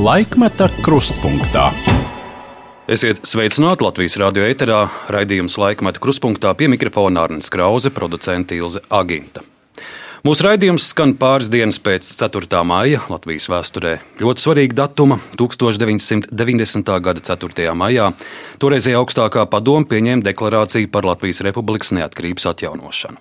[0.00, 1.66] Laikmeta krustpunktā.
[2.88, 4.78] Esiet sveicināti Latvijas radio ēterā,
[5.12, 9.44] raidījums laikmeta krustpunktā pie mikrofona Arnēs Krause, producents Ilze Aginta.
[10.20, 12.58] Mūsu raidījums skan pāris dienas pēc 4.
[12.68, 13.94] maija Latvijas vēsturē.
[14.20, 17.00] Ļoti svarīga datuma- 1990.
[17.00, 17.72] gada 4.
[17.72, 18.12] maijā.
[18.60, 23.16] Toreizējā augstākā padoma pieņēma deklarāciju par Latvijas Republikas neatkarības atjaunošanu.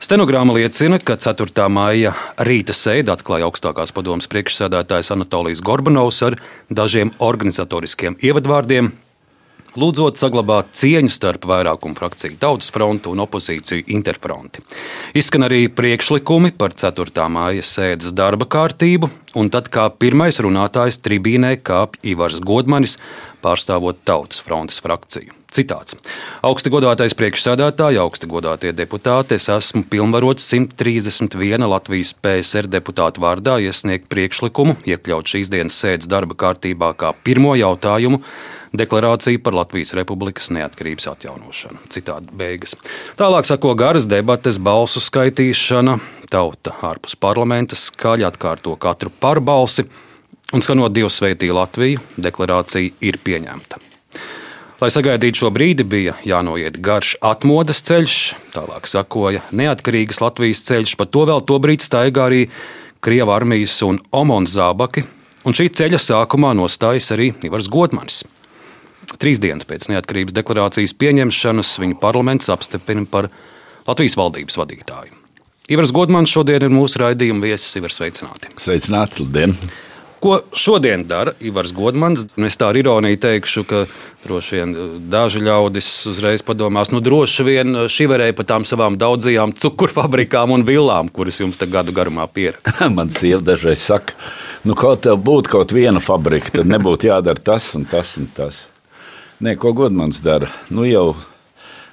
[0.00, 1.68] Stenogramma liecina, ka 4.
[1.68, 6.40] maija rīta sēde atklāja augstākās padomas priekšsēdētājs Anatolijas Gorbanovs ar
[6.72, 8.92] dažiem organizatoriskiem ievadvārdiem,
[9.78, 14.64] lūdzot saglabāt cieņu starp vairākumu frakciju Tautas frontu un opozīciju Interfronti.
[15.18, 17.28] Izskan arī priekšlikumi par 4.
[17.32, 22.98] māja sēdes darba kārtību, un tad kā pirmais runātājs tribīnē kāpj Ivars Godmanis,
[23.42, 25.42] pārstāvot Tautas frontes frakciju.
[25.52, 25.98] Citāts.
[26.48, 34.08] Augsti godātais priekšsēdētāji, augsti godātie deputāti, es esmu pilnvarots 131 Latvijas PSR deputātu vārdā iesniegt
[34.12, 38.22] priekšlikumu iekļaut šīs dienas sēdes darba kārtībā kā pirmo jautājumu
[38.76, 41.82] deklarāciju par Latvijas Republikas neatkarības atjaunošanu.
[41.92, 42.74] Citādi beigas.
[43.18, 45.98] Tālāk sako garas debates, balsu skaitīšana,
[46.32, 49.86] tauta ārpus parlamenta skaļi atkārto katru pārbalsi,
[50.52, 53.80] un skanot Dievs sveitī Latviju, deklarācija ir pieņemta.
[54.82, 58.16] Lai sagaidītu šo brīdi, bija jānoiet garš atmodas ceļš,
[58.50, 62.48] tālāk sakoja neatkarīgas Latvijas ceļš, pa to vēl tobrīd staigā arī
[63.02, 65.04] Krievijas armijas un Omons zābaki,
[65.46, 68.24] un šī ceļa sākumā nostājas arī Ivars Godmanis.
[69.22, 73.30] Trīs dienas pēc neatkarības deklarācijas pieņemšanas viņu parlaments apstiprina par
[73.86, 75.18] Latvijas valdības vadītāju.
[75.72, 77.76] Ivars Godmans šodien ir mūsu raidījuma viesis.
[77.78, 78.50] Ivars, sveicināti!
[78.60, 79.22] Sveicināti!
[79.22, 79.56] Labdien!
[80.22, 82.28] Ko šodien dara Ivars Godmans?
[82.46, 83.80] Es tā ar ironiju teikšu, ka
[84.22, 84.74] droši vien
[85.10, 90.62] daži ļaudis uzreiz padomās, nu droši vien šī varēja par tām savām daudzajām cukurfabrikām un
[90.68, 92.86] villām, kuras jums te gadu garumā pieraksta.
[92.96, 94.14] Man sieva dažreiz saka,
[94.62, 98.68] nu kaut tev būtu kaut viena fabrika, tad nebūtu jādara tas un tas un tas.
[99.42, 100.46] Nē, ko Godmans dara?
[100.70, 101.16] Nu jau,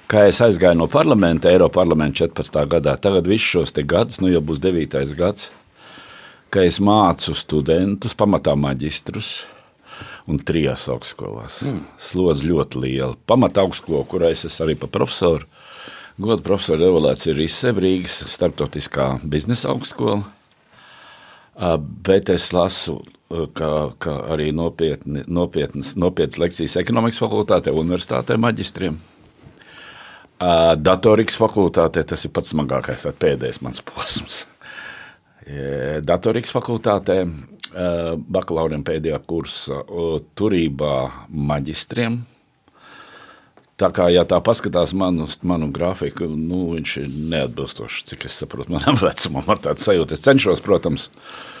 [0.06, 2.60] kā es aizgāju no parlamenta, Eiropas parlamenta 14.
[2.70, 5.16] gadā, tagad visus šos gadus, nu jau būs 9.
[5.18, 5.48] gads,
[6.54, 9.32] ka es mācu studentus, pamatā maģistrus
[10.30, 11.58] un trijās augstskolās.
[11.66, 11.82] Mm.
[11.98, 13.18] Slodze ļoti liela.
[13.26, 15.50] Pamatā augstskola, kurā es esmu arī par profesoru.
[16.22, 20.22] Godu profesora evolūcija ir Rīgas starptautiskā biznesa augstskola.
[22.06, 23.00] Bet es lasu
[23.30, 23.70] kā,
[24.02, 28.98] kā arī nopietni, nopietnas, nopietnas lekcijas ekonomikas fakultātē, universitātē, maģistriem.
[30.80, 34.42] Datorikas fakultātē tas ir pats smagākais, pēdējais mans posms.
[36.06, 37.22] Datorikas fakultātē
[37.70, 39.84] bakalauriem pēdējā kursa
[40.38, 40.94] turībā
[41.28, 42.22] maģistriem.
[43.80, 48.74] Tā kā ja tā paskatās manu, manu grafiku, nu, viņš ir neatbilstošs, cik es saprotu,
[48.74, 49.46] manam vecumam.
[49.48, 51.59] Ar tādu sajūtu es cenšos, protams, uh,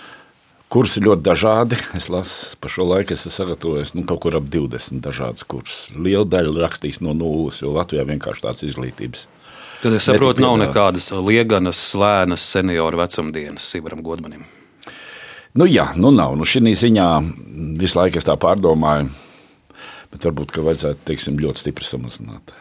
[0.70, 1.78] Kursi ļoti dažādi.
[1.98, 5.88] Es lasu, pa šo laiku esmu sagatavojis nu, kaut kur ap 20 dažādus kursus.
[5.98, 9.26] Liela daļa rakstīs no nulles, jo Latvijā vienkārši tāds izglītības.
[9.80, 14.44] Tad es saprotu, nav nekādas lieganas, lēnas senioru vecumdienas Sivaram Godmanim.
[15.58, 16.36] Nu, jā, nu nav.
[16.38, 17.08] Nu, šī ziņā
[17.80, 19.10] visu laiku es tā pārdomāju,
[20.14, 22.54] bet varbūt vajadzētu teiksim, ļoti stipri samazināt.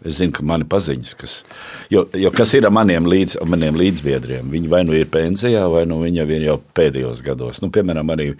[0.00, 1.32] Es zinu, ka mani paziņas, kas,
[1.92, 5.98] jo, jo kas ir maniem, līdz, maniem līdzbiedriem, viņi vai nu ir pensijā, vai nu
[6.00, 7.60] viņi ir jau pēdējos gados.
[7.60, 8.30] Nu, piemēram, arī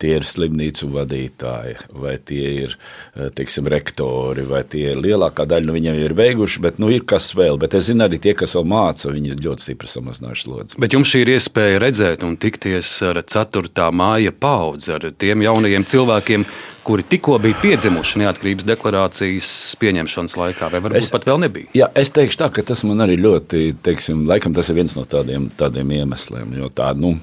[0.00, 5.68] tie ir slimnīcu vadītāji, vai tie ir eh, teiksim, rektori, vai tie ir lielākā daļa
[5.68, 7.58] no nu, viņiem ir beiguši, bet nu, ir kas vēl.
[7.60, 10.80] Bet es zinu arī tie, kas vēl māca, viņi ir ļoti stipri samazinājuši slodzi.
[10.82, 13.90] Bet jums šī ir iespēja redzēt un tikties ar 4.
[13.94, 16.46] māja paudzi, ar tiem jaunajiem cilvēkiem,
[16.84, 19.50] kuri tikko bija piedzimuši neatkarības deklarācijas
[19.80, 21.70] pieņemšanas laikā, vai varbūt es, pat vēl nebija?
[21.76, 25.06] Jā, es teikšu tā, ka tas man arī ļoti, teiksim, laikam tas ir viens no
[25.08, 27.16] tādiem, tādiem iemesliem, jo tā, nu,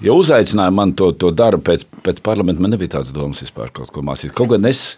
[0.00, 3.90] Ja uzaicināja man to, to darbu pēc, pēc parlamenta, man nebija tādas domas vispār kaut
[3.92, 4.32] ko mācīt.
[4.32, 4.94] Kaut gan es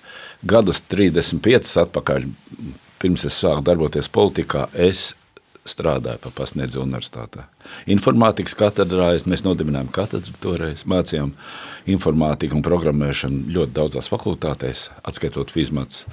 [0.46, 2.28] gadus 35 atpakaļ,
[3.02, 5.08] pirms es sāku darboties politikā, es
[5.68, 7.46] strādāju pa pasniedzu universitātē.
[7.94, 11.34] Informātikas katedrā mēs nodibinājām katedru toreiz, mācījām
[11.92, 16.06] informātiku un programmēšanu ļoti daudzās fakultātēs, atskaitot fizmats.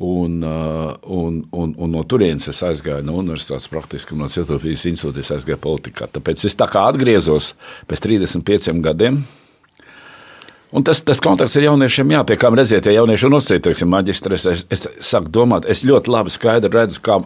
[0.00, 5.32] Un, un, un, un no turienes es aizgāju no universitātes, praktiski no Cietuvijas institūta, es
[5.34, 6.08] aizgāju politikā.
[6.14, 7.52] Tāpēc es tā kā atgriezos
[7.90, 9.20] pēc 35 gadiem,
[10.70, 14.44] Un tas, tas kontakts ar jauniešiem, jā, pie kā redziet, ja jaunieši ir nosacīti, maģistrēs,
[14.52, 17.16] es, es saku domāt, es ļoti labi skaidri redzu, kā,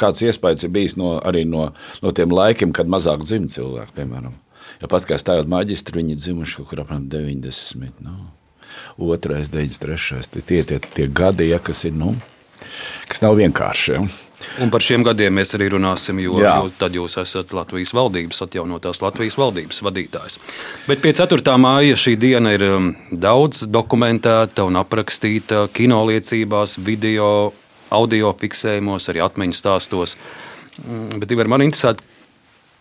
[0.00, 1.68] kāds iespējas ir bijis no, arī no,
[2.02, 4.34] no tiem laikiem, kad mazāk dzimta cilvēki, piemēram.
[4.82, 8.16] Ja paskatās tagad maģistri, viņi dzimuši kaut kur apmēram 90, nu,
[9.06, 12.16] otrais, 93, tie tie, tie gadi, ja, kas ir, nu,
[13.06, 13.94] kas nav vienkārši.
[13.94, 14.02] Ja.
[14.60, 16.56] Un par šiem gadiem mēs arī runāsim, jo, Jā.
[16.60, 20.38] jo tad jūs esat Latvijas valdības, atjaunotās Latvijas valdības vadītājs.
[20.88, 21.56] Bet pie 4.
[21.60, 27.52] māja šī diena ir um, daudz dokumentēta un aprakstīta kinoliecībās, video,
[27.92, 30.16] audio fiksējumos, arī atmiņu stāstos.
[30.84, 31.94] Mm, Bet Ivar, man interesē,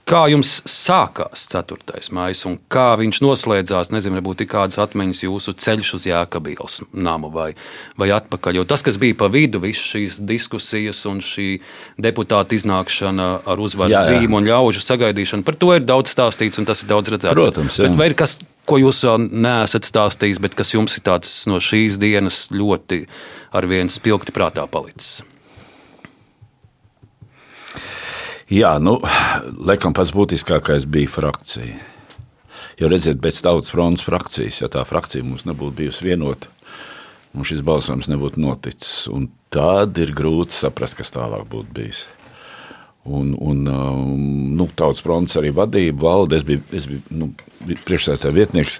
[0.09, 2.01] kā jums sākās 4.
[2.15, 3.91] maija un kā viņš noslēdzās?
[3.93, 7.51] Nezinu, varbūt ir kādas atmiņas jūsu ceļš uz Jēkabīlas namu vai,
[7.99, 8.59] vai atpakaļ.
[8.59, 11.47] Jo tas, kas bija pa vidu, visas šīs diskusijas un šī
[12.01, 16.83] deputāta iznākšana ar uzvaru zīmu un ļaužu sagaidīšanu, par to ir daudz stāstīts un tas
[16.83, 17.37] ir daudz redzēts.
[17.37, 17.89] Protams, jā.
[17.89, 18.39] Bet vai ir kas,
[18.69, 23.03] ko jūs vēl neesat stājis, bet kas jums ir tāds no šīs dienas ļoti
[23.53, 25.19] ar vienu spilgti prātā palicis?
[28.49, 28.95] Jā, nu,
[29.69, 31.75] laikam pats būtiskākais bija frakcija.
[32.79, 36.49] Jo redziet, bez tautas fronts frakcijas, ja tā frakcija mums nebūtu bijusi vienota,
[37.35, 39.03] mums šis balsojums nebūtu noticis.
[39.13, 42.05] Un tad ir grūti saprast, kas tālāk būtu bijis.
[43.05, 44.25] Un, un um,
[44.57, 47.29] nu, tautas fronts arī vadība, valde, es biju, es biju nu,
[47.85, 48.79] priekšsētāja vietnieks.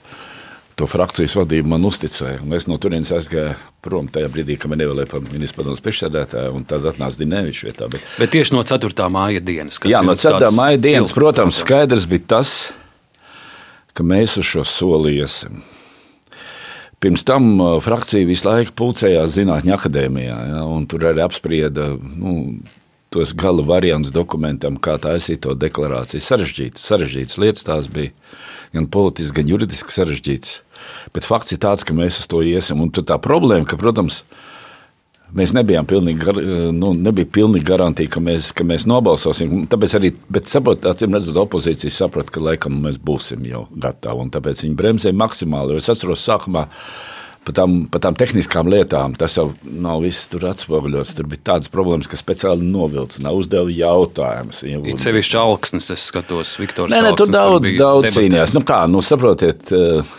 [0.79, 2.39] To frakcijas vadību man uzticēja.
[2.45, 6.53] un Es no turienes aizgāju prom tajā brīdī, kad man ievēlēja par ministru padomus priekšsēdētāju,
[6.55, 7.89] un tad atnāca Dienēvičs vietā.
[7.91, 9.09] Bet, Bet tieši no 4.
[9.11, 9.79] māja dienas.
[9.81, 10.39] kas Jā, no jums 4.
[10.39, 12.53] tāds maija dienas, protams, skaidrs bija tas,
[13.91, 15.59] ka mēs uz šo soli iesim.
[17.03, 22.37] Pirms tam uh, frakcija visu laiku pulcējās Zinātņu akadēmijā, ja, un tur arī apsprieda nu,
[23.11, 26.23] tos gala variantus dokumentam, kā taisīt to deklarāciju.
[26.23, 28.15] Sarežģītas, sarežģītas lietas tās bija,
[28.75, 30.59] gan politiski, gan juridiski sarežģītas.
[31.15, 32.81] Bet fakts ir tāds, ka mēs uz to iesim.
[32.83, 34.23] Un tur tā problēma, ka, protams,
[35.29, 36.39] Mēs nebijām pilnīgi, gar,
[36.73, 39.67] nu, nebija pilnīgi garantija, ka mēs, ka mēs nobalsosim.
[39.69, 44.23] Tāpēc arī, bet saprot, acīm redzot, opozīcija saprata, ka laikam mēs būsim jau gatavi.
[44.25, 45.75] un Tāpēc viņi bremzēja maksimāli.
[45.77, 46.65] Jo Es atceros, sākumā
[47.45, 51.13] par tām, par tām tehniskām lietām tas jau nav viss tur atspoguļots.
[51.17, 54.63] Tur bija tādas problēmas, ka speciāli novilcināja, uzdeva jautājumus.
[54.65, 56.93] Ja, It sevišķi augsnes, es skatos, Viktors.
[56.93, 58.17] Nē, nē, tur daudz, bija daudz debatēs.
[58.17, 58.57] cīnījās.
[58.57, 60.17] Nu, kā, nu, saprotiet, eh,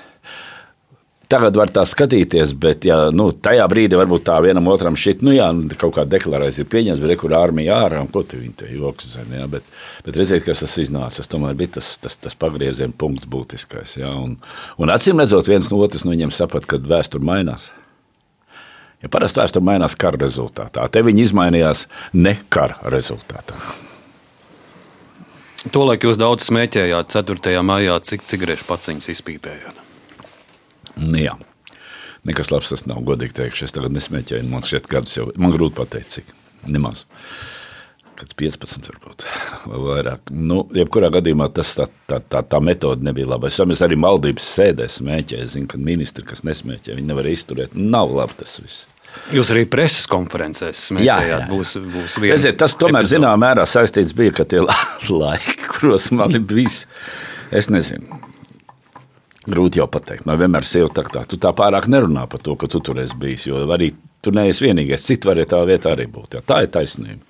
[1.30, 5.34] tagad var tā skatīties, bet ja, nu, tajā brīdī varbūt tā vienam otram šķiet, nu,
[5.36, 8.54] jā, nu, kaut kā deklarācija ir pieņemta, bet kur armija ārā, un ko tu viņi
[8.62, 9.42] te joks zina.
[9.42, 9.66] Jā, bet,
[10.06, 11.20] bet redziet, kas tas iznāca.
[11.20, 13.98] Tas tomēr bija tas, tas, tas pagrieziena punkts būtiskais.
[14.00, 14.38] Jā, un,
[14.80, 17.70] un acīm redzot, viens no otras no viņiem saprata, ka vēsture mainās.
[19.00, 23.56] Ja parasti vēsture mainās kara rezultātā, te viņi izmainījās ne kara rezultātā.
[25.72, 27.60] Tolaik jūs daudz smēķējāt 4.
[27.64, 29.79] maijā, cik cigarešu paciņas izpīpējāt.
[31.00, 31.36] Nu, jā.
[32.28, 33.66] Nekas labs tas nav, godīgi teikšu.
[33.66, 35.30] Es tagad nesmēķēju, man šķiet, gadus jau.
[35.40, 36.36] Man grūti pateikt, cik.
[36.68, 37.06] Nemaz.
[38.20, 39.24] Kāds 15, varbūt,
[39.70, 40.32] vai vairāk.
[40.36, 43.48] Nu, jebkurā gadījumā tas, tā, tā, tā, tā metode nebija laba.
[43.48, 45.46] Es domāju, arī maldības sēdē smēķēju.
[45.46, 47.72] Es zinu, ka ministri, kas nesmēķē, viņi nevar izturēt.
[47.80, 48.84] Nav labi tas viss.
[49.34, 51.48] Jūs arī preses konferencēs smēķējāt.
[51.50, 54.60] Būs, būs viena Redziet, tas tomēr zināmā mērā saistīts bija, ka tie
[55.22, 56.84] laiki, kuros man ir bijis,
[57.50, 58.20] es nezinu.
[59.48, 60.26] Grūti jau pateikt.
[60.28, 63.16] Man vienmēr ir tā, ka tu tā pārāk nerunā par to, ka tu tur esi
[63.16, 63.46] bijis.
[63.48, 65.06] Jo arī tur neesi vienīgais.
[65.06, 66.36] Citi varēja tā vietā arī būt.
[66.36, 67.24] Jā, tā ir taisnība.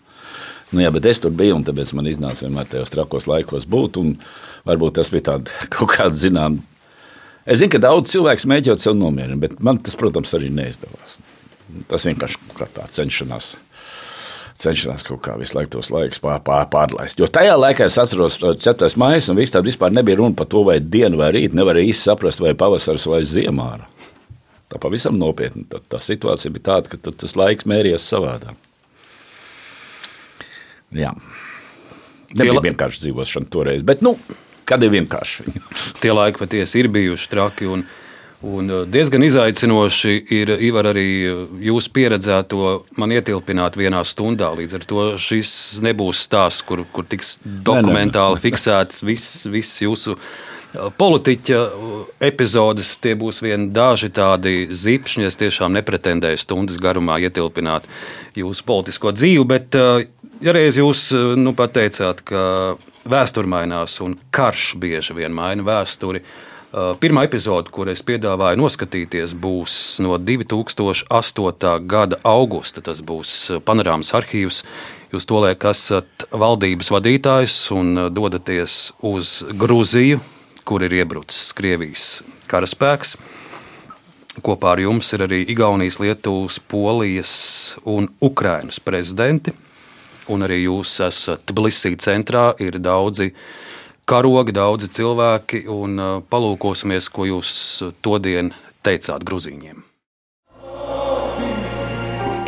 [0.70, 4.00] Nu, jā, bet es tur biju, un tāpēc man iznāca vienmēr tajos trakos laikos būt.
[4.66, 6.66] Varbūt tas bija tāds kaut kāds zināms.
[7.46, 11.16] Es zinu, ka daudz cilvēku mēģinot sev nomierināti, bet man tas, protams, arī neizdevās.
[11.90, 13.54] Tas vienkārši kā tā cenšanās.
[14.60, 17.20] Cenšanās kaut kā visu laiku tos laikus pār, pār, pārlaist.
[17.20, 18.90] Jo tajā laikā es atceros, 4.
[19.00, 21.56] maija, un viss tā vispār nebija runa par to, vai dienu vai rītu.
[21.56, 23.70] Nevarēja īsti saprast, vai pavasaris vai ziemā.
[24.70, 25.64] Tā pavisam nopietni.
[25.70, 28.68] Tā, tā situācija bija tāda, ka tas laiks mērījās savādāk.
[30.94, 31.14] Jā.
[32.36, 34.14] Nebija vienkārši dzīvošana toreiz, bet nu,
[34.68, 35.48] kad ir vienkārši.
[36.02, 37.70] Tie laiki patiesi ir bijuši traki.
[37.70, 37.86] Un,
[38.42, 44.52] un uh, diezgan izaicinoši ir Ivar, arī uh, jūsu pieredzēto man ietilpināt vienā stundā.
[44.56, 45.52] Līdz ar to šis
[45.84, 51.62] nebūs stāsts, kur, kur tiks dokumentāli fiksēts viss, viss jūsu uh, politiķa
[52.30, 52.94] epizodes.
[53.02, 55.26] Tie būs vien daži tādi zipšņi.
[55.28, 57.88] Es tiešām nepretendēju stundas garumā ietilpināt
[58.38, 59.76] jūsu politisko dzīvi, bet
[60.40, 62.44] ja reiz jūs nu, pateicāt, ka
[63.10, 66.22] vēsture mainās un karš bieži vien maina vēsturi.
[66.70, 69.72] Uh, Pirmā epizode, kur es piedāvāju noskatīties, būs
[70.04, 71.70] no 2008.
[71.90, 72.78] gada augusta.
[72.78, 74.60] Tas būs uh, panorāmas arhīvs.
[75.10, 80.20] Jūs to liekat, esat valdības vadītājs un uh, dodaties uz Grūziju,
[80.62, 82.04] kur ir iebrucis Krievijas
[82.46, 83.16] karaspēks.
[84.38, 87.32] Kopā ar jums ir arī Igaunijas, Lietuvas, Polijas
[87.82, 89.56] un Ukrainas prezidenti.
[90.30, 93.32] Un arī jūs esat Tbilisī centrā, ir daudzi
[94.10, 95.64] karogi, daudzi cilvēki.
[95.70, 97.52] Un uh, palūkosimies, ko jūs
[98.02, 99.86] to dienu teicāt Gruzīņiem.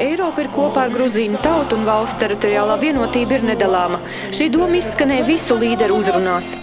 [0.02, 4.00] Eiropa ir kopā ar Gruzīnu tautu un valsts teritoriālā vienotība ir nedalāma.
[4.34, 6.54] Šī doma izskanēja visu līderu uzrunās.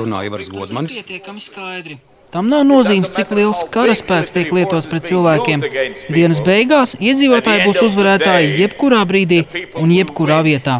[0.00, 0.96] Runāja Ivars Godmanis.
[1.02, 1.98] Pietiekami skaidri.
[2.30, 5.64] Tam nav nozīmes, cik liels karaspēks tiek lietots pret cilvēkiem.
[6.14, 9.42] Dienas beigās iedzīvotāji būs uzvarētāji jebkurā brīdī
[9.82, 10.78] un jebkurā vietā.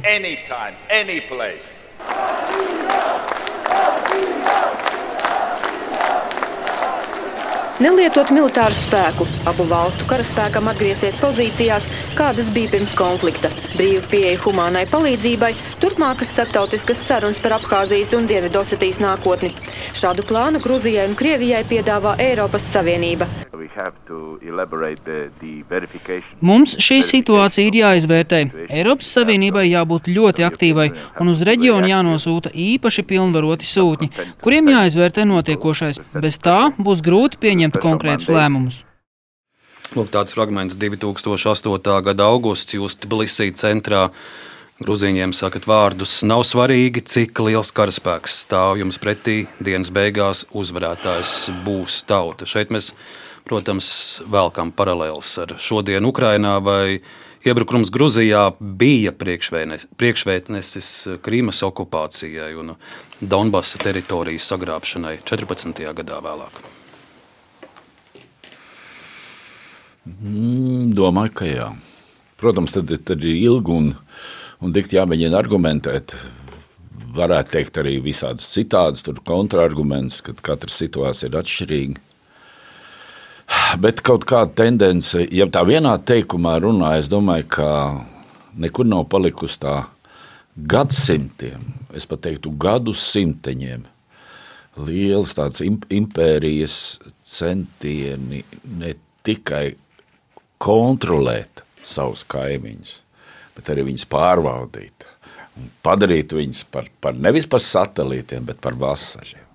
[7.80, 14.82] Nelietot militāru spēku, abu valstu karaspēkam atgriezties pozīcijās, kādas bija pirms konflikta, brīva pieeja humānai
[14.90, 19.54] palīdzībai, turpmākas starptautiskas sarunas par Abhāzijas un Dienvidosetijas nākotni.
[20.00, 23.26] Šādu plānu Gruzijai un Krievijai piedāvā Eiropas Savienība.
[26.40, 28.40] Mums šī situācija ir jāizvērtē.
[28.78, 30.88] Eiropas Savienībai jābūt ļoti aktīvai
[31.20, 34.08] un uz reģionu jānosūta īpaši pilnvaroti sūtņi,
[34.40, 36.00] kuriem jāizvērtē notiekošais.
[36.16, 38.86] Bez tā būs grūti pieņemt konkrētus lēmumus.
[39.92, 42.00] Lūk, tāds fragments 2008.
[42.08, 44.08] gada augusts jūs Tbilisī centrā.
[44.80, 49.42] Grūziņiem sakat vārdus, nav svarīgi, cik liels karaspēks stāv jums pretī.
[49.60, 52.48] Dienas beigās uzvarētājs būs tauta.
[52.48, 52.94] Šeit mēs
[53.50, 57.00] Protams, velkam paralēlus ar šodienu Ukrainā vai
[57.42, 60.90] iebrukums Gruzijā bija priekšvētnesis
[61.24, 62.74] Krīmas okupācijai un
[63.20, 65.82] Donbasa teritorijas sagrābšanai 14.
[66.02, 66.60] gadā vēlāk.
[70.10, 71.68] Mm, domāju, ka jā.
[72.40, 73.90] Protams, tad, tad ir ilgi un,
[74.60, 76.14] un dikti jāmēģina argumentēt.
[77.16, 82.06] Varētu teikt arī visādas citādas kontrargumentus, ka katra situācija ir atšķirīga.
[83.82, 87.70] Bet kaut kāda tendence, ja tā vienā teikumā runā, es domāju, ka
[88.62, 89.74] nekur nav palikusi tā
[90.70, 91.64] gadsimtiem,
[91.94, 93.86] es pat teiktu, gadu simteņiem.
[94.80, 96.74] Lielas tādas impērijas
[97.26, 98.44] centieni
[98.78, 98.94] ne
[99.26, 99.74] tikai
[100.62, 102.94] kontrolēt savus kaimiņus,
[103.56, 105.06] bet arī viņus pārvaldīt
[105.60, 109.46] un padarīt viņus par, par nevis par satelītiem, bet par vasaļiem.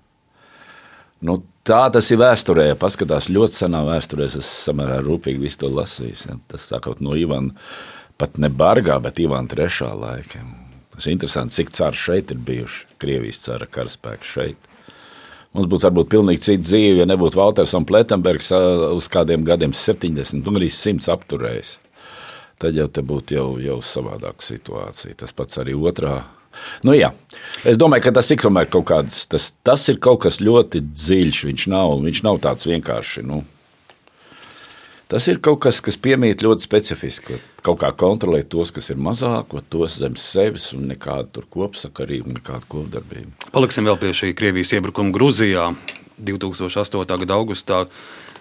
[1.26, 2.68] Nu, Tā tas ir vēsturē.
[2.78, 4.28] Paskatās ļoti senā vēsturē.
[4.28, 6.20] Es samērā rūpīgi visu to lasījis.
[6.28, 6.36] Ja.
[6.52, 7.56] Tas sākot no Ivana,
[8.22, 10.44] pat ne bargā, bet Ivana trešā laika.
[10.94, 12.86] Tas ir interesanti, cik cari šeit ir bijuši.
[13.02, 14.70] Krievijas cara karaspēki šeit.
[15.56, 18.52] Mums būtu varbūt pilnīgi cita dzīve, ja nebūtu Walters un Pletenbergs
[18.92, 21.78] uz kādiem gadiem 70 un arī 100 apturējis.
[22.60, 25.18] Tad jau te būtu jau, jau savādāka situācija.
[25.20, 26.22] Tas pats arī otrā
[26.86, 27.10] Nu, jā.
[27.68, 31.42] es domāju, ka tas ir kaut kāds, tas, tas ir kaut kas ļoti dziļš.
[31.48, 33.24] Viņš nav, viņš nav tāds vienkārši.
[33.26, 33.42] Nu,
[35.12, 37.40] tas ir kaut kas, kas piemīt ļoti specifiski.
[37.66, 43.50] Kaut kā kontrolēt tos, kas ir mazāk, tos zem sevis un nekādu kopsakarību, nekādu kopdarbību.
[43.54, 45.72] Paliksim vēl pie šī Krievijas iebrukuma Grūzijā
[46.22, 47.04] 2008.
[47.24, 47.84] gada augustā.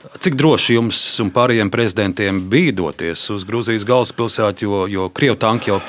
[0.05, 5.71] Cik droši jums un pārējiem prezidentiem bija doties uz Grūzijas galvaspilsētu, jo, jo Krievijas tanki
[5.71, 5.79] jau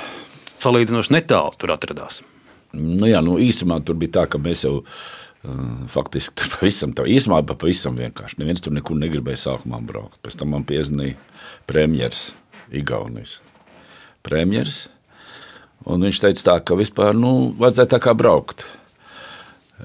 [0.62, 2.22] salīdzinoši netālu tur atradās.
[2.76, 7.06] Nu, jā, nu, īsumā tur bija tā, ka mēs jau uh, faktiski tur pavisam tā
[7.08, 8.40] īsumā, pavisam vienkārši.
[8.42, 10.18] Neviens tur nekur negribēja sākumā braukt.
[10.24, 11.16] Pēc tam man piezīmēja
[11.68, 12.30] premjeras
[12.74, 13.38] Igaunijas.
[14.26, 14.86] Premjeras.
[15.86, 18.66] Un viņš teica, tā, ka vispār nu, vajadzēja tā kā braukt.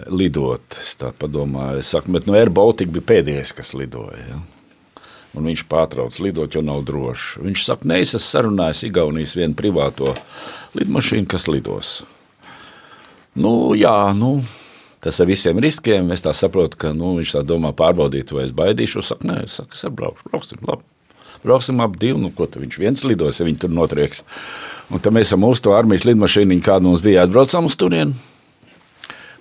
[0.07, 0.79] Lidot.
[0.79, 4.23] Es tā domāju, es saku, bet nu, Air Baltica bija pēdējais, kas lidoja.
[4.29, 4.39] Ja?
[5.37, 7.41] un viņš pārtrauc lidot, jo nav droši.
[7.45, 10.13] Viņš saka, nē, es esmu sarunājis Igaunijas vienu privāto
[10.77, 11.93] lidmašīnu, kas lidos.
[13.39, 14.39] Nu, jā, nu,
[15.03, 16.11] tas ar visiem riskiem.
[16.11, 19.13] Es saprotu, ka nu, viņš tā domā pārbaudīt, vai es baidīšos.
[19.13, 20.87] Saka, nē, es saku, es braukšu, brauksim, labi.
[21.41, 24.21] Brauksim ap divu, nu, ko viņš viens lidos, ja viņi tur notrieks.
[24.91, 28.19] Un tad mēs ar mūsu armijas lidmašīnu, kāda mums bija, atbraucām uz turieni.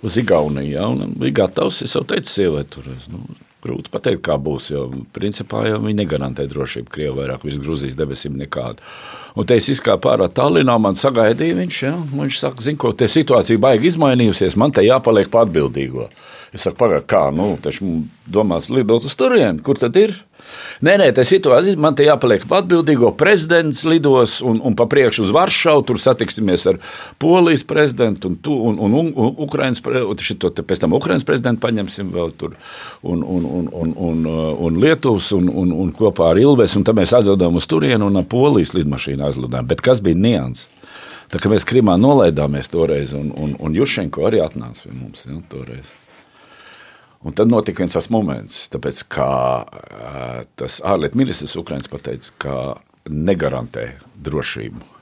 [0.02, 0.73] Uz Igauniju.
[0.73, 1.83] Ja, un bija gatavs.
[1.85, 3.25] Es jau teicu, sievai, tur nu,
[3.61, 8.38] Grūti pateikt, kā būs, jo principā jau viņi negarantē drošību Krievijai vairāk virs Grūzijas debesīm
[8.40, 8.80] nekādu.
[9.37, 11.92] Un te es izkāpu ārā Tallinā, man sagaidīja viņš, ja?
[12.14, 16.09] viņš saka, zin ko, te situācija baigi izmainījusies, man te jāpaliek pa atbildīgo.
[16.50, 17.87] Es saku, pagaid, kā, nu, taču
[18.26, 20.16] domās lidot uz turieni, kur tad ir?
[20.83, 23.12] Nē, nē, tā situācija man te jāpaliek pa atbildīgo.
[23.19, 25.85] Prezidents lidos un, un pa priekšu uz Varšavu.
[25.87, 26.80] Tur satiksimies ar
[27.23, 30.64] Polijas prezidentu un, tu, un, un, un, un Ukrainas prezidentu.
[30.66, 32.57] Pēc tam Ukrainas prezidentu paņemsim vēl tur
[33.02, 34.26] un, un, un, un, un,
[34.66, 36.75] un Lietuvas un, un, un kopā ar Ilves.
[36.80, 39.71] Un tad mēs aizlidojām uz turieni un ar Polijas lidmašīnu aizlidojām.
[39.71, 40.66] Bet kas bija nians?
[41.30, 45.37] Tā kā mēs Krimā nolaidāmies toreiz, un, un, un Jušenko arī atnāca pie mums ja,
[45.52, 46.00] toreiz.
[47.20, 49.26] Un tad notika viens tas moments, tāpēc, ka
[50.56, 52.56] tas ārlietu ministrs Ukraiņš pateica, ka
[53.10, 53.92] negarantē
[54.24, 55.00] drošību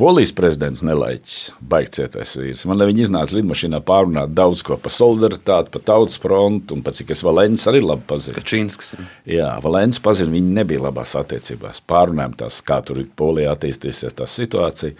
[0.00, 2.62] Polijas prezidents nelaiķis, baigts cietais vīrs.
[2.64, 7.20] Man viņi iznāca lidmašīnā pārunāt daudz ko par solidaritāti, par tautas frontu, un pats, kas
[7.26, 8.38] Valēns arī labi pazina.
[8.38, 8.94] Kačīnskas.
[9.28, 11.82] Jā, Valēns pazina, viņi nebija labās attiecībās.
[11.92, 14.96] Pārunājām tās, kā tur ir Polijā attīstīsies tā situācija.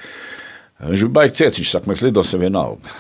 [0.84, 2.92] Viņš bija baigts ciets, viņš saka, mēs lidosim vienalga.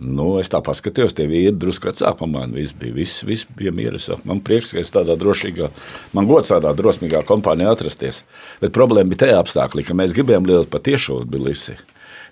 [0.00, 2.56] Nu, es tā paskatījos, tie vīri drusku vecāki mani.
[2.56, 4.08] Viss bija, viss, viss bija mieras.
[4.24, 5.68] Man prieks, ka es tādā drošīgā,
[6.16, 8.22] man gods tādā drosmīgā kompānijā atrasties.
[8.62, 11.76] Bet problēma bija tajā apstākļā, ka mēs gribējām lidot pa tiešo uz Bilisi.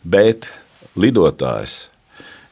[0.01, 0.49] Bet
[0.97, 1.77] lidotājs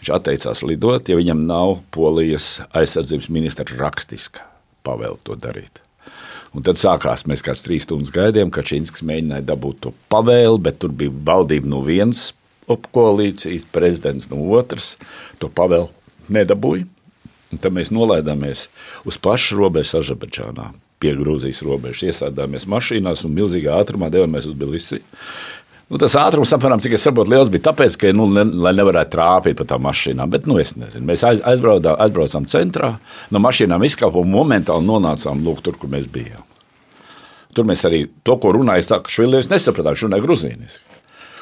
[0.03, 4.45] viņš atteicās lidot, ja viņam nav polijas aizsardzības ministra rakstiska
[4.85, 5.81] pavēle to darīt.
[6.57, 10.79] Un tad sākās, mēs kāds trīs stundas gaidījām, ka Čīnskis mēģināja dabūt to pavēli, bet
[10.81, 12.31] tur bija valdība no vienas
[12.67, 14.95] koalīcijas, prezidents no otras.
[15.43, 15.91] To pavēlu
[16.33, 16.87] nedabūja.
[17.57, 18.67] Tad mēs nolaidāmies
[19.07, 22.03] uz pašu robežu Azerbaidžānā, pie Grūzijas robežas.
[22.11, 25.05] Iesādāmies mašīnās un milzīgā ātrumā devāmies uz Bilisiju.
[25.87, 29.13] Nu, tas ātrums, apmēram, cik es saprotu, liels bija tāpēc, ka, nu, ne, lai nevarētu
[29.13, 30.33] trāpīt pa tām mašīnām.
[30.33, 32.97] Bet, nu, es nezinu, mēs aiz, aizbraucām, aizbraucām centrā,
[33.31, 36.43] no mašīnām izkāpām un momentāli nonācām lūk, tur, kur mēs bijām.
[37.55, 40.96] Tur mēs arī to, ko runāja, saka, Švilieris nesapratām, viņš runāja gruzīniski.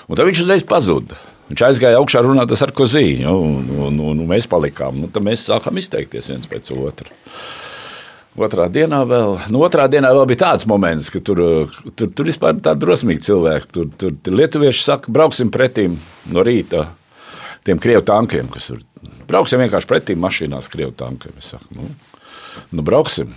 [0.09, 1.19] Un tad viņš uzreiz pazuda.
[1.51, 5.03] Viņš aizgāja augšā runāt ar Kozīņu, un, un, un, un mēs palikām.
[5.03, 7.13] Nu, tad mēs sākām izteikties viens pēc otra.
[8.35, 11.43] Otrā dienā vēl, nu, otrā dienā vēl bija tāds moments, ka tur,
[11.95, 13.71] tur, tur vispār bija tādi drosmīgi cilvēki.
[13.77, 16.01] Tur, tur, tur lietuvieši saka, brauksim pretīm
[16.35, 16.89] no rīta
[17.65, 18.83] tiem krievu tankiem, kas tur
[19.29, 21.37] brauksim vienkārši pretīm mašīnās krievu tankiem.
[21.39, 21.93] Es saku, nu,
[22.75, 23.31] nu brauksim.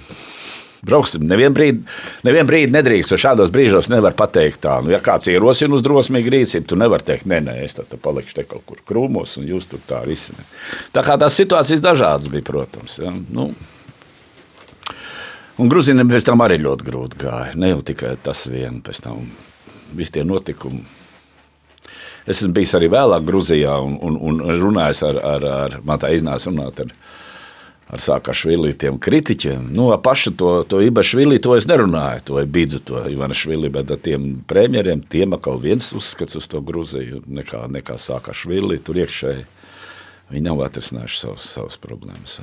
[0.86, 1.24] Brauksim.
[1.28, 1.82] Nevienu brīdi,
[2.28, 3.16] nevien brīdi nedrīkst.
[3.18, 7.26] Šādos brīžos nevar pateikt, tā, nu, ja kāds ierosina uz drosmīgu rīcību, tu nevari teikt,
[7.30, 10.46] nē, nē, es tur palikšu te kaut kur krūmos, un jūs tur tā risināt.
[10.94, 13.00] Tā kā tās situācijas dažādas bija, protams.
[13.02, 13.14] Ja?
[13.34, 13.50] Nu,
[15.58, 17.58] un Gruzīniem pēc tam arī ļoti grūti gāja.
[17.58, 19.26] Ne jau tikai tas vien, pēc tam
[19.98, 20.86] visi tie notikumi.
[22.28, 26.12] Es esmu bijis arī vēlāk Grūzijā un, un, un runājis ar, ar, ar man tā
[26.12, 26.92] iznāca runāt ar
[27.88, 29.70] ar Sakašvili, tiem kritiķiem.
[29.72, 34.30] Nu, pašu to, to Ibašvili, to es nerunāju, to Bidzu, to Ivanašvili, bet ar tiem
[34.48, 39.46] premjeriem, tiem atkal viens uzskats uz to Gruziju, nekā, nekā Sakašvili tur iekšēji.
[40.28, 42.42] Viņi nav atrisinājuši savas, savas problēmas,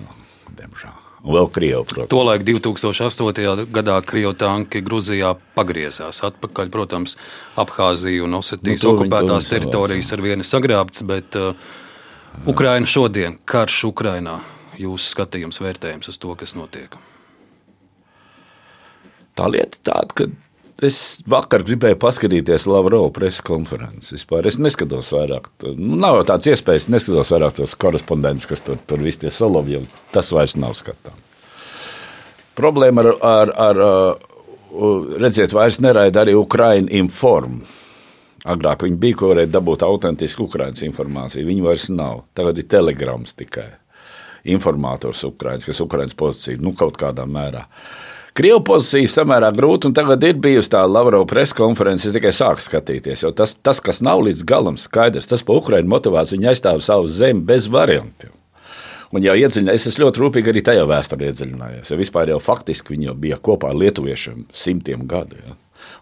[0.57, 1.01] diemžēl.
[1.25, 2.11] Un vēl Krievija, protams.
[2.13, 3.65] Tolaik 2008.
[3.73, 6.69] gadā Krievijas tanki Grūzijā pagriezās atpakaļ.
[6.73, 7.17] Protams,
[7.61, 11.57] Abhāzija un Osetijas nu, okupētās teritorijas ar vienu sagrābtas, bet uh,
[12.49, 14.41] Ukraina šodien, karš Ukrainā
[14.81, 16.97] jūsu skatījums, vērtējums uz to, kas notiek?
[19.35, 20.99] Tā lieta tāda, ka es
[21.31, 24.15] vakar gribēju paskatīties Lavrovu preses konferenci.
[24.15, 24.47] Vispār.
[24.47, 29.25] Es neskatos vairāk, nu, nav tādas iespējas, neskatos vairāk tos korespondentus, kas tur, tur visi
[29.25, 29.85] tie solovļi,
[30.15, 31.19] tas vairs nav skatām.
[32.55, 33.81] Problēma ar, ar, ar
[35.23, 37.65] redziet, vairs neraida arī Ukraina informu.
[38.45, 41.47] Agrāk viņi bija, ko varēja dabūt autentisku Ukraiņas informāciju.
[41.49, 42.27] Viņi vairs nav.
[42.37, 43.71] Tagad ir telegrams tikai
[44.45, 47.65] informators Ukraiņas, kas Ukraiņas pozīcija, nu, kaut kādā mērā.
[48.35, 52.09] Krievu pozīcija samērā grūta, un tagad ir bijusi tā Lavrova preskonference.
[52.09, 55.93] Es tikai sāku skatīties, jo tas, tas, kas nav līdz galam skaidrs, tas pa Ukraiņu
[55.93, 58.35] motivāciju, viņi aizstāv savu zemi bez variantiem.
[59.15, 61.93] Un, ja iedziļināties, es ļoti rūpīgi arī tajā vēsturē iedziļinājos.
[61.93, 65.39] Ja vispār jau faktiski viņi jau bija kopā ar lietuviešiem simtiem gadu.
[65.39, 65.55] Ja.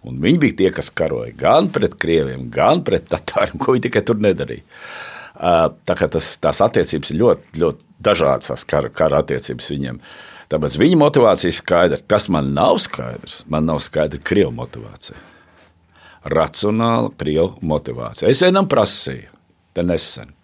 [0.08, 4.04] Un viņi bija tie, kas karoja gan pret krieviem, gan pret tatāriem, ko viņi tikai
[4.08, 4.64] tur nedarīja.
[5.36, 10.02] Tā kā tas, tās attiecības ir ļoti, ļoti dažādas kara, kara attiecības viņiem.
[10.52, 12.00] Tāpēc viņa motivācija ir skaidra.
[12.08, 15.16] Kas man nav skaidrs, man nav skaidra krievu motivācija.
[16.32, 18.28] Racionāla krievu motivācija.
[18.30, 19.32] Es vienam prasīju,
[19.74, 20.34] te nesen.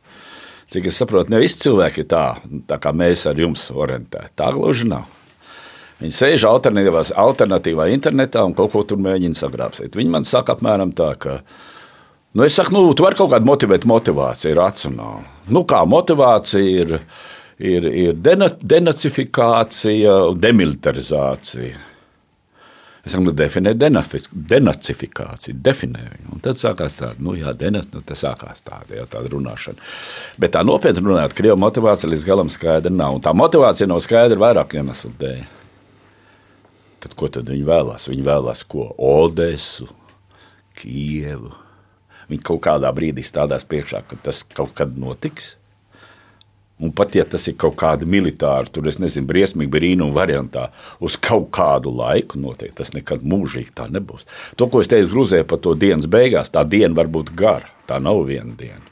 [0.69, 2.25] Cik es saprotu, ne visi cilvēki ir tā,
[2.69, 4.35] tā kā mēs ar jums orientēti.
[4.37, 5.07] Tā gluži nav.
[5.99, 9.97] Viņi sēž alternatīvā internetā un kaut ko tur mēģina sagrābstīt.
[9.99, 11.41] Viņi man saka apmēram tā, ka
[12.37, 15.25] nu, es saku, nu, tu vari kaut kādu motivēt, motivācija ir racionāla.
[15.51, 16.95] Nu, kā motivācija ir
[17.59, 21.85] ir, ir denacifikācija un demilitarizācija.
[23.09, 26.33] Es nu, definē denacifikāciju, definē viņu.
[26.35, 29.81] Un tad sākās tāda, nu, jā, denas, nu, tas sākās tāda, jā, tāda runāšana.
[30.41, 33.17] Bet tā nopietni runāt, Krievija motivācija līdz galam skaidra nav.
[33.17, 35.47] Un tā motivācija nav skaidra vairāk iemeslu dēļ.
[36.99, 38.11] Tad ko tad viņi vēlās?
[38.11, 38.91] Viņi vēlās ko?
[38.99, 39.89] Odesu,
[40.79, 41.55] Kievu.
[42.29, 45.55] Viņi kaut kādā brīdī stādās priekšā, ka tas kaut kad notiks.
[46.79, 50.69] Un pat ja tas ir kaut kāda militāra, tur es nezinu, briesmīgi brīnuma variantā,
[51.03, 54.29] uz kaut kādu laiku noteikti tas nekad mūžīgi tā nebūs.
[54.61, 57.67] To, ko es teicu Grūzijā par to dienas beigās, tā diena var būt gara.
[57.91, 58.85] Tā nav viena diena.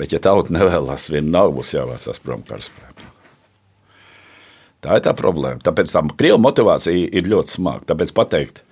[0.00, 3.10] Bet, ja tauta nevēlas, viena nav būs jāvēsās prom karaspēkā.
[4.82, 5.62] Tā ir tā problēma.
[5.64, 7.86] Tāpēc tā krievu motivācija ir ļoti smaga.
[7.92, 8.64] Tāpēc pateikt,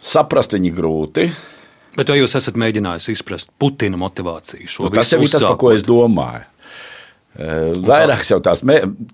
[0.00, 1.28] saprast viņu grūti,
[1.94, 5.70] Bet vai jūs esat mēģinājis izprast Putina motivāciju nu, tas jau ir tas, par ko
[5.70, 6.42] es domāju.
[7.34, 8.60] Vairākas jau tās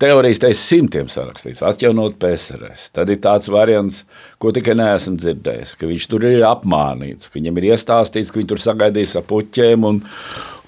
[0.00, 2.90] teorijas, te ir simtiem sarakstīts, atjaunot PSRS.
[2.92, 4.02] Tad ir tāds variants,
[4.36, 8.50] ko tikai neesmu dzirdējis, ka viņš tur ir apmānīts, ka viņam ir iestāstīts, ka viņi
[8.52, 10.02] tur sagaidīs ar puķiem un,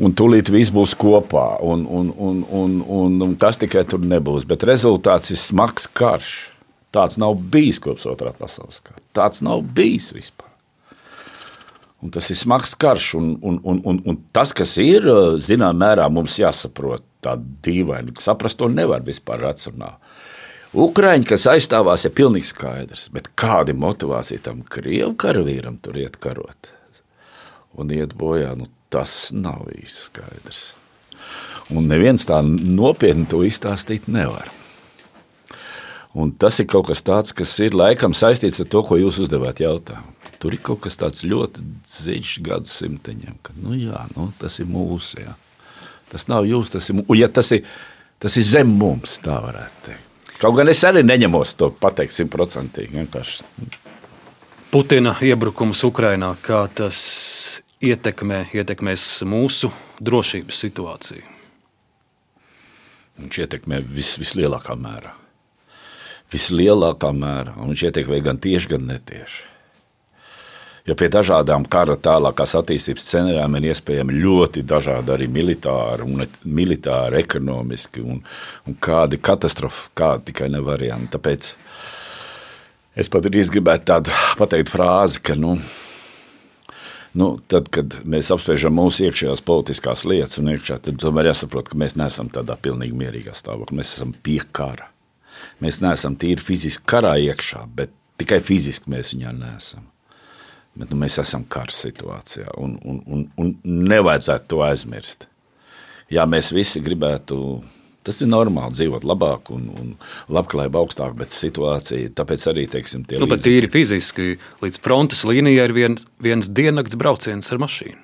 [0.00, 1.44] un tūlīt viss būs kopā.
[1.60, 4.48] Un, un, un, un, un, un tas tikai tur nebūs.
[4.48, 6.32] Bet rezultāts ir smags karš.
[6.92, 9.00] Tāds nav bijis kopš otrā pasaules kara.
[9.16, 10.48] Tāds nav bijis vispār.
[12.02, 15.04] Un tas ir smags karš, un, un, un, un, un tas, kas ir,
[15.40, 18.14] zināmā mērā, mums jāsaprot tā dīvaini.
[18.20, 19.98] Saprast to nevar vispār racionāli.
[20.72, 26.72] Ukrāņi, kas aizstāvās, ir pilnīgi skaidrs, bet kāda motivācija tam krievu karavīram tur iet karot
[27.76, 30.62] un iet bojā, nu, tas nav īsti skaidrs.
[31.72, 34.50] Un neviens tā nopietni to izstāstīt nevar.
[36.12, 39.62] Un tas ir kaut kas tāds, kas ir laikam saistīts ar to, ko jūs uzdevāt
[39.64, 40.12] jautājumu.
[40.42, 45.22] Tur ir kaut kas tāds ļoti dziļš gadsimteņiem, ka nu, jā, nu, tas ir mūsu.
[45.22, 45.36] Jā.
[46.12, 47.66] Tas nav jūs, tas ir, ja tas ir,
[48.20, 50.08] tas ir zem mums, tā varētu teikt.
[50.42, 53.04] Kaut gan es arī neņemos to pateikt simtprocentīgi.
[54.72, 56.98] Putina iebrukums Ukrajinā, kā tas
[57.84, 59.70] ietekmē, ietekmēs mūsu
[60.02, 61.22] drošības situāciju?
[63.22, 65.14] Viņš ietekmē vis, vislielākā mērā.
[66.32, 67.54] Vislielākā mērā.
[67.60, 69.51] Un viņš ietekmē gan tieši, gan netieši.
[70.82, 77.20] Jo pie dažādām kara tālākās attīstības scenārijiem ir iespējami ļoti dažādi arī militāri, un militāri
[77.20, 78.18] ekonomiski, un,
[78.66, 81.12] un kādi katastrofi, kādi tikai ne varianti.
[81.14, 81.52] Tāpēc
[82.98, 85.54] es pat gribētu tādu pateikt frāzi, ka, nu,
[87.14, 91.94] nu, tad, kad mēs apspriežam mūsu iekšējās politiskās lietas, iekšā, tad tomēr jāsaprot, ka mēs
[91.94, 93.84] neesam tādā pilnīgi mierīgā stāvoklī.
[93.84, 94.90] Mēs esam pie kara.
[95.62, 99.91] Mēs neesam tīri fiziski karā iekšā, bet tikai fiziski mēs viņā neesam.
[100.78, 103.52] Bet nu, mēs esam kara situācijā, un, un, un, un
[103.92, 105.26] nevajadzētu to aizmirst.
[106.12, 107.36] Jā, mēs visi gribētu,
[108.04, 109.90] tas ir normāli dzīvot labāk un, un
[110.32, 113.44] labklājība augstāk, bet situācija, tāpēc arī teiksim, tie nu, līdzekļi.
[113.44, 114.30] Tīri fiziski
[114.64, 118.00] līdz frontes līnijai ir viens, viens diennakts brauciens ar mašīnu.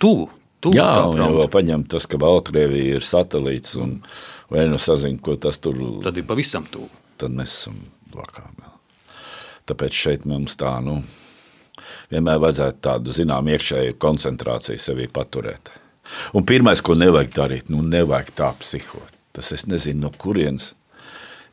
[0.00, 0.30] Tuvu.
[0.64, 3.98] Tuvu Jā, un jau paņemt tas, ka Baltkrievija ir satelīts un
[4.52, 5.76] vai nu sazina, ko tas tur.
[6.04, 6.88] Tad ir pavisam tuvu.
[7.20, 7.76] Tad mēs esam
[8.12, 8.56] blakām.
[9.68, 10.98] Tāpēc šeit mums tā, nu,
[12.14, 15.72] vienmēr vajadzētu tādu zinām iekšēju koncentrāciju sevī paturēt.
[16.36, 19.14] Un pirmais, ko nevajag darīt, nu nevajag tā psihot.
[19.34, 20.72] Tas es nezinu, no kurienes.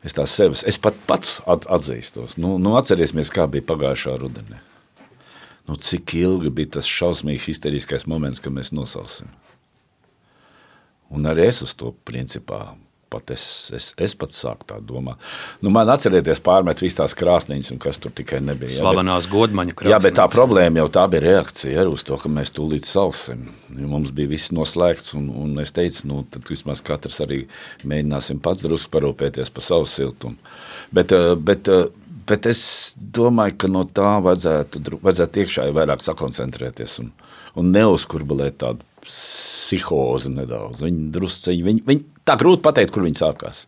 [0.06, 2.36] Es tās sevis, es pat pats atzīstos.
[2.38, 4.58] Nu, nu atcerēsimies, kā bija pagājušā rudenī.
[5.68, 9.30] Nu, cik ilgi bija tas šausmīgi histeriskais moments, kad mēs nosalsim.
[11.12, 12.72] Un arī es uz to principā
[13.12, 13.44] pat es,
[13.76, 15.20] es, es pats sāku tā domāt.
[15.62, 18.74] Nu, man atcerieties, pārmet visas tās krāsniņas, un kas tur tikai nebija.
[18.80, 19.94] Slavenās godmaņa krāsniņas.
[19.94, 23.46] Jā, bet tā problēma jau tā bija reakcija uz to, ka mēs tūlīt salsim.
[23.72, 27.42] Mums bija viss noslēgts, un, un es teicu, nu, tad vismaz katrs arī
[27.88, 30.38] mēģināsim pats drusku parūpēties par savu siltumu.
[30.94, 31.88] Bet, eh, bet, eh,
[32.28, 32.62] bet es
[32.96, 37.12] domāju, ka no tā vajadzētu, vajadzētu iekšā vairāk sakoncentrēties un,
[37.58, 40.82] un neuzkurbulēt tādu psihozi nedaudz.
[40.84, 43.64] Viņi drusciņi, viņi, viņi, tā grūti pateikt, kur viņi sākās.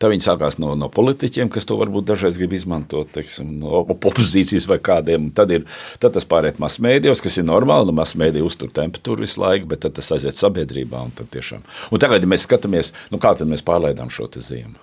[0.00, 4.68] Tā viņi sākās no, no politiķiem, kas to varbūt dažreiz grib izmantot, teiksim, no opozīcijas
[4.70, 5.30] vai kādiem.
[5.36, 5.64] Tad, ir,
[6.02, 9.96] tad tas pāriet masmēdījos, kas ir normāli, no masmēdija uztur temperatūru visu laiku, bet tad
[9.96, 11.00] tas aiziet sabiedrībā.
[11.08, 14.76] Un, tiešām, un tagad, ja mēs skatāmies, nu, kā mēs pārlaidām šo ziemu.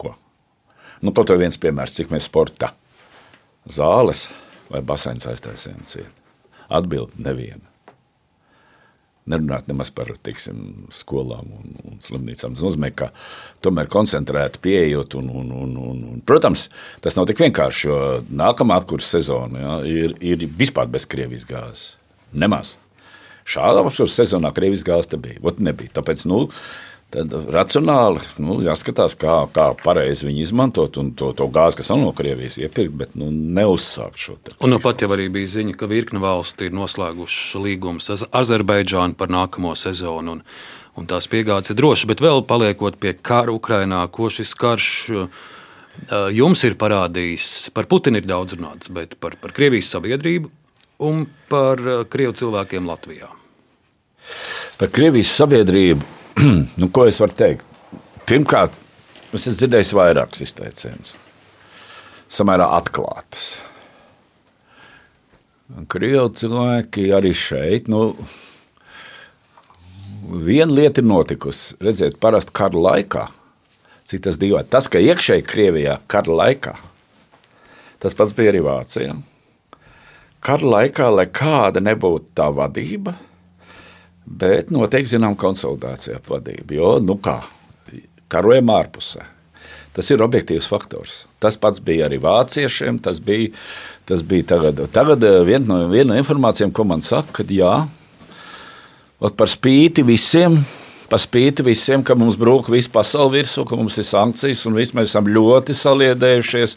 [0.00, 0.14] Ko?
[1.02, 2.74] Nu, kaut viens piemērs, cik mēs sportā
[3.70, 4.28] zāles
[4.70, 6.22] vai basēns aiztaisījām ciet.
[6.70, 7.66] Atbildi neviena.
[9.30, 12.56] Nerunāt nemaz par tiksim, skolām un, un slimnīcām.
[12.56, 13.10] Tas nozīmē, ka
[13.64, 15.16] tomēr koncentrēti pieejot.
[15.20, 16.68] Un, un, un, un, un, protams,
[17.04, 17.98] tas nav tik vienkārši, jo
[18.42, 21.88] nākamā apkurss sezona ja, ir, ir vispār bez Krievijas gāzes.
[22.30, 22.76] Nemaz.
[23.50, 25.40] Šādā apkurss sezonā Krievijas gāzes nebija.
[25.46, 25.94] Ot, nebija.
[26.00, 26.44] Tāpēc, nu,
[27.10, 32.60] Tad racionāli nu, jāskatās, kā, kā pareizi viņi izmantot to, to gāzi, kas no Krievijas
[32.60, 34.54] iepirkt, bet nu, neuzsākt šo te.
[34.62, 39.18] Un nu pat jau arī bija ziņa, ka virkne valsti ir noslēguši līgumus ar Azerbaidžānu
[39.18, 40.36] par nākamo sezonu.
[40.38, 40.44] Un,
[41.00, 44.92] un tās piegādes ir drošas, bet vēl paliekot pie kara Ukrainā, ko šis karš
[46.36, 47.72] jums ir parādījis.
[47.74, 50.54] Par Putinu ir daudz runāts, bet par, par Krievijas sabiedrību
[51.10, 53.34] un par Krievu cilvēkiem Latvijā.
[54.78, 56.19] Par Krievijas sabiedrību
[56.80, 57.66] nu, ko es varu teikt?
[58.28, 58.76] Pirmkārt,
[59.30, 61.16] es esmu dzirdējis vairākas izteicienas,
[62.32, 63.58] samērā atklātas.
[65.90, 67.90] Krievu cilvēki arī šeit.
[67.90, 68.14] Nu,
[70.30, 71.76] viena lieta ir notikusi.
[71.82, 73.26] Redziet, parasti kara laikā,
[74.10, 74.58] cik tas divi.
[74.70, 76.74] Tas, ka iekšēji Krievijā kara laikā,
[78.02, 79.18] tas pats bija arī Vācijā.
[80.40, 83.14] kara laikā, lai kāda nebūtu tā vadība,
[84.24, 86.76] bet notiek zinām konsolidācija ap vadību.
[86.76, 87.40] Jo, nu kā,
[88.30, 89.26] karojam ārpusē.
[89.96, 91.24] Tas ir objektīvs faktors.
[91.42, 93.00] Tas pats bija arī vāciešiem.
[93.02, 93.50] Tas bija,
[94.06, 97.74] tas bija tagad, tagad eh, viena no, vien no informācijām, ko man saka, ka jā,
[99.20, 100.60] par spīti visiem
[101.10, 104.94] par spīti visiem, ka mums brūk visu pasauli virsū, ka mums ir sankcijas un viss,
[104.94, 106.76] mēs esam ļoti saliedējušies.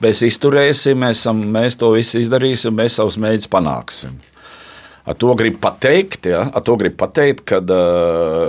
[0.00, 4.16] Mēs izturēsim, mēs, esam, mēs to visu izdarīsim, mēs savus mēģinājumus panāksim.
[5.04, 7.68] Ar to gribu pateikt, ja, to gribu pateikt kad,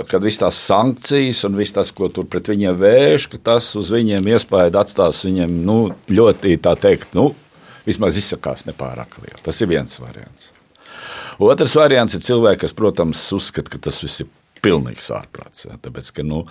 [0.08, 4.24] kad visas tās sankcijas un viss tas, ko tur pret viņiem vērš, tas uz viņiem
[4.32, 5.76] iespēju atstās viņiem nu,
[6.08, 7.28] ļoti, tā teikt, nu,
[7.84, 9.42] vismaz izsakās nepārāk liela.
[9.44, 10.48] Tas ir viens variants.
[11.44, 14.32] Otrs variants ir cilvēki, kas, protams, uzskata, ka tas viss ir
[14.64, 15.66] pilnīgs ārprāts.
[15.68, 16.46] Ja, tāpēc, ka, nu,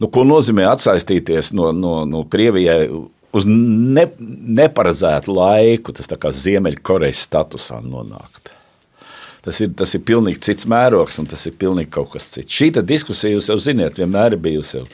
[0.00, 2.86] nu, ko nozīmē atsaistīties no, no, no Krievijai
[3.36, 4.06] uz ne,
[4.56, 8.54] neparedzētu laiku, tas tā kā Ziemeļkorejas statusā nonākt.
[9.42, 12.52] Tas ir, tas ir pilnīgi cits mērogs, un tas ir pilnīgi kaut kas cits.
[12.52, 14.78] Šī diskusija, jūs jau zināt, vienmēr ir bijusi.
[14.78, 14.86] Jau.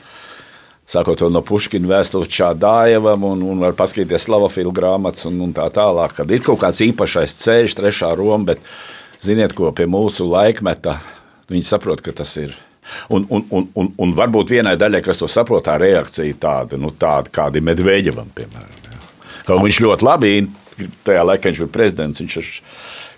[0.89, 6.15] Sākot no Puškina vēstules Čādājevam, un, un var paskatīties Slavafilu grāmatas, un, un tā tālāk,
[6.17, 8.65] kad ir kaut kāds īpašais ceļš, trešā Roma, bet
[9.21, 10.97] ziniet, ko pie mūsu laikmeta
[11.49, 12.53] Viņi saprot, ka tas ir.
[13.13, 16.91] Un, un, un, un, un varbūt vienai daļai, kas to saprot, tā reakcija tāda, nu,
[16.93, 18.87] tāda kāda ir Medveģevam, piemēram.
[19.47, 20.33] Kaut viņš ļoti labi,
[21.05, 22.37] tajā laikā viņš bija prezidents, viņš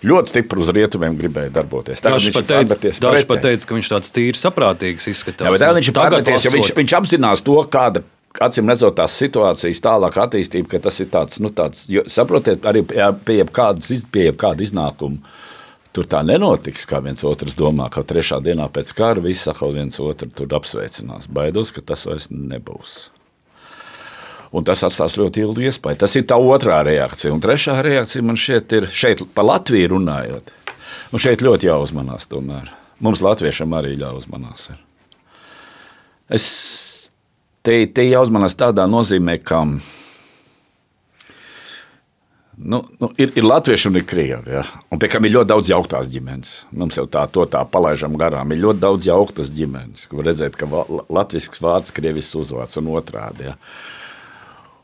[0.07, 2.01] ļoti stipri uz rietumiem gribēja darboties.
[2.01, 5.45] Tagad viņš pat teica, daži pat teica, ka viņš tāds tīri saprātīgs izskatās.
[5.45, 8.03] Jā, bet tagad viņš ir pārmeties, jo viņš, viņš apzinās to, kāda
[8.41, 12.85] acīm redzot, tās situācijas tālāk attīstība, ka tas ir tāds, nu, tāds jo, saprotiet, arī
[12.87, 15.19] pie jebkādas, pie jebkāda iznākuma
[15.91, 19.99] Tur tā nenotiks, kā viens otrs domā, ka trešā dienā pēc kara viss atkal viens
[19.99, 21.27] otru tur apsveicinās.
[21.27, 23.09] Baidos, ka tas vairs nebūs.
[24.51, 26.01] Un tas atstās ļoti ilgu iespēju.
[26.03, 27.31] Tas ir tā otrā reakcija.
[27.31, 30.51] Un trešā reakcija man šeit ir, šeit par Latviju runājot.
[31.11, 32.71] Un šeit ļoti jāuzmanās tomēr.
[33.01, 34.69] Mums latviešiem arī jāuzmanās.
[36.31, 36.45] Es
[37.65, 39.63] te, te jāuzmanās tādā nozīmē, ka
[42.61, 44.51] Nu, nu, ir, ir latvieši un ir krievi.
[44.53, 44.61] Ja?
[44.93, 46.51] Un pie kam ir ļoti daudz jauktās ģimenes.
[46.77, 48.53] Mums jau tā, tā palaidām garām.
[48.53, 50.05] Ir ļoti daudz jauktas ģimenes.
[50.11, 53.49] Var redzēt, ka latviešu vārds, krievisks uzvārds un otrādi.
[53.49, 53.55] Ja?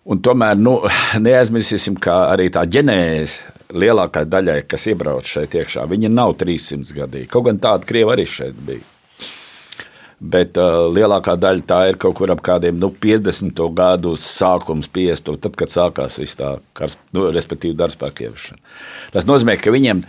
[0.08, 0.80] Un tomēr nu,
[1.26, 7.32] neaizmirsīsim, ka arī tā ģenēze lielākajai daļai, kas iebrauc šeit iekšā, viņa nav 300 gadīgi.
[7.32, 8.86] Kaut gan tāda krieva arī šeit bija
[10.18, 13.60] bet uh, lielākā daļa tā ir kaut kur ap kādiem nu, 50.
[13.78, 15.36] gadu sākums, 50.
[15.44, 18.58] tad, kad sākās viss tā, kars, nu, respektīvi, darbspēka ieviešana.
[19.14, 20.02] Tas nozīmē, ka viņiem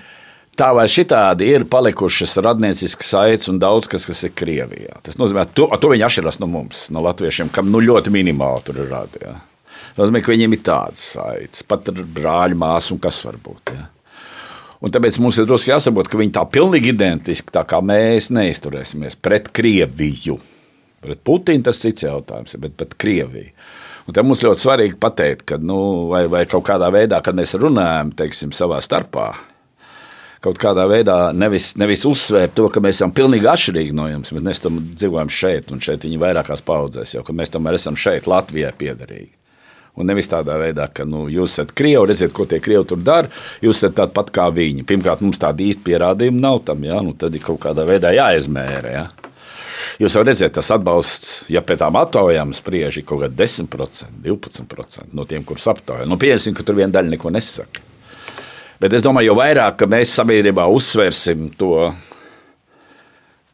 [0.59, 4.97] tā vai šitādi ir palikušas radnieciskas saites un daudz kas, kas ir Krievijā.
[5.05, 8.65] Tas nozīmē, ka to, to viņi atšķiras no mums, no latviešiem, kam nu, ļoti minimāli
[8.65, 9.37] tur ir rādīja.
[9.99, 13.73] Tas nozīmē, ka viņiem ir tādas saites, pat ar brāļu māsu un kas var būt.
[13.75, 13.89] Ja.
[14.79, 19.19] Un tāpēc mums ir drusku jāsaprot, ka viņi tā pilnīgi identiski tā kā mēs neizturēsimies
[19.19, 20.37] pret Krieviju.
[21.03, 23.51] Pret Putinu tas cits jautājums, bet pret Krieviju.
[24.07, 25.81] Un te mums ļoti svarīgi pateikt, ka, nu,
[26.13, 29.27] vai, vai kaut kādā veidā, kad mēs runājam, teiksim, savā starpā,
[30.47, 34.47] kaut kādā veidā nevis, nevis uzsvērt to, ka mēs esam pilnīgi atšķirīgi no jums, bet
[34.47, 38.71] mēs tam dzīvojam šeit, un šeit viņi vairākās paudzēs, ka mēs tomēr esam šeit, Latvijai,
[38.79, 39.35] piederīgi.
[39.99, 43.31] Un nevis tādā veidā, ka nu, jūs esat krievi, redziet, ko tie krievi tur dara.
[43.65, 44.87] Jūs esat tādi pat kā viņi.
[44.87, 47.01] Pirmkārt, mums tāda īsta pierādījuma nav tam, ja?
[47.03, 48.95] nu, tad ir kaut kādā veidā jāizmēra.
[48.95, 49.09] Ja?
[49.99, 55.15] Jūs jau redzat, tas atbalsts, ja pēc tām aptaujām spriež, ir kaut kāda 10%, 12%
[55.19, 56.07] no tiem, kurus aptaujā.
[56.07, 57.83] Nu, pieņemsim, ka tur viena daļa neko nesaka.
[58.79, 61.89] Bet es domāju, jo vairāk mēs sabiedrībā uzsversim to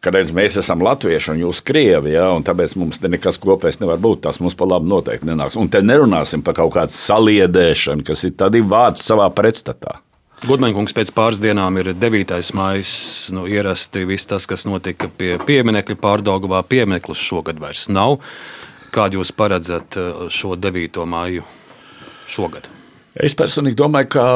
[0.04, 4.00] ka redz, mēs esam latvieši un jūs krievi, ja, un tāpēc mums nekas kopējs nevar
[4.02, 4.24] būt.
[4.26, 5.58] Tas mums pa labi noteikti nenāks.
[5.60, 10.00] Un te nerunāsim par kaut kādu saliedēšanu, kas ir ir vārds savā pretstatā.
[10.44, 12.34] Gudmaņkungs pēc pāris dienām ir 9.
[12.58, 12.84] maija.
[13.32, 18.18] Nu, ierasti viss tas, kas notika pie pieminiekļa pārdaugavā, piemineklis šogad vairs nav.
[18.92, 21.00] Kādu jūs paredzat uh, šo 9.
[21.08, 21.46] maiju
[22.28, 22.68] šogad?
[23.14, 24.26] Es personīgi domāju, ka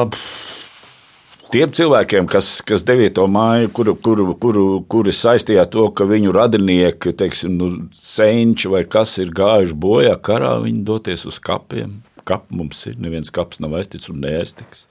[1.53, 3.23] tiem cilvēkiem, kas, kas 9.
[3.31, 9.17] māju, kuru, kuru, kuru, kuri saistīja to, ka viņu radinieki, teiksim, nu, senči vai kas
[9.21, 11.99] ir gājuši bojā karā, viņi doties uz kapiem.
[12.29, 14.85] Kapi mums ir, neviens kaps nav aizticis un neaiztiks.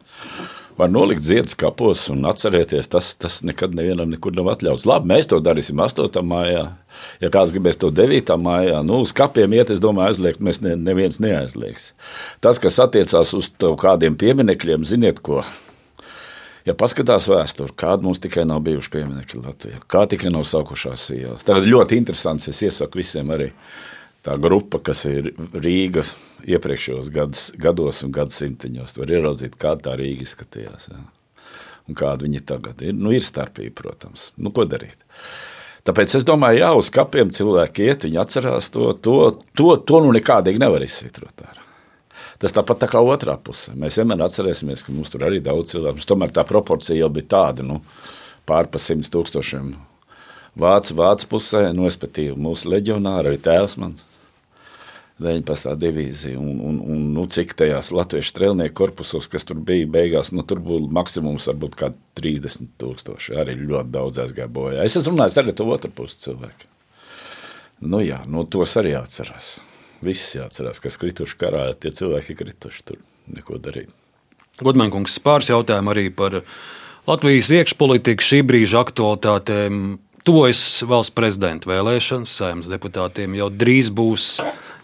[0.79, 4.87] Var nolikt ziedus kapos un atcerēties, tas, tas nekad nevienam nekur nav atļauts.
[4.87, 6.21] Labi, mēs to darīsim 8.
[6.23, 6.65] maijā.
[7.23, 8.35] Ja kāds gribēs to 9.
[8.43, 11.93] maijā, nu, uz kapiem iet, es domāju, aizliegt, mēs ne, neviens neaizliegs.
[12.43, 15.43] Tas, kas attiecās uz kādiem pieminekļiem, ziniet ko,
[16.69, 21.47] Ja paskatās vēsturē, kāda mums tikai nav bijuši pieminiekļi Latvijā, kā tikai nav saukušās ielas.
[21.49, 23.47] Tagad ļoti interesants, es iesaku visiem arī
[24.27, 26.05] tā grupa, kas ir Rīga
[26.45, 28.99] iepriekšējos gados, gados un gadsimtiņos.
[29.01, 30.91] Var ieraudzīt, kāda tā Rīga izskatījās.
[30.93, 31.01] Jā.
[31.89, 32.93] un kāda viņi tagad ir.
[32.93, 34.29] Nu, ir starpība, protams.
[34.37, 35.07] Nu, ko darīt?
[35.89, 38.91] Tāpēc es domāju, jā, uz kapiem cilvēki iet, viņi atcerās to.
[39.07, 39.17] To,
[39.57, 41.47] to, to nu nekādīgi nevar izsvitrot.
[41.49, 41.68] Ārā.
[42.39, 43.75] Tas tāpat tā kā otrā pusē.
[43.75, 46.05] Mēs vienmēr atcerēsimies, ka mums tur arī daudz cilvēku.
[46.07, 47.81] Tomēr tā proporcija jau bija tāda, nu,
[48.47, 49.73] pār pa simts tūkstošiem.
[50.59, 54.05] Vācu, vācu pusē, nu, respektīvi, mūsu leģionāri, arī tēvs mans.
[55.19, 55.75] 19.
[55.83, 56.39] divīzija.
[56.39, 60.63] Un, un, un nu, cik tajās latviešu strēlnieku korpusos, kas tur bija, beigās, nu, tur
[60.63, 63.35] būtu maksimums varbūt kā 30 tūkstoši.
[63.43, 64.85] Arī ļoti daudz aizgāja bojā.
[64.87, 66.71] Es esmu runājis arī ar to otru pusi cilvēku.
[67.91, 69.57] Nu jā, nu, tos arī jāatcerās.
[70.05, 73.01] Viss jāatcerās, kas krituši karā, tie cilvēki ir krituši tur
[73.35, 73.91] neko darīt.
[74.63, 76.41] Godmankungs pāris jautājumu arī par
[77.09, 79.99] Latvijas iekšpolitiku šī brīža aktualitātēm.
[80.27, 84.35] Tuvojas valsts prezidenta vēlēšanas, saimnes deputātiem jau drīz būs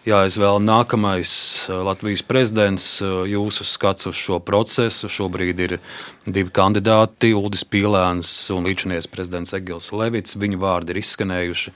[0.08, 1.32] jāizvēl nākamais
[1.66, 2.86] eh, Latvijas prezidents.
[3.02, 5.76] Eh, jūsu skats uz šo procesu šobrīd ir
[6.24, 10.38] divi kandidāti- Uldis Pīlēns un līdzinies prezidents Egils Levits.
[10.40, 11.74] Viņu vārdi ir izskanējuši.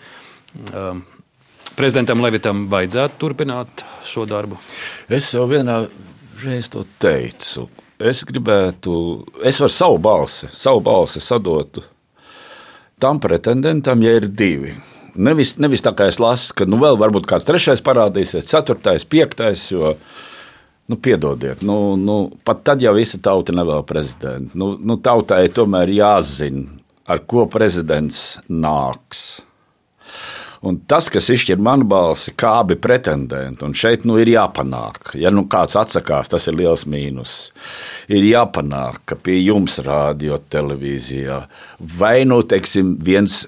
[1.79, 4.59] Prezidentam Levitam vajadzētu turpināt šo darbu?
[5.09, 5.85] Es jau vienā
[6.43, 7.69] reizē to teicu.
[7.99, 8.95] Es gribētu,
[9.47, 11.85] es varu savu balsi, savu balsi sadotu
[12.99, 14.75] tam pretendentam, ja ir divi
[15.19, 19.71] Nevis, nevis tā kā es lasu, ka nu, vēl varbūt kāds trešais parādīsies, ceturtais, piektais.
[19.73, 19.97] Jo,
[20.89, 22.15] Nu, piedodiet, nu, nu,
[22.49, 24.57] pat tad jau visa tauta nevēl prezidentu.
[24.57, 29.43] Nu, nu, tautai tomēr jāzina, ar ko prezidents nāks.
[30.67, 35.13] Un tas, kas izšķir manu balsi, kā abi pretendenti, un šeit nu, ir jāpanāk.
[35.19, 37.37] Ja nu kāds atsakās, tas ir liels mīnus.
[38.11, 41.45] Ir jāpanāk, ka pie jums rādio televīzijā
[42.01, 43.45] vai nu teiksim, viens,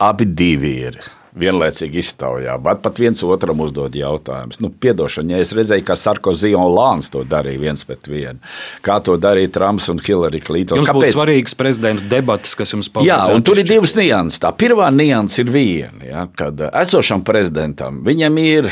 [0.00, 1.00] abi divi ir
[1.38, 4.58] vienlaicīgi iztaujā, bet pat viens otram uzdod jautājumus.
[4.62, 8.42] Nu, piedošana, ja es redzēju, kā Sarkozy un Lāns to darīja viens pret vienu,
[8.86, 10.80] kā to darīja Trumps un Hillary Clinton.
[10.80, 11.06] Jums Kāpēc?
[11.06, 13.30] būs svarīgs prezidenta debatas, kas jums palīdzēs.
[13.30, 14.42] Jā, un tur ir divas nianses.
[14.42, 18.70] Tā pirmā nianses ir viena, ja, kad esošam prezidentam viņam ir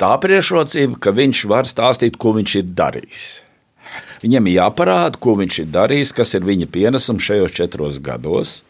[0.00, 3.28] tā priekšrocība, ka viņš var stāstīt, ko viņš ir darījis.
[4.20, 8.60] Viņam ir jāparāda, ko viņš ir darījis, kas ir viņa pienesums šajos četros gados.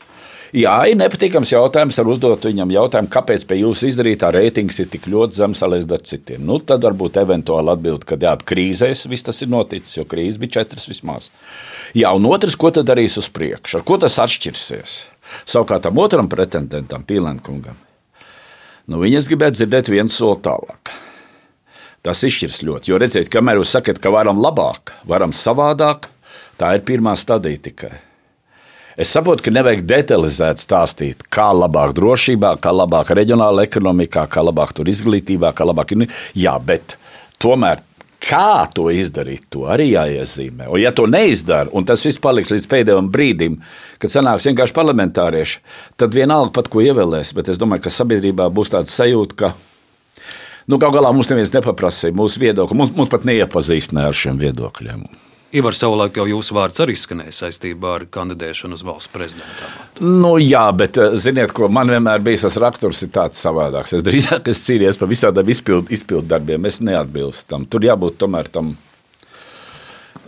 [0.50, 1.98] Jā, ir nepatīkams jautājums.
[2.02, 6.08] Ar uzdot viņam jautājumu, kāpēc pie jūsu izdarītā reitings ir tik ļoti zems salīdzinot ar
[6.10, 6.42] citiem.
[6.46, 10.58] Nu, tad varbūt eventuāli atbild, ka jā, krīzēs viss tas ir noticis, jo krīze bija
[10.58, 11.30] četras vismaz.
[11.94, 14.96] Jā, un otrs, ko tad darīs uz priekšu, ar ko tas atšķirsies?
[15.46, 17.78] Savukārt tam otram pretendentam, Pīlēnkungam,
[18.90, 20.94] nu, viņas gribētu dzirdēt vienu soli tālāk.
[22.02, 26.08] Tas izšķirs ļoti, jo redziet, kamēr jūs sakat, ka varam labāk, varam savādāk,
[26.58, 27.98] tā ir pirmā stadija tikai.
[29.00, 34.74] Es saprotu, ka nevajag detalizēt stāstīt, kā labāk drošībā, kā labāk reģionāla ekonomikā, kā labāk
[34.76, 35.94] tur izglītībā, kā labāk.
[36.36, 36.98] Jā, bet
[37.40, 37.80] tomēr
[38.20, 40.68] kā to izdarīt, to arī jāiezīmē.
[40.68, 43.56] Un, ja to neizdara, un tas viss paliks līdz pēdējiem brīdim,
[44.02, 45.64] kad sanāks vienkārši parlamentārieši,
[45.96, 47.32] tad vienalga pat ko ievēlēs.
[47.40, 49.54] Bet es domāju, ka sabiedrībā būs tāds sajūta, ka
[50.68, 52.76] nu, gal galā mums neviens nepaprasīja mūsu viedokli.
[52.76, 55.08] Mums, mums pat neiepazīstināja ar šiem viedokļiem.
[55.50, 59.70] Ivar, savulaik jau jūsu vārds arī skanēja saistībā ar kandidēšanu uz valsts prezidenta.
[59.98, 63.96] Nu, jā, bet eh, ziniet, ko man vienmēr bija tas raksturs, ir tāds savādāks.
[63.98, 66.68] Es drīzāk es cīnījos par visādiem izpildu, izpildu darbiem.
[66.70, 67.66] Es neatbilstu tam.
[67.66, 68.76] Tur jābūt tomēr tam.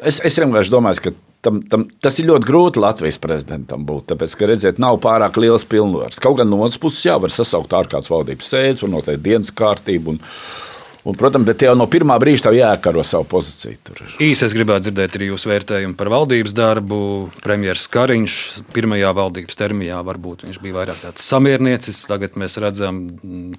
[0.02, 1.14] Es, es vienkārši domāju, ka
[1.46, 4.08] tam, tam, tas ir ļoti grūti Latvijas prezidentam būt.
[4.10, 6.18] Tāpēc, ka redziet, nav pārāk liels pilnvars.
[6.22, 10.16] Kaut gan no otras puses, jā, var sasaukt ārkārtas valdības sēdes, var noteikt dienas kārtību.
[10.16, 10.22] Un,
[11.02, 13.78] Un, protams, bet jau no pirmā brīža tev jāiekaro savu pozīciju.
[13.88, 14.02] Tur.
[14.22, 16.98] Īsi es gribētu dzirdēt arī jūsu vērtējumu par valdības darbu.
[17.42, 18.36] Premjerministrs Kariņš
[18.76, 22.04] pirmajā valdības termiņā varbūt viņš bija vairāk tāds samierniecis.
[22.06, 23.56] Tagad mēs redzam mm,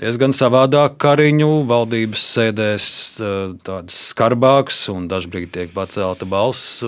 [0.00, 2.88] diezgan savādāk Kariņu valdības sēdēs,
[3.68, 6.80] tāds skarbāks un dažbrīd tiek pacelta balss.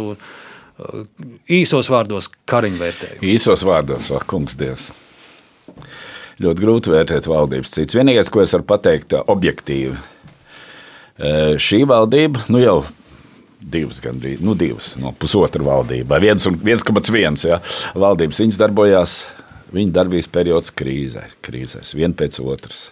[1.44, 3.30] Īsos vārdos Kariņu vērtējumu.
[3.36, 4.88] Īsos vārdos, vai kungs Dievs
[6.40, 7.96] ļoti grūti vērtēt valdības cits.
[7.98, 9.96] Vienīgais, ko es varu pateikt, objektīvi,
[11.60, 12.78] šī valdība nu jau
[13.60, 17.60] divas, gandrīz nu, divas, no pusotra valdība, vai 1,1 ja,
[17.98, 18.40] valdības.
[18.40, 19.16] Viņas darbojās,
[19.74, 22.88] viņa darbības periods krīzē, krīzēs, viena pēc otras.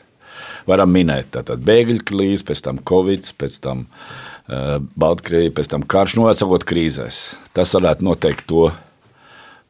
[0.68, 6.18] Varam minēt, tātad bēgļu krīze, pēc tam Covid, pēc tam uh, Baltkrievija, pēc tam karš,
[6.18, 6.28] nu,
[6.68, 7.22] krīzēs.
[7.56, 8.68] Tas varētu noteikt to,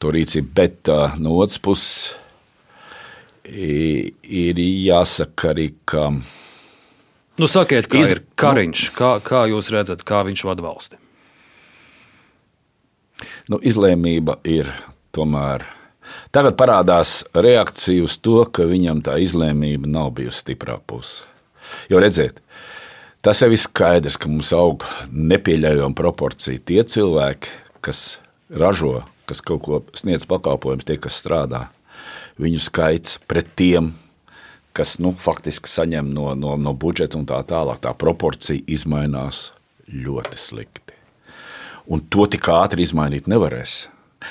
[0.03, 2.16] to rīcību, bet uh, no otras puses
[3.49, 6.09] ir jāsaka arī, ka.
[7.38, 8.12] Nu, sakiet, kā iz...
[8.14, 11.01] ir Kariņš, kā, kā jūs redzat, kā viņš vada valsti?
[13.51, 14.70] Nu, izlēmība ir
[15.16, 15.66] tomēr.
[16.32, 21.26] Tagad parādās reakcija uz to, ka viņam tā izlēmība nav bijusi stiprā pusē.
[21.92, 22.38] Jo redziet,
[23.20, 27.53] tas jau ir skaidrs, ka mums aug nepieļaujama proporcija tie cilvēki,
[27.84, 28.16] kas
[28.49, 31.66] ražo kas kaut ko sniedz pakalpojumus, tie, kas strādā,
[32.43, 33.93] viņu skaits pret tiem,
[34.76, 39.51] kas nu, faktiski saņem no, no, no budžeta un tā tālāk, tā proporcija izmainās
[39.91, 40.97] ļoti slikti.
[41.89, 43.86] Un to tik ātri izmainīt nevarēs.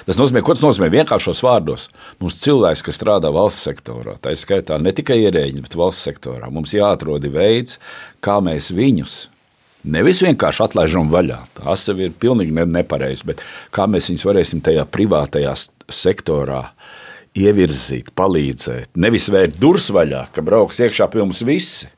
[0.06, 1.88] Tas nozīmē, ko tas nozīmē vienkāršos vārdos.
[2.20, 6.52] Mums cilvēks, kas strādā valsts sektorā, tā ir skaitā ne tikai ierēģi, bet valsts sektorā,
[6.54, 7.80] mums jāatrod veids,
[8.24, 9.18] kā mēs viņus
[9.88, 11.38] Nevis vienkārši atlaižam vaļā.
[11.60, 15.54] Tas jau ir pilnīgi nepareizi, bet kā mēs viņus varēsim tajā privātajā
[15.94, 16.64] sektorā
[17.38, 18.96] ievirzīt, palīdzēt.
[18.98, 21.92] Nevis vērt durvis vaļā, ka brauks iekšā pie mums visi.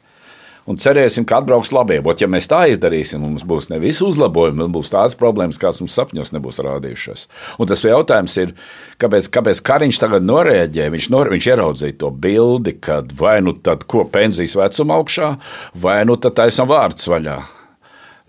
[0.70, 1.98] Un cerēsim, ka atbrauks labie.
[2.06, 5.96] Bet, ja mēs tā izdarīsim, mums būs nevis uzlabojumi, mums būs tādas problēmas, kādas mums
[5.98, 7.26] sapņos nebūs rādījušās.
[7.58, 8.54] Un tas jautājums ir,
[9.02, 10.94] kāpēc, kāpēc Kariņš tagad noreaģēja?
[10.94, 15.32] Viņš, nor, viņš ieraudzīja to bildi, kad vai nu tad ko pensijas vecuma augšā,
[15.74, 17.40] vai nu tad taisam vārds vaļā.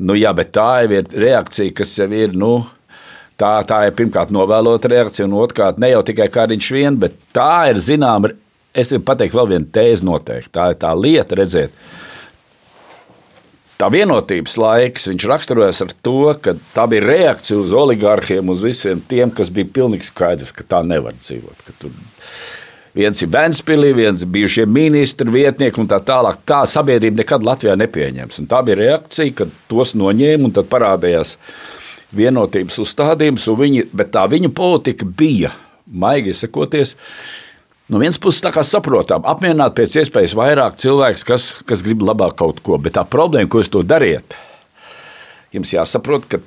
[0.00, 2.32] Nu, jā, bet tā jau ir reakcija, kas jau ir.
[2.32, 2.54] Nu,
[3.40, 7.70] tā, tā ir pirmkārt novēlota reakcija, un otrkārt ne jau tikai kādiņš vien, bet tā
[7.72, 8.32] ir zināma.
[8.70, 10.52] Es gribu pateikt vēl vienu tēzi noteikti.
[10.54, 11.74] Tā ir tā lieta, redzēt,
[13.80, 19.00] tā vienotības laiks, viņš raksturojas ar to, ka tā bija reakcija uz oligarhiem, uz visiem
[19.10, 21.72] tiem, kas bija pilnīgi skaidrs, ka tā nevar dzīvot.
[22.94, 26.40] Viens ir Vēnspīlī, viens ir bijušie ministri, vietnieki un tā tālāk.
[26.46, 28.40] Tā sabiedrība nekad Latvijā nepieņems.
[28.42, 31.36] Un tā bija reakcija, kad tos noņēma un tad parādījās
[32.16, 35.52] vienotības uzstādījums, viņi, bet tā viņu politika bija,
[35.86, 36.96] maigi sakoties,
[37.90, 42.36] no vienas puses tā kā saprotam, apmierināt pēc iespējas vairāk cilvēks, kas, kas grib labāk
[42.40, 44.38] kaut ko, bet tā problēma, ko jūs to dariet,
[45.54, 46.42] jums jāsaprot, ka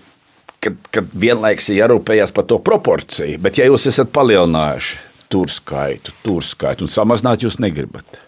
[0.63, 3.39] kad, kad vienlaikus ir jārūpējas par to proporciju.
[3.43, 4.99] Bet, ja jūs esat palielinājuši
[5.33, 8.19] tur skaitu, tur skaitu, un samazināt jūs negribat.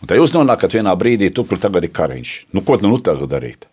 [0.00, 2.34] Un tad jūs nonākat vienā brīdī, tur, kur tagad ir kariņš.
[2.54, 3.66] Nu, ko nu tagad darīt?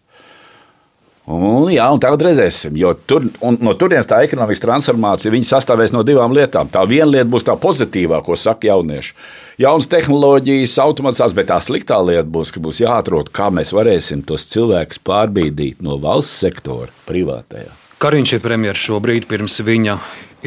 [1.28, 6.32] Un, jā, un tagad redzēsim, jo tur, no turienes tā ekonomikas transformācija sastāvēs no divām
[6.32, 6.70] lietām.
[6.72, 9.12] Tā viena lieta būs tā pozitīvā, ko saka jaunieši.
[9.60, 14.48] Jaunas tehnoloģijas, automatizācijas, bet tā sliktā lieta būs, ka būs jāatrod, kā mēs varēsim tos
[14.54, 17.76] cilvēkus pārbīdīt no valsts sektora privātajā.
[18.00, 19.98] Kariņš ir premjerministrs šobrīd, pirms viņa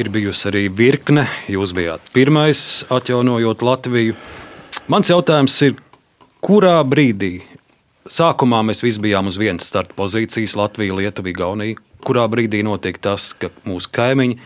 [0.00, 1.26] ir bijusi arī virkne.
[1.50, 4.16] Jūs bijāt pirmais, atjaunojot Latviju.
[4.88, 5.76] Mans jautājums ir,
[6.40, 7.42] kurā brīdī?
[8.08, 11.76] Sākumā mēs visi bijām uz vienas starta pozīcijas, Latvija, Lietuva, Igaunija.
[12.00, 14.38] Kurā brīdī notiek tas, ka mūsu kaimiņi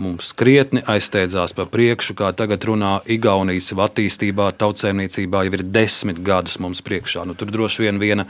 [0.00, 6.56] mums krietni aizsteidzās pa priekšu, kā tagad runā Igaunijas attīstībā, tautsēmniecībā jau ir desmit gadus
[6.58, 7.26] mums priekšā.
[7.28, 8.26] Nu, tur droši vien viena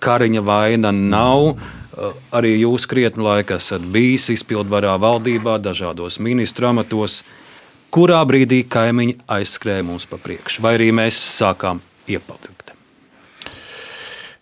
[0.00, 1.52] Kariņa vaina nav.
[1.52, 7.22] Eh, arī jūs krietni laika esat bijis izpildvarā valdībā, dažādos ministru amatos.
[7.92, 12.55] Kurā brīdī kaimiņi aizskrēja mums pa priekšu, vai arī mēs sākām iepalikt?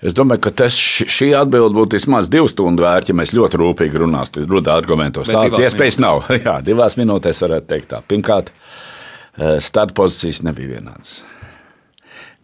[0.04, 4.02] Es domāju, ka tas, šī atbilde būtu vismaz divu stundu vērta, ja mēs ļoti rūpīgi
[4.02, 5.32] runāsim, runāsim argumentos.
[5.32, 6.26] Tādas iespējas nav.
[6.44, 8.02] Jā, divās minūtēs varētu teikt tā.
[8.12, 11.16] Pirmkārt, eh, starta pozīcijas nebija vienādas.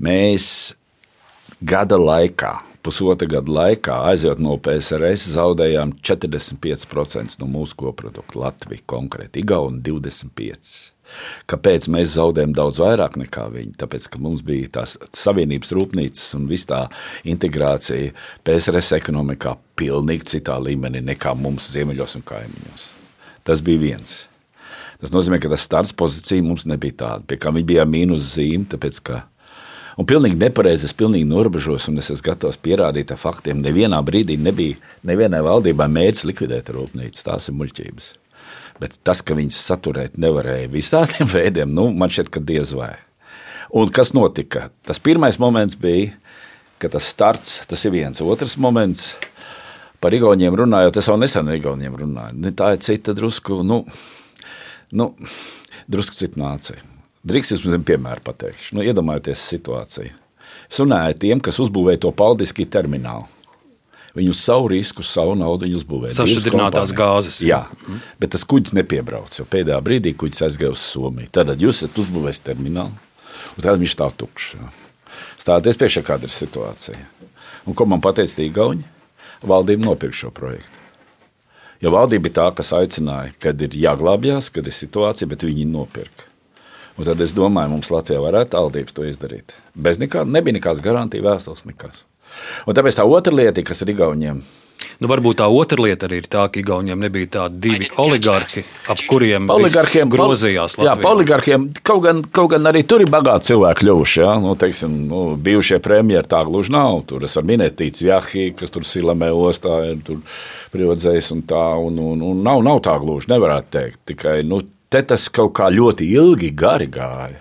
[0.00, 0.48] Mēs
[1.60, 8.40] gada laikā pusotra gada laikā, aizjot no PSRS, zaudējām 45% no mūsu koprodukta.
[8.40, 10.90] Latvija konkrēti, Igauni 25%.
[11.50, 13.74] Kāpēc mēs zaudējam daudz vairāk nekā viņi?
[13.80, 16.84] Tāpēc, ka mums bija tās savienības rūpnīcas un viss tā
[17.28, 18.14] integrācija
[18.46, 22.90] PSRS ekonomikā pilnīgi citā līmenī nekā mums ziemeļos un kaimiņos.
[23.46, 24.22] Tas bija viens.
[25.00, 28.68] Tas nozīmē, ka tas starts pozīcija mums nebija tāda, pie kā viņi bija mīnus zīme,
[28.68, 29.22] tāpēc, ka
[30.00, 33.60] Un pilnīgi nepareizi es pilnīgi norobežos, un es esmu gatavs pierādīt ar faktiem.
[33.60, 37.26] Nevienā brīdī nebija nevienai valdībai mērķis likvidēt rūpnīcas.
[37.26, 38.12] Tās ir muļķības.
[38.80, 42.94] Bet tas, ka viņas saturēt nevarēja visādiem veidiem, nu, man šķiet, ka diez vai.
[43.76, 44.68] Un kas notika?
[44.88, 46.14] Tas pirmais moments bija,
[46.82, 48.22] ka tas starts, tas ir viens.
[48.24, 49.12] Otrs moments,
[50.02, 52.54] par Igauniem runājot, es jau nesen ar Igauniem runāju.
[52.56, 53.84] Tā ir cita drusku, nu,
[54.96, 55.12] nu
[55.90, 56.80] drusku cita nācija.
[57.20, 58.78] Drīkst jums piemēru pateikšu.
[58.78, 60.14] Nu, iedomājieties situāciju.
[60.70, 63.28] Es runāju tiem, kas uzbūvēja to paldiski terminālu.
[64.16, 66.16] Viņi uz savu risku, savu naudu uzbūvēja.
[66.16, 67.38] Sašķidrinātās gāzes.
[67.46, 68.00] Jā, mm.
[68.18, 69.36] bet tas kuģis nepiebrauc.
[69.38, 71.30] Jo pēdējā brīdī kuģis aizgāja uz Somiju.
[71.30, 72.96] Tad jūs esat uzbūvējis terminālu,
[73.54, 74.56] un tad viņš stāv tukšs.
[75.40, 76.98] Stāties priekšā, kāda ir situācija.
[77.68, 78.82] Un ko man pateica Igauni?
[79.46, 80.80] Valdība nopirka šo projektu.
[81.80, 86.26] Jo valdība bija tā, kas aicināja, kad ir jāglābjas, kad ir situācija, bet viņi nopirka.
[87.00, 89.54] Un tad es domāju, mums Latvijā varētu valdības to izdarīt.
[89.72, 92.02] Bez nekā, nebija nekādas garantijas vēstules, nekas.
[92.66, 94.42] Un tāpēc tā otra lieta, kas ir Igauniem,
[95.00, 98.62] Nu, varbūt tā otra lieta arī ir tā, ka Igauniem nebija tādi divi oligarhi,
[98.92, 100.76] ap kuriem oligarkiem grozījās.
[100.76, 100.90] Latvijā.
[100.90, 104.20] Jā, pa oligarkiem kaut gan, kaut gan arī tur ir bagāti cilvēki kļuvuši.
[104.20, 104.34] Ja?
[104.42, 106.98] Nu, teiksim, nu, bijušie premjeri tā gluži nav.
[107.08, 110.04] Tur es varu minēt Tīts Vjahī, kas tur Silamē ostā ir
[110.74, 111.64] privatizējis un tā.
[111.80, 114.02] Un, un, un nav, nav tā gluži, nevarētu teikt.
[114.12, 114.60] Tikai nu,
[114.92, 117.40] te tas kaut kā ļoti ilgi gari gāja.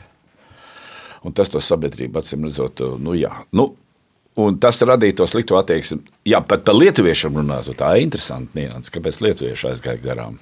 [1.27, 3.33] Un tas to sabiedrību acīm redzot, nu jā.
[3.51, 3.73] Nu,
[4.39, 6.03] Un tas radīja to sliktu attieksmi.
[6.29, 10.37] Jā, pat par lietuviešiem runājot, tā ir interesanta nianses, kāpēc lietuvieši aizgāja garām.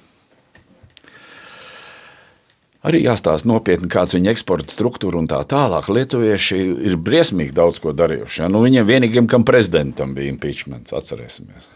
[2.86, 5.88] Arī jāstāsta nopietni, kāds ir viņa eksporta struktūra un tā tālāk.
[5.90, 8.44] Lietuvieši ir briesmīgi daudz ko darījuši.
[8.44, 8.50] Ja?
[8.52, 11.66] Nu, viņiem vienīgajam, kam prezidentam bija impeachments, atcerēsimies.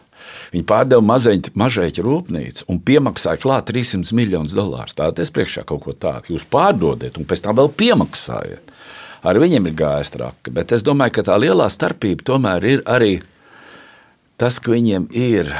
[0.53, 4.95] Viņi pārdeva mažēķu rūpnīcu un piemaksāja klāt 300 miljonus dolārus.
[4.95, 6.37] Tātad es priekšā kaut ko tādu.
[6.37, 8.71] Jūs pārdodat un pēc tam vēl piemaksājat
[9.23, 10.53] ar viņiem ir gājis traki.
[10.55, 13.15] Bet es domāju, ka tā lielā starpība tomēr ir arī
[14.41, 15.53] tas, ka viņiem ir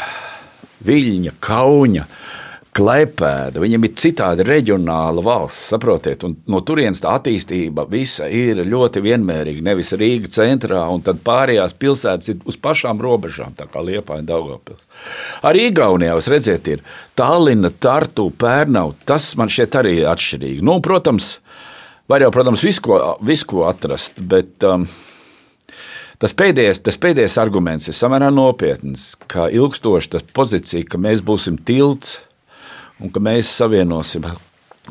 [0.87, 2.09] viļņa, kauņa.
[2.73, 9.03] Klaipēda, viņam ir citādi reģionāla valsts, saprotiet, un no turienes tā attīstība visa ir ļoti
[9.05, 9.61] vienmērīga.
[9.67, 14.87] Nevis Rīga centrā, un tad pārējās pilsētas ir uz pašām robežām, tā kā Liepaņa Daugavpils.
[15.45, 16.81] Arī Igaunijā, jūs redzat, ir
[17.13, 20.65] Tallina, Tartu, Pērnau, tas man šķiet arī atšķirīgi.
[20.65, 21.35] Nu, protams,
[22.13, 24.83] Var jau, protams, visu ko, visu ko atrast, bet um,
[26.21, 31.57] tas, pēdējais, tas pēdējais arguments ir samērā nopietns, kā ilgstoši tas pozīcija, ka mēs būsim
[31.57, 32.19] tilts
[33.01, 34.29] un ka mēs savienosim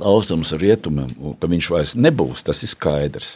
[0.02, 3.36] austrumus ar rietumiem, ka viņš vairs nebūs, tas ir skaidrs.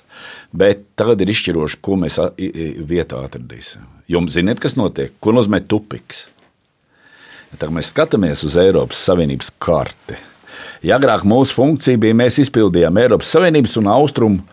[0.49, 2.17] Bet tagad ir izšķiroši, ko mēs
[2.89, 3.85] vietā atradīsim.
[4.09, 5.13] Jums zināt, kas notiek?
[5.21, 6.25] Ko nozīmē tupiks?
[7.53, 10.17] Tagad mēs skatāmies uz Eiropas Savienības karti.
[10.85, 14.43] Ja agrāk mūsu funkcija bija, mēs izpildījām Eiropas Savienības un Austrumu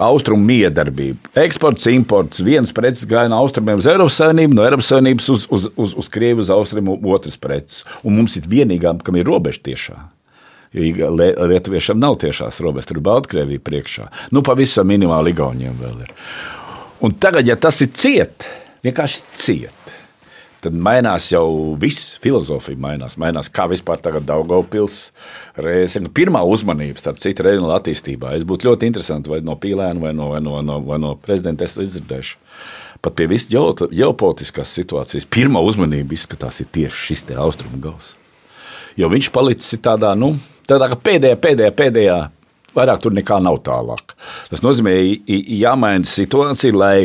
[0.00, 1.32] austrumu miedarbību.
[1.42, 5.66] Eksports, imports, viens preces gāja no austrumiem uz Eiropas Savienību, no Eiropas Savienības uz, uz,
[5.76, 7.82] uz, uz Krieviju, uz austrumu otrs preces.
[8.00, 9.98] Un mums ir vienīgā, kam ir robeža tiešā.
[10.72, 14.08] Lietuviešiem nav tiešās robežas, tur ir Baltkrievija priekšā.
[14.32, 16.16] Nu, pavisam minimāli Igauniem vēl ir.
[17.04, 18.48] Un tagad, ja tas ir ciet,
[18.86, 19.81] vienkārši ciet
[20.62, 23.16] tad mainās jau viss, filozofija mainās.
[23.20, 25.10] Mainās kā vispār tagad Daugopils
[25.58, 26.02] reizē.
[26.04, 28.36] Nu, pirmā uzmanība, starp citu, reģionāla attīstībā.
[28.36, 31.66] Es būtu ļoti interesanti, vai no pīlēna vai no, vai no, no, vai no prezidenta
[31.66, 32.38] es izdzirdēšu.
[33.02, 38.12] Pat pie visas ģeopolitiskās situācijas pirmā uzmanība izskatās tieši šis austrumu gals.
[38.94, 40.36] Jo viņš palicis tādā, nu,
[40.68, 42.20] tādā pēdējā, pēdējā, pēdējā
[42.76, 44.14] vairāk tur nekā nav tālāk.
[44.52, 44.94] Tas nozīmē,
[45.26, 46.96] jāmaina situācija, lai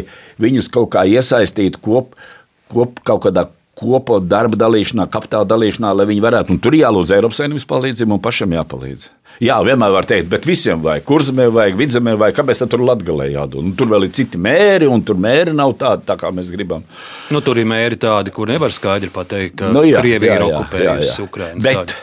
[0.42, 2.36] viņus kaut kā iesaistītu kopā
[2.72, 3.48] kop, kaut kādā
[3.78, 8.24] kopā darba dalīšanā, kapitāla dalīšanā, lai viņi varētu, un tur jālūdz Eiropas Savienības palīdzību un
[8.24, 9.12] pašam jāpalīdz.
[9.44, 13.62] Jā, vienmēr var teikt, bet visiem vajag, kurzemē vajag, vidzemē vajag, kāpēc tur latgalē jādod?
[13.62, 16.82] Un tur vēl ir citi mēri, un tur mēri nav tādi, tā kā mēs gribam.
[17.30, 21.28] Nu, tur ir mēri tādi, kur nevar skaidri pateikt, ka nu, jā, Krievija ir okupējusi
[21.28, 21.62] Ukraiņu.
[21.68, 22.00] Bet, tādi.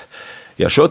[0.59, 0.87] Ja šo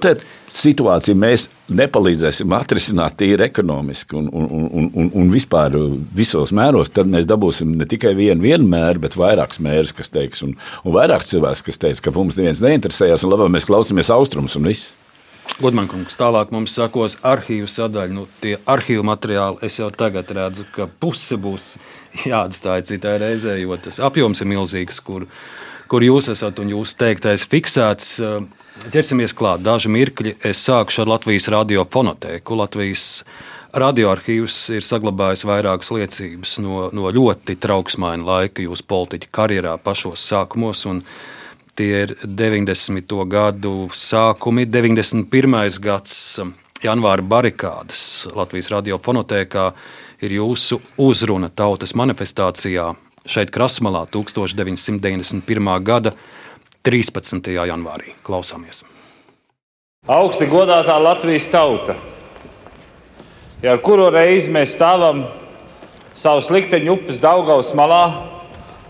[0.54, 5.78] situāciju mēs nepalīdzēsim atrisināt tīri ekonomiski un, un, un, un, un vispār
[6.16, 10.44] visos mēros, tad mēs dabūsim ne tikai vienu, vienu mēru, bet vairākus mērus, kas teiks,
[10.46, 14.60] un, un vairākus cilvēkus, kas teiks, ka mums neviens neinteresējas, un labāk mēs klausāmies austrumus
[14.60, 14.92] un viss.
[15.62, 18.14] Godmankungs, tālāk mums sakos arhīvu sadaļa.
[18.16, 21.76] Nu, tie arhīvu materiāli es jau tagad redzu, ka puse būs
[22.30, 25.28] jāatstāj citai reizē, jo tas apjoms ir milzīgs, kur,
[25.92, 28.16] kur jūs esat un jūs teiktais fiksēts.
[28.92, 29.62] Ķersimies klāt.
[29.64, 32.56] Daži mirkļi es sākšu ar Latvijas radiofonotēku.
[32.60, 33.06] Latvijas
[33.80, 40.84] radioarkīvs ir saglabājis vairākas liecības no, no ļoti trauksmaina laika jūsu politiķa karjerā pašos sākumos.
[41.74, 43.16] Tie ir 90.
[43.32, 45.80] gadu sākumi, 91.
[45.82, 46.18] gads,
[46.84, 49.66] janvāra barikādas Latvijas radiofonotēkā
[50.28, 52.92] ir jūsu uzruna tautas manifestācijā
[53.26, 55.76] šeit Krasmalā 1991.
[55.88, 56.18] gada
[56.84, 57.40] 13.
[57.64, 58.12] janvārī.
[58.28, 58.82] Klausāmies!
[60.04, 61.96] Augsti godātā Latvijas tauta,
[63.64, 65.22] ja ar kuru reizi mēs stāvam
[66.20, 68.02] savus likteņu upes Daugaus malā,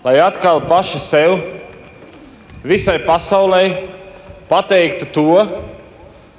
[0.02, 1.38] lai atkal paši sev,
[2.66, 3.62] visai pasaulē
[4.50, 5.30] pateiktu to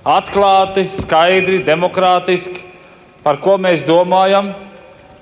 [0.02, 2.66] atklāti, skaidri, demokrātiski,
[3.22, 4.56] par ko mēs domājam,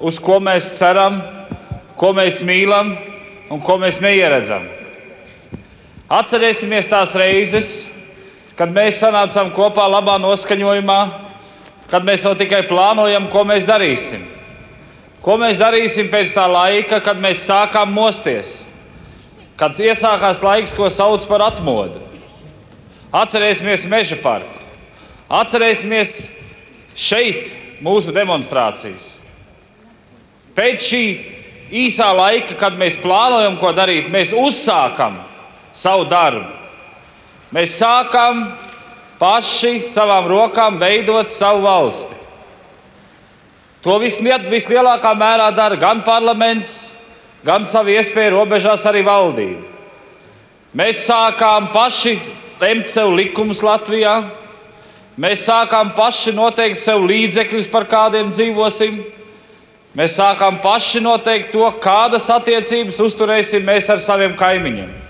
[0.00, 1.20] uz ko mēs ceram,
[2.00, 2.96] ko mēs mīlam
[3.52, 4.80] un ko mēs neieredzam.
[6.12, 7.68] Atcerēsimies tās reizes,
[8.58, 10.98] kad mēs sanācām kopā labā noskaņojumā,
[11.88, 14.26] kad mēs vēl tikai plānojam, ko mēs darīsim.
[15.24, 18.66] Ko mēs darīsim pēc tā laika, kad mēs sākām mosties,
[19.56, 22.02] kad iesākās laiks, ko sauc par atmodu.
[23.12, 24.60] Atcerēsimies meža parku,
[25.32, 26.16] atcerēsimies
[26.92, 27.52] šeit
[27.84, 29.14] mūsu demonstrācijas.
[30.52, 31.04] Pēc šī
[31.86, 35.22] īsā laika, kad mēs plānojam, ko darīt, mēs uzsākam
[35.72, 36.48] savu darbu.
[37.52, 38.46] Mēs sākam
[39.20, 42.16] paši savām rokām veidot savu valsti.
[43.82, 46.92] To vislielākā mērā dara gan parlaments,
[47.44, 49.66] gan savu iespēju robežās arī valdība.
[50.72, 52.14] Mēs sākām paši
[52.62, 54.14] lemt sev likumus Latvijā,
[55.20, 59.02] mēs sākām paši noteikt sev līdzekļus, par kādiem dzīvosim.
[59.98, 65.01] Mēs sākām paši noteikt to, kādas attiecības uzturēsim mēs ar saviem kaimiņiem.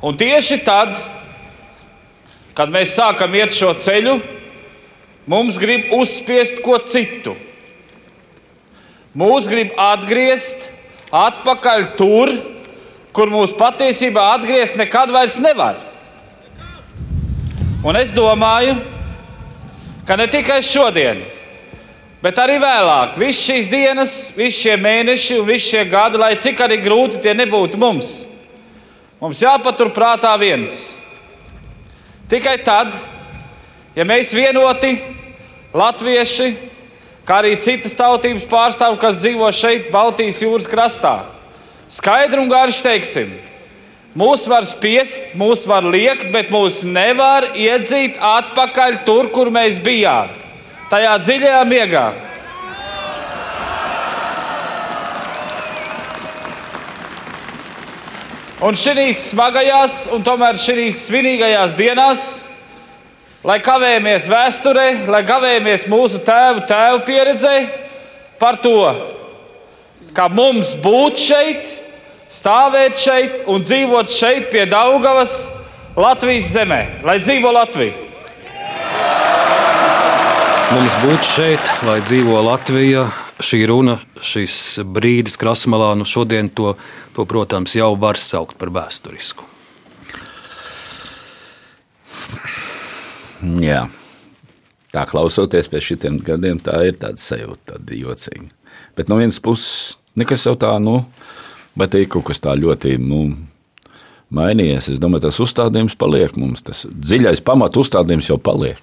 [0.00, 0.94] Un tieši tad,
[2.56, 4.16] kad mēs sākam iet šo ceļu,
[5.28, 7.34] mums grib uzspiest ko citu.
[9.12, 10.70] Mūs grib atgriezt
[11.12, 12.32] atpakaļ tur,
[13.12, 15.82] kur mūs patiesībā atgriezt nekad vairs nevar.
[17.84, 18.76] Un es domāju,
[20.06, 21.20] ka ne tikai šodien,
[22.24, 26.60] bet arī vēlāk, visas šīs dienas, visi šie mēneši un visi šie gadi, lai cik
[26.64, 28.20] arī grūti tie nebūtu mums,
[29.20, 30.94] mums jāpaturprātā viens.
[32.30, 32.94] Tikai tad,
[33.96, 34.94] ja mēs vienoti,
[35.74, 36.50] latvieši,
[37.26, 41.14] kā arī citas tautības pārstāvji, kas dzīvo šeit, Baltijas jūras krastā,
[41.90, 43.38] skaidri un garš teiksim,
[44.10, 50.32] Mūs var spiest, mūs var liekt, bet mūs nevar iedzīt atpakaļ tur, kur mēs bijām.
[50.90, 52.06] Tajā dziļajā miegā.
[58.60, 62.24] Un šīs smagajās, un tomēr šīs svinīgajās dienās,
[63.46, 67.54] lai kavējamies vēsturē, lai kavējamies mūsu tēvu, tēvu pieredzē
[68.42, 68.82] par to,
[70.12, 71.72] ka mums būt šeit
[72.30, 75.48] stāvēt šeit un dzīvot šeit pie Daugavas,
[75.96, 77.96] Latvijas zemē, lai dzīvo Latvija.
[80.70, 83.08] Mums būt šeit, lai dzīvo Latvija.
[83.40, 86.74] Šī runa, šis brīdis krasmalā, nu šodien to,
[87.16, 89.46] to, protams, jau var saukt par vēsturisku.
[93.64, 93.86] Jā.
[94.90, 98.50] Tā klausoties pēc šiem gadiem, tā ir tāda sajūta, tāda jocīga.
[98.98, 100.98] Bet no vienas puses, nekas jau tā, nu,
[101.78, 103.22] bet ir kaut kas tā ļoti nu,
[104.34, 104.90] mainījies.
[104.94, 106.64] Es domāju, tas uzstādījums paliek mums.
[106.66, 108.80] Tas dziļais pamatu uzstādījums jau paliek.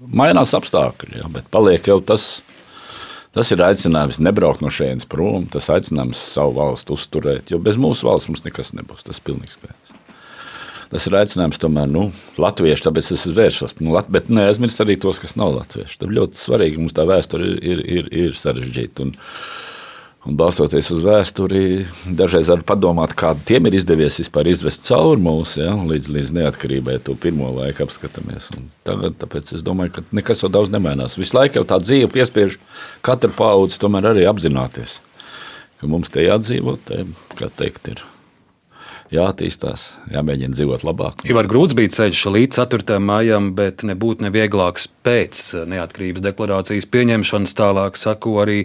[0.00, 2.40] Mainās apstākļi, jā, bet paliek jau tas.
[3.36, 8.08] Tas ir aicinājums nebraukt no šejienes prom, tas aicinājums savu valstu uzturēt, jo bez mūsu
[8.08, 9.06] valsts mums nekas nebūs.
[9.06, 9.96] Tas ir pilnīgi skaidrs.
[10.90, 12.08] Tas ir aicinājums tomēr nu,
[12.42, 13.76] latviešu, tāpēc es vēršos.
[13.78, 16.00] Nu, bet neaizmirst arī tos, kas nav latvieši.
[16.00, 16.80] Tas ļoti svarīgi.
[16.82, 19.06] Mums tā vēsture ir, ir, ir, ir sarežģīta.
[20.20, 25.62] Un, balstoties uz vēsturi, dažreiz var padomāt, kā tiem ir izdevies vispār izvest cauri mūsu
[25.62, 28.50] ja, līdz, līdz neatkarībai, to pirmo laiku apskatāmies.
[28.58, 31.16] Un tagad, tāpēc es domāju, ka nekas jau daudz nemainās.
[31.16, 32.60] Visu laiku jau tā dzīve piespiež
[33.06, 35.00] katru paudzi tomēr arī apzināties,
[35.80, 37.06] ka mums te jādzīvot, te,
[37.40, 38.04] kā teikt, ir
[39.14, 41.24] jāattīstās, jāmēģina dzīvot labāk.
[41.26, 42.98] Ir grūts bija ceļš līdz 4.
[43.02, 47.56] maijam, bet nebūtu nevieglāks pēc neatkarības deklarācijas pieņemšanas.
[47.58, 48.60] Tālāk saku arī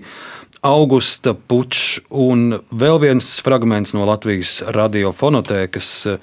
[0.65, 6.17] augusta pučs un vēl viens fragments no Latvijas radiofonotēkas eh,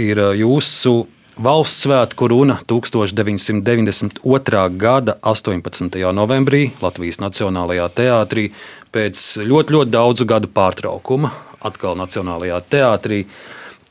[0.00, 0.94] ir eh, jūsu
[1.38, 4.64] valsts svētku runa 1992.
[4.80, 6.00] gada 18.
[6.16, 8.48] novembrī Latvijas Nacionālajā teātrī
[8.94, 11.30] pēc ļoti, ļoti daudzu gadu pārtraukuma.
[11.68, 13.24] Atkal Nacionālajā teātrī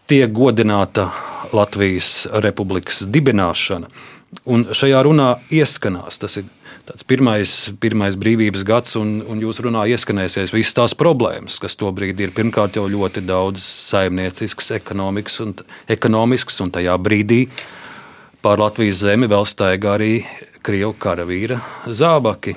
[0.07, 1.11] tiek godināta
[1.55, 3.88] Latvijas Republikas dibināšana.
[4.47, 6.47] Un šajā runā ieskanās, tas ir
[6.88, 12.19] tāds pirmais, pirmais brīvības gads, un, un jūs runā ieskanēsies visas tās problēmas, kas tobrīd
[12.23, 12.33] ir.
[12.35, 15.55] Pirmkārt, jau ļoti daudz saimniecisks, ekonomisks un,
[15.91, 17.45] ekonomisks, un tajā brīdī
[18.45, 20.11] pār Latvijas zemi vēl staigā arī
[20.63, 22.55] Krievu karavīra zābaki.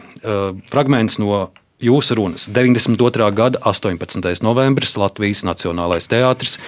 [0.71, 1.49] Fragments no
[1.83, 3.31] jūsu runas 92.
[3.35, 4.43] gada 18.
[4.45, 6.59] novembris Latvijas Nacionālais teātris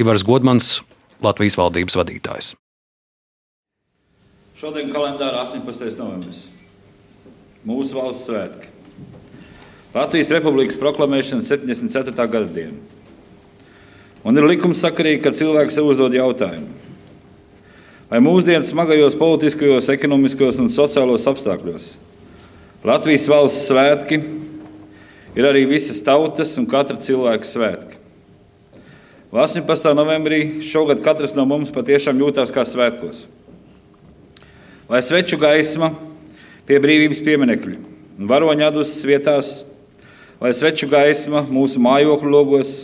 [0.00, 0.80] Ivars Godmans,
[1.24, 2.54] Latvijas valdības vadītājs.
[4.60, 5.96] Šodien kalendārā 18.
[5.96, 6.49] novembris
[7.66, 8.68] mūsu valsts svētki.
[9.94, 12.14] Latvijas Republikas proklamēšana 74.
[12.14, 12.76] gada diena.
[14.24, 16.68] Un ir likumsakarīgi, ka cilvēks sev uzdod jautājumu,
[18.12, 21.94] vai mūsdienu smagajos politiskajos, ekonomiskajos un sociālos apstākļos
[22.80, 24.16] Latvijas valsts svētki
[25.36, 27.98] ir arī visas tautas un katra cilvēka svētki.
[29.36, 29.90] 18.
[29.94, 33.26] novembrī šogad katrs no mums patiešām jūtās kā svētkos.
[34.88, 35.92] Lai sveču gaisma
[36.70, 37.72] pie brīvības pieminekļa
[38.20, 39.46] un varoņa atdusmas vietās,
[40.38, 42.74] lai sveču gaisma mūsu mājokļu logos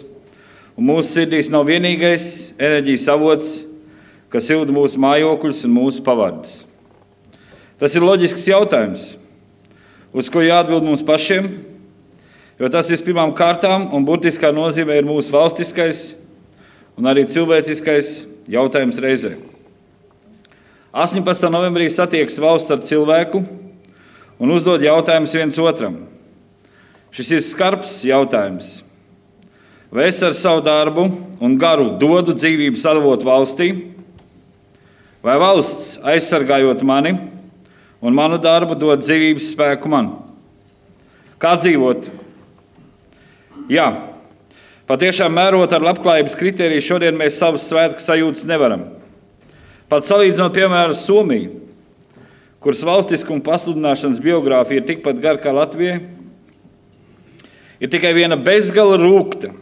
[0.74, 2.24] un mūsu sirdīs nav vienīgais
[2.59, 3.53] enerģijas avots,
[4.32, 6.64] kas silda mūsu mājokļus un mūsu pavadus.
[7.78, 9.05] Tas ir loģisks jautājums,
[10.11, 11.47] uz ko jāatbild mums pašiem,
[12.59, 16.09] jo tas vispirmām kārtām un burtiskā nozīmē ir mūsu valstiskais
[16.99, 19.37] un arī cilvēciskais jautājums reizē.
[20.91, 21.47] 18.
[21.55, 23.45] novembrī satiekas valsts ar cilvēku
[24.41, 26.01] un uzdod jautājumus viens otram.
[27.14, 28.82] Šis ir skarbs jautājums.
[29.93, 31.07] Vai es ar savu darbu
[31.41, 33.68] un garu dodu dzīvības avotu valstī,
[35.24, 37.14] vai valsts aizsargājot mani
[38.05, 40.11] un manu darbu dod dzīvības spēku man?
[41.41, 42.11] Kā dzīvot?
[43.72, 43.87] Jā,
[44.91, 48.84] patiešām mērot ar labklājības kritēriju, šodien mēs savus svētku sajūtas nevaram.
[49.89, 51.66] Pat salīdzinot, piemēram, ar Somiju,
[52.67, 56.01] kuras valstiskuma pasludināšanas biogrāfija ir tikpat gara kā Latvijai,
[57.79, 59.53] ir tikai viena bezgala rūkta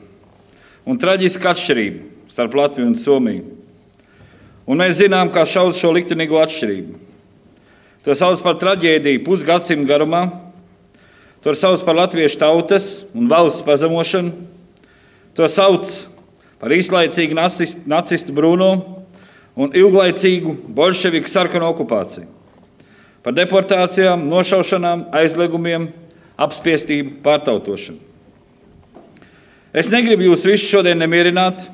[0.89, 3.43] un traģiska atšķirība starp Latviju un Somiju.
[4.65, 6.95] Un mēs zinām, kā šaut šo liktenīgo atšķirību.
[8.09, 10.23] To sauc par traģēdiju pusgadsimtu garumā,
[11.45, 14.33] to sauc par latviešu tautas un valsts pazemošanu,
[15.37, 15.93] to sauc
[16.57, 18.71] par īslaicīgu nacistu brūno
[19.61, 22.31] un ilglaicīgu bolševiku sarkanu okupāciju,
[23.25, 25.89] par deportācijām, nošaušanām, aizliegumiem,
[26.37, 28.03] apspiestību, pārtautošanu.
[29.75, 31.65] Es negribu jūs visus šodien nemierināt,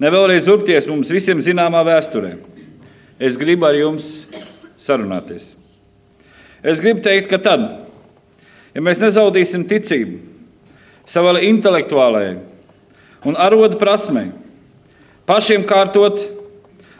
[0.00, 2.36] ne vēlreiz urpties mums visiem zināmā vēsturē.
[3.20, 4.22] Es gribu ar jums
[4.80, 5.50] sarunāties.
[6.62, 7.66] Es gribu teikt, ka tad,
[8.72, 10.22] ja mēs nezaudīsim ticību
[11.06, 12.38] savai intelektuālajai
[13.26, 14.30] un arodu prasmei,
[15.26, 16.22] pašiem kārtot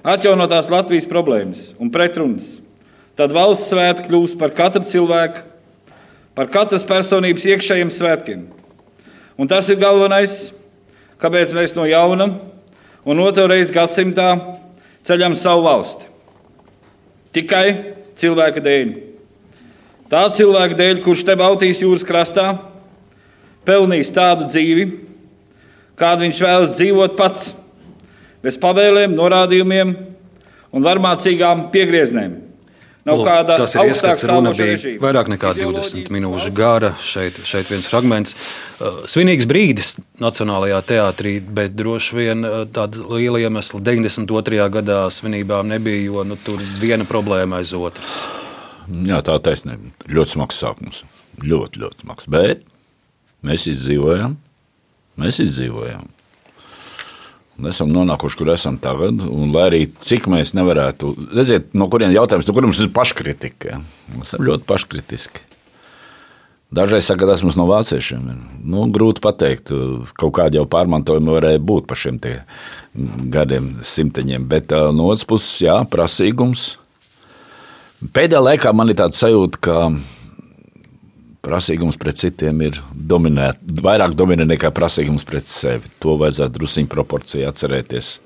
[0.07, 2.47] atjaunotās Latvijas problēmas un pretrunas,
[3.17, 5.43] tad valsts svētki kļūs par katru cilvēku,
[6.37, 8.45] par katras personības iekšējiem svētkiem.
[9.41, 10.51] Un tas ir galvenais,
[11.21, 12.29] kāpēc mēs no jauna
[13.07, 14.31] un otru reizi gadsimtā
[15.07, 16.09] ceļam savu valsti.
[17.37, 17.67] Tikai
[18.21, 18.95] cilvēka dēļ.
[20.13, 22.47] Tā cilvēka dēļ, kurš te Baltijas jūras krastā
[23.67, 24.87] pelnījis tādu dzīvi,
[25.99, 27.51] kādu viņš vēlas dzīvot pats,
[28.45, 29.95] bez pavēlēm, norādījumiem
[30.77, 32.46] un varmācīgām piegrieznēm.
[33.07, 34.99] Nav Lūk, kāda tas ir ieskats, runa bija režīma.
[35.05, 36.91] vairāk nekā 20 minūšu gara.
[36.99, 38.35] Šeit, šeit viens fragments.
[38.81, 44.59] Uh, svinīgs brīdis Nacionālajā teātrī, bet droši vien uh, tāda liela iemesla 92.
[44.75, 48.19] gadā svinībām nebija, jo nu, tur viena problēma aiz otras.
[48.91, 49.95] Jā, tā taisnība.
[50.11, 51.05] Ļoti smags sākums.
[51.47, 52.27] Ļoti, ļoti smags.
[52.27, 52.67] Bet
[53.47, 54.35] mēs izdzīvojām.
[55.23, 56.11] Mēs izdzīvojām.
[57.65, 59.23] Esam nonākuši, kur esam tagad.
[59.25, 63.79] Un, lai arī cik mēs nevarētu, redziet, no kurienes jautājums, no kuriem mums ir paškritika.
[64.13, 65.45] Mēs esam ļoti paškritiski.
[66.77, 69.71] Dažreiz saka, tas mums no vāciešiem ir nu, grūti pateikt.
[70.19, 72.19] Kaut kāda jau pārmantojuma varēja būt par šiem
[73.33, 74.49] gadiem, simteņiem.
[74.51, 76.75] Bet no otras puses, jā, prasīgums.
[78.13, 79.79] Pēdējā laikā man ir tāds sajūta, ka
[81.47, 85.91] prasīgums pret citiem ir dominēt, vairāk dominē nekā prasīgums pret sevi.
[86.03, 88.17] To vajadzētu druskuļi proporcijā atcerēties.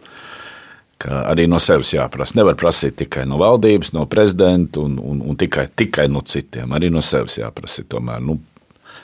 [1.01, 2.37] Arī no sevis jāprasa.
[2.37, 6.73] Nevar prasīt tikai no valdības, no prezidenta un, un, un tikai, tikai no citiem.
[6.77, 7.87] Arī no sevis jāprasa.
[7.89, 8.37] Tomēr, nu,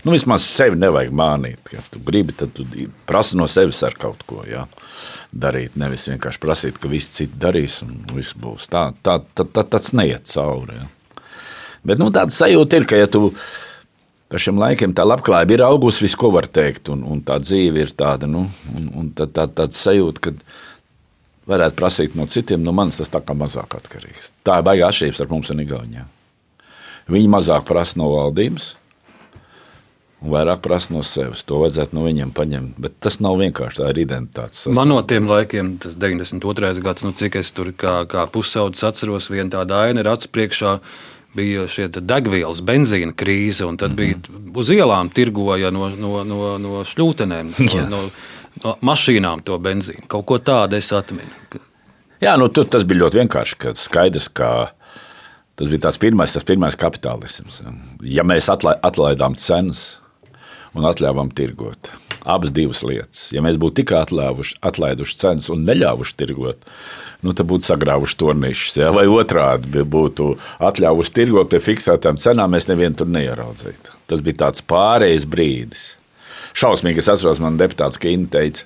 [0.03, 1.73] nu, vismaz sevi nevajag mānīt.
[1.73, 2.67] Ja tu gribi, tad tu
[3.09, 4.67] prasi no sevis ar kaut ko jā,
[5.33, 5.79] darīt.
[5.81, 8.69] Nevis vienkārši prasīt, ka visi citi darīs un viss būs.
[8.73, 10.83] Tā, tā, tā, tā, tāds neiet cauri.
[10.83, 10.91] Jā.
[11.87, 13.31] Bet nu, tāda sajūta ir, ka ja tu
[14.33, 17.85] par šiem laikiem tā labklājība ir augusi, viss, ko var teikt, un, un tā dzīve
[17.85, 20.35] ir tāda, nu, un, un tā, tā, tāds sajūta, ka
[21.51, 24.33] varētu prasīt no citiem, no manis tas tā kā mazāk atkarīgs.
[24.47, 26.09] Tā ir baigā atšķirības ar mums un Igaunijā.
[27.07, 28.73] Viņi mazāk prasa no valdības,
[30.23, 31.45] un vairāk prasa no sevis.
[31.47, 32.79] To vajadzētu no viņiem paņemt.
[32.83, 34.65] Bet tas nav vienkārši tā ir identitātes.
[34.65, 34.79] Sastāv.
[34.81, 36.73] Man no tiem laikiem, tas 92.
[36.83, 40.81] gads, nu, cik es tur kā, kā pusaudzis atceros, viena tāda aina ir acu priekšā
[41.37, 44.41] bija šie degvielas, benzīna krīze, un tad mm -hmm.
[44.41, 48.03] bija uz ielām tirgoja no, no, no, no šļūtenēm, no, no,
[48.65, 50.07] no mašīnām to benzīnu.
[50.09, 51.61] Kaut ko tādu es atminu.
[52.21, 53.59] Jā, nu, tas bija ļoti vienkārši.
[53.61, 54.73] Ka skaidrs, ka
[55.57, 57.63] tas bija tas pirmais, tas pirmais kapitālisms.
[58.01, 59.99] Ja mēs atlaidām cenas
[60.77, 61.91] un atļāvām tirgot,
[62.25, 63.31] abas divas lietas.
[63.33, 66.69] Ja mēs būtu tikai atlaiduši cenas un neļāvuši tirgot,
[67.27, 68.79] nu, tad būtu sagrāvuši to nišas.
[68.81, 68.91] Ja?
[68.95, 70.33] Vai otrādi būtu
[70.71, 73.95] atļāvuši tirgot pie fiksētām cenām, mēs nevienu tur neieraudzītu.
[74.11, 75.87] Tas bija tāds pārējais brīdis.
[76.57, 78.65] Šausmīgi es atceros, man deputāts Kīna teica,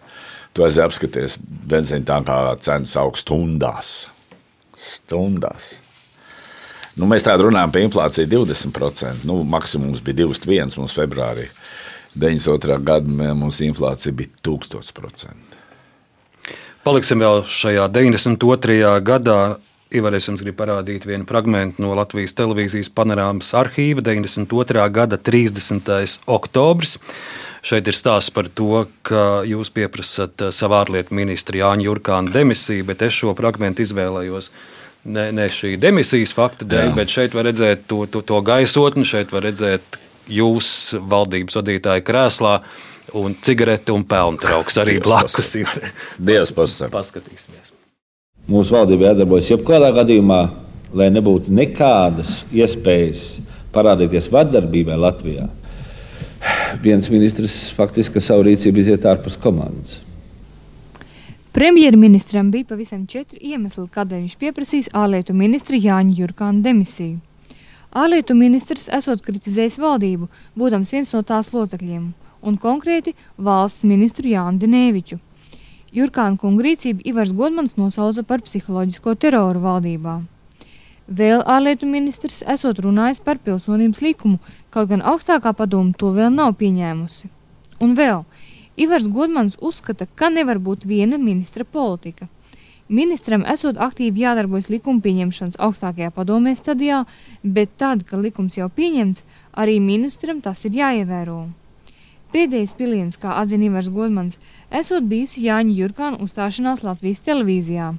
[0.55, 4.05] tu esi apskaties benzīna tankā cenas aug stundās.
[4.79, 5.73] Stundās.
[6.99, 9.25] Nu, mēs tādā runājam par inflāciju 20%.
[9.29, 11.49] Nu, maksimums bija 2,1 mums februārī.
[12.19, 12.81] 92.
[12.85, 15.50] gada mums inflācija bija 1000%.
[16.81, 18.95] Paliksim vēl šajā 92.
[19.05, 19.59] gadā.
[19.93, 24.87] Ivarēs jums grib parādīt vienu fragment no Latvijas televīzijas panorāmas arhīva 92.
[24.95, 25.91] gada 30.
[26.25, 26.97] oktobris.
[27.61, 33.05] Šeit ir stāsts par to, ka jūs pieprasat savā ārlietu ministra Jāņa Jurkāna demisiju, bet
[33.05, 34.49] es šo fragment izvēlējos.
[35.05, 36.97] Ne, ne šī demisijas fakta dēļ, Jā.
[36.97, 40.01] bet šeit var redzēt to, to, to gaisotni, šeit var redzēt
[40.33, 42.61] jūs valdības vadītāja krēslā
[43.19, 45.55] un cigareti un pelntrauks arī Dievs blakus.
[46.19, 46.91] Dievs pasaka.
[46.95, 47.73] Paskatīsimies.
[48.51, 50.41] Mūsu valdība jādarbojas jebkurā gadījumā,
[50.97, 53.25] lai nebūtu nekādas iespējas
[53.75, 55.49] parādīties vardarbībai Latvijā.
[56.83, 60.01] Viens ministrs faktiski savu rīcību iziet ārpus komandas.
[61.53, 67.19] Premjerministram bija pavisam četri iemesli, kādēļ viņš pieprasīs ārlietu ministra Jāņa Jurkāna demisiju.
[67.91, 72.05] Ārlietu ministrs esot kritizējis valdību, būdams viens no tās locekļiem,
[72.43, 75.19] un konkrēti valsts ministru Jānu Dinēviču.
[75.95, 80.21] Jurkāna kunga rīcību Ivars Godmans nosauca par psiholoģisko teroru valdībā.
[81.11, 84.39] Vēl ārlietu ministrs esot runājis par pilsonības likumu,
[84.71, 87.27] kaut gan augstākā padoma to vēl nav pieņēmusi.
[87.83, 88.23] Un vēl,
[88.79, 92.29] Ivars Godmans uzskata, ka nevar būt viena ministra politika.
[92.87, 97.05] Ministram esot aktīvi jādarbojas likuma pieņemšanas augstākajā padomē stadijā,
[97.43, 99.25] bet tad, kad likums jau pieņemts,
[99.59, 101.45] arī ministram tas ir jāievēro.
[102.31, 104.39] Pēdējais piliens, kā atzina Ivars Godmans,
[104.71, 107.93] esot bijusi Jāņa Jurkāna uzstāšanās Latvijas televīzijā.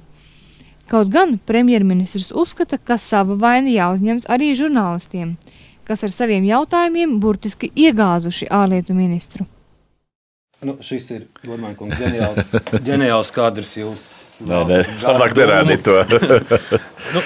[0.88, 5.36] Kaut gan premjerministrs uzskata, ka sava vaina jāuzņems arī žurnālistiem,
[5.88, 9.46] kas ar saviem jautājumiem burtiski iegāzuši ārlietu ministru.
[10.62, 12.52] Nu, šis ir Gormāna kungs ģeniāls,
[12.86, 13.72] ģeniāls kadrs.
[13.80, 14.02] Jūs
[14.46, 15.96] Nē, nē, labāk nerādīt to.
[17.16, 17.22] nu,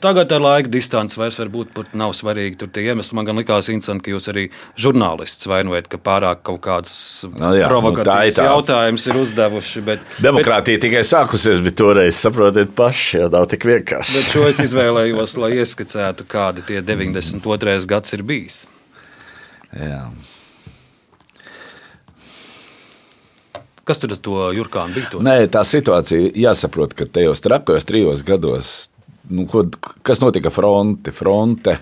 [0.00, 2.56] Tagad ar laika distanci vairs varbūt nav svarīgi.
[2.60, 4.44] Tur tie iemesli man gan likās interesanti, ka jūs arī
[4.80, 6.94] žurnālists vainojat, ka pārāk kaut kāds
[7.28, 8.48] Nu nu, provokatīvs ir tā.
[8.50, 9.84] jautājums ir uzdevuši.
[9.86, 14.14] Bet, Demokrātija tikai sākusies, bet toreiz saprotiet paši, jau nav tik vienkārši.
[14.18, 17.80] bet šo es izvēlējos, lai ieskicētu, kādi tie 92.
[17.90, 18.64] gads ir bijis.
[19.74, 20.06] Jā.
[23.84, 24.14] Kas tur
[24.94, 25.10] bija?
[25.12, 25.20] To?
[25.20, 28.70] Nē, tā situācija jāsaprot, ka tajos trakajos trijos gados,
[29.30, 29.64] nu, ko,
[30.02, 31.78] kas notika fronte, fronte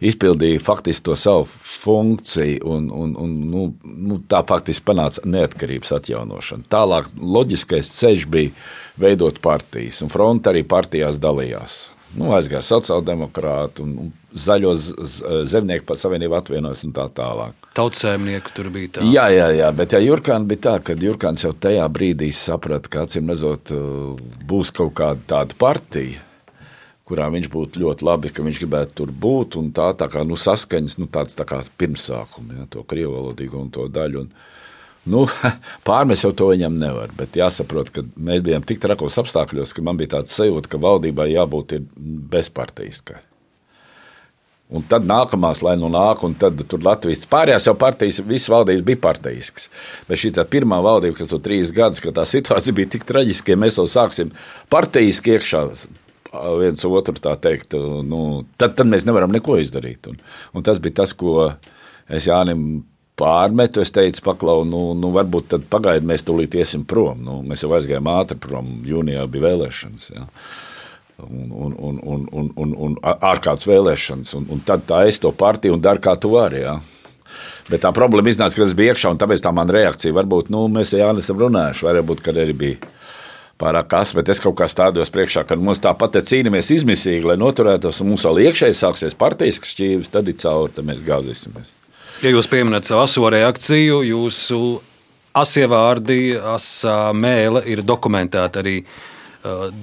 [0.00, 6.68] izpildīja faktiski to savu funkciju, un, un, un nu, nu, tā faktiski panāca neatkarības atjaunošanu.
[6.72, 8.54] Tālāk loģiskais ceļš bija
[9.00, 11.82] veidot partijas, un fronte arī partijās dalījās.
[12.10, 14.72] Nu, aizgāja sociāldemokrāti un, un zaļo
[15.46, 17.68] zemnieku savienību atvienojas un tā tālāk.
[17.76, 19.04] Tautsēmnieku tur bija tā.
[19.06, 23.04] Jā, jā, jā, bet ja Jurkāns bija tā, ka Jurkāns jau tajā brīdī saprata, ka
[23.06, 23.70] acīm redzot,
[24.50, 26.24] būs kaut kāda tāda partija,
[27.10, 29.58] kurā viņš būtu ļoti labi, ka viņš gribētu tur būt.
[29.76, 33.74] Tā, tā kā nu, saskaņas, nu, tāds tā kā pirmsākums, ja, to krievu valodīgo un
[33.74, 34.24] to daļu.
[34.26, 34.32] Un,
[35.08, 35.22] Nu,
[35.88, 39.96] pārmest jau to viņam nevar, bet jāsaprot, ka mēs bijām tik trakos apstākļos, ka man
[39.96, 43.22] bija tāds sajūta, ka valdībai jābūt bezpartijiskai.
[44.70, 48.84] Un tad nākamās, lai nu nāk, un tad tur Latvijas pārējās jau partijas, visas valdības
[48.86, 49.66] bija partijiskas.
[50.06, 53.58] Bet šī pirmā valdība, kas tur trīs gadus, ka tā situācija bija tik traģiska, ja
[53.58, 54.30] mēs jau sāksim
[54.70, 55.64] partijiski iekšā.
[56.30, 57.74] Viens otru tā teikt,
[58.06, 58.20] nu,
[58.60, 60.06] tad, tad mēs nevaram neko izdarīt.
[60.12, 60.20] Un,
[60.54, 61.50] un tas bija tas, ko
[62.06, 62.84] es Jānim
[63.18, 63.82] pārmetu.
[63.82, 67.18] Es teicu, paklau, nu, nu varbūt tad pagaidiet, mēs tūlīt iesim prom.
[67.26, 70.10] Nu, mēs jau aizgājām ātri prom, jūnijā bija vēlēšanas.
[70.14, 70.28] Ja
[71.28, 74.32] un, un, un, un, un, un, un ārkārtas vēlēšanas.
[74.38, 76.62] Un, un tad tā es to partiju un daru, kā tu vari.
[76.64, 76.78] Ja?
[77.70, 80.66] Bet tā problēma iznāca, ka es biju iekšā, un tāpēc tā man reakcija varbūt, nu,
[80.72, 82.96] mēs jau esam runājuši, varbūt, kad arī bija.
[83.60, 88.00] Pārāk kas, bet es kaut kā stādījos priekšā, ka mums tāpat cīnāmies izmisīgi, lai noturētos,
[88.00, 91.74] un mums vēl iekšēji sāksies partijas šķīvis, tad ir cauri, tad mēs gāzīsimies.
[92.24, 94.60] Ja jūs pieminat savu aso reakciju, jūsu
[95.36, 98.80] asie vārdi, asā mēlē ir dokumentēta arī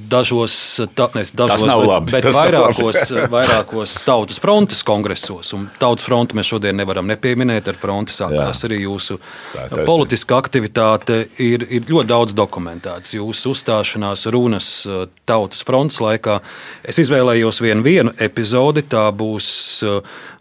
[0.10, 3.30] dažos, ta, ne, dažos bet, labi, bet vairākos, labi.
[3.34, 5.50] vairākos tautas frontes kongresos.
[5.58, 7.72] Un tautas fronti mēs šodien nevaram nepieminēt.
[7.72, 8.70] Ar fronti sākās Jā.
[8.70, 9.18] arī jūsu
[9.56, 11.24] Tā politiskā aktivitāte.
[11.42, 13.16] Ir, ir ļoti daudz dokumentēts.
[13.18, 16.38] Jūsu uzstāšanās runas uh, tautas frontes laikā.
[16.86, 18.86] Es izvēlējos vienu, vienu epizodi.
[18.88, 19.50] Tā būs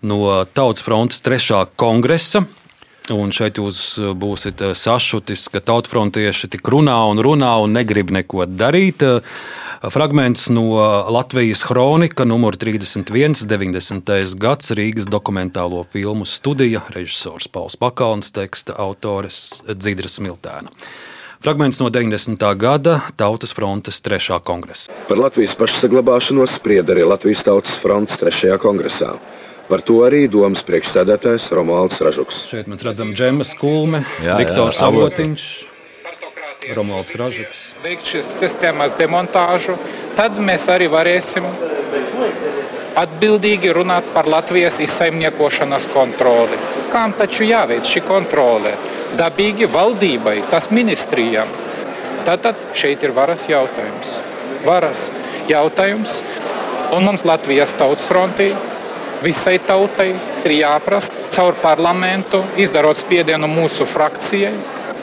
[0.07, 0.21] no
[0.53, 2.45] Tautas frontes trešā kongresa.
[3.15, 8.11] Un šeit jūs uh, būsiet uh, sašutis, ka tautfrontieši tik runā un runā un negrib
[8.11, 9.05] neko darīt.
[9.07, 9.23] Uh,
[9.93, 10.81] Fragments no
[11.13, 14.15] Latvijas kronika, numur 31, 90.
[14.41, 20.73] gads, Rīgas dokumentālo filmu studija, režisors Pauls Pakalns, teksta autores Dzidras Smiltēna.
[21.45, 22.41] Fragments no 90.
[22.59, 24.91] gada Tautas frontes trešā kongresa.
[25.07, 29.13] Par Latvijas pašsaglabāšanos sprieda arī Latvijas Tautas fronts trešajā kongresā.
[29.67, 32.45] Par to arī domas priekšsēdētājs Romualds Ražuks.
[32.53, 35.25] Šeit mēs redzam Džemas Kulme, Jā, jā, Viktors avoti.
[35.27, 35.47] Avotiņš,
[36.77, 37.65] Romualds Ražuks.
[37.83, 39.75] veikt šīs sistēmas demontāžu,
[40.19, 41.45] tad mēs arī varēsim
[42.97, 46.57] atbildīgi runāt par Latvijas izsaimniekošanas kontroli.
[46.93, 48.73] Kām taču jāveic šī kontrole?
[49.19, 51.51] Dabīgi valdībai, tas ministrijām.
[52.27, 54.17] Tātad šeit ir varas jautājums.
[54.67, 55.11] Varas
[55.51, 56.21] jautājums.
[56.95, 58.53] Un mums Latvijas tautas frontī
[59.25, 60.11] visai tautai
[60.45, 64.55] ir jāprasa caur parlamentu, izdarot spiedienu mūsu frakcijai,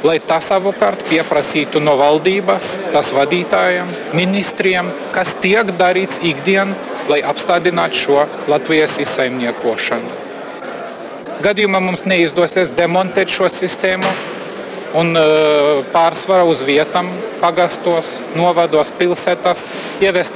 [0.03, 6.75] lai tas savukārt pieprasītu no valdības, tas vadītājiem, ministriem, kas tiek darīts ikdienā,
[7.09, 10.19] lai apstādinātu šo Latvijas izsaimniekošanu.
[11.43, 14.07] Gadījumā mums neizdosies demontēt šo sistēmu
[14.95, 17.09] un uh, pārsvarā uz vietām,
[17.41, 19.67] pagastos, novados, pilsētās
[20.03, 20.35] ievest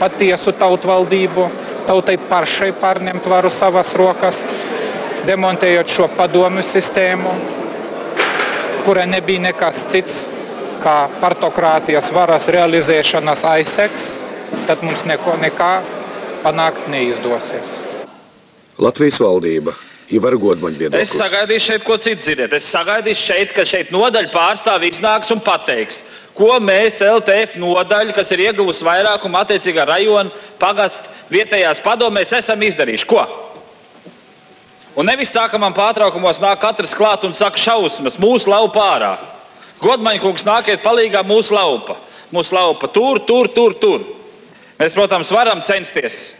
[0.00, 1.46] patiesu tautvaldību,
[1.90, 4.44] tautai pašai pārņemt varu savas rokas,
[5.26, 7.32] demontējot šo padomju sistēmu,
[8.86, 10.20] kura nebija nekas cits
[10.80, 14.10] kā partokrātijas varas realizēšanas aizseks,
[14.68, 15.72] tad mums neko nekā
[16.44, 17.80] panākt neizdosies.
[18.80, 19.74] Latvijas valdība
[20.10, 21.10] Ivar Godmaņa viedoklis.
[21.10, 22.54] Es sagaidīšu šeit, ko citu dzirdēt.
[22.56, 26.00] Es sagaidīšu šeit, ka šeit nodaļa pārstāvīgs nāks un pateiks,
[26.40, 33.08] ko mēs LTF nodaļa, kas ir ieguvusi vairākumu attiecīgā rajona pagastu vietējās padomēs, esam izdarījuši.
[33.10, 33.24] Ko?
[34.96, 39.12] Un nevis tā, ka man pārtraukumos nāk katrs klāt un saka šausmas, mūsu laupa ārā.
[39.80, 41.96] Godmaņa kungs nākiet palīgā mūsu laupa.
[42.34, 44.02] Mūsu laupa tur, tur, tur, tur.
[44.80, 46.32] Mēs, protams, varam censties.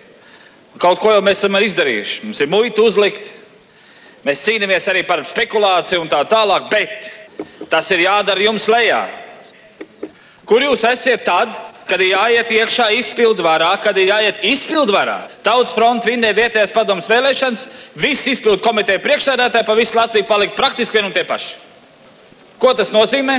[0.81, 2.25] Kaut ko jau mēs esam izdarījuši.
[2.27, 3.37] Mums ir muita uzlikt,
[4.21, 7.07] Mēs cīnāmies arī par spekulāciju un tā tālāk, bet
[7.73, 9.07] tas ir jādara jums lejā.
[10.51, 11.55] Kur jūs esat tad,
[11.87, 15.29] kad ir jāiet iekšā izpildvarā, kad ir jāiet izpildvarā?
[15.47, 17.69] Tautas fronte vinnēja vietējās padomus vēlēšanas,
[18.03, 21.55] viss izpildu komiteja priekšsēdētāji pa visu Latviju palika praktiski vien un tie paši.
[22.59, 23.39] Ko tas nozīmē?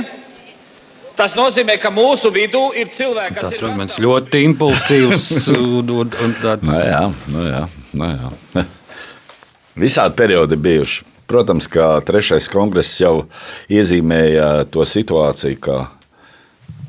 [1.16, 5.26] Tas nozīmē, ka mūsu vidū ir cilvēki, kas Tas fragments ļoti impulsīvs.
[5.52, 6.64] un, un, un tāds...
[6.64, 8.64] Nu jā, nu jā, nu jā.
[9.84, 11.04] Visādi periodi bijuši.
[11.28, 13.26] Protams, ka trešais kongress jau
[13.72, 15.76] iezīmēja to situāciju, ka,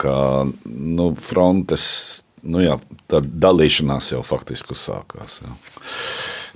[0.04, 0.16] ka
[0.68, 1.86] nu, frontes
[2.44, 2.78] nu, jā,
[3.10, 5.42] dalīšanās jau faktiski uzsākās.
[5.44, 5.54] Jā.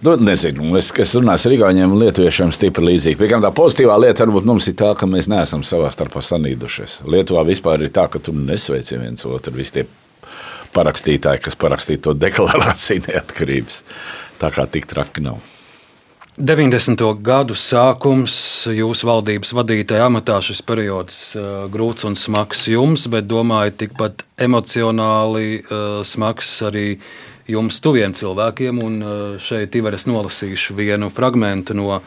[0.05, 3.17] Nu, nezinu, es, es runāju ar Rigāņiem un Lietuviešiem stipri līdzīgi.
[3.17, 6.99] Piemēram, tā pozitīvā lieta varbūt mums ir tā, ka mēs neesam savā starpā sanīdušies.
[7.09, 9.87] Lietuvā vispār ir tā, ka tu nesveici viens otru, visi tie
[10.75, 13.81] parakstītāji, kas parakstīja to deklarāciju neatkarības.
[14.37, 15.41] Tā kā tik traki nav.
[16.37, 17.01] 90.
[17.25, 18.35] gadu sākums,
[18.69, 25.63] jūsu valdības vadītāja amatā šis periods uh, grūts un smags jums, bet domāju, tikpat emocionāli
[25.63, 26.99] uh, smags arī
[27.49, 28.83] jums tuviem cilvēkiem.
[28.85, 32.03] Un uh, šeit Iveres nolasīšu vienu fragment no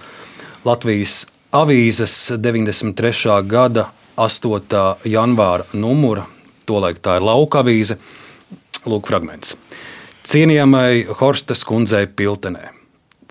[0.63, 3.35] Latvijas avīzes 93.
[3.51, 5.11] gada 8.
[5.11, 6.29] janvāra numura.
[6.71, 7.99] Tolaik tā ir lauka avīze.
[8.87, 9.57] Lūk, fragments.
[10.23, 12.79] Cienījamai Horstas kundzei Piltenē.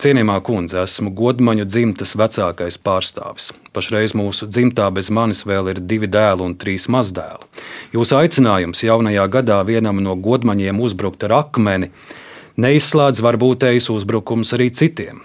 [0.00, 3.50] Cienījamā kundze, esmu godmaņu dzimtas vecākais pārstāvis.
[3.76, 7.44] Pašreiz mūsu dzimtā bez manis vēl ir divi dēli un trīs mazdēli.
[7.92, 11.90] Jūsu aicinājums jaunajā gadā vienam no godmaņiem uzbrukt ar akmeni
[12.56, 15.20] neizslēdz varbūtējus uzbrukums arī citiem.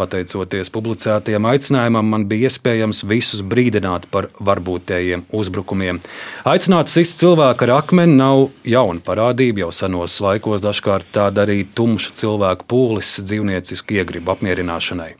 [0.00, 6.00] Pateicoties publicētajam aicinājumam, man bija iespējams visus brīdināt par varbūtējiem uzbrukumiem.
[6.48, 9.66] Aicināt sist cilvēku ar akmeni nav jauna parādība.
[9.66, 15.12] Jau senos laikos dažkārt tā darīja tumša cilvēku pūlis dzīvniecisku iegribu apmierināšanai.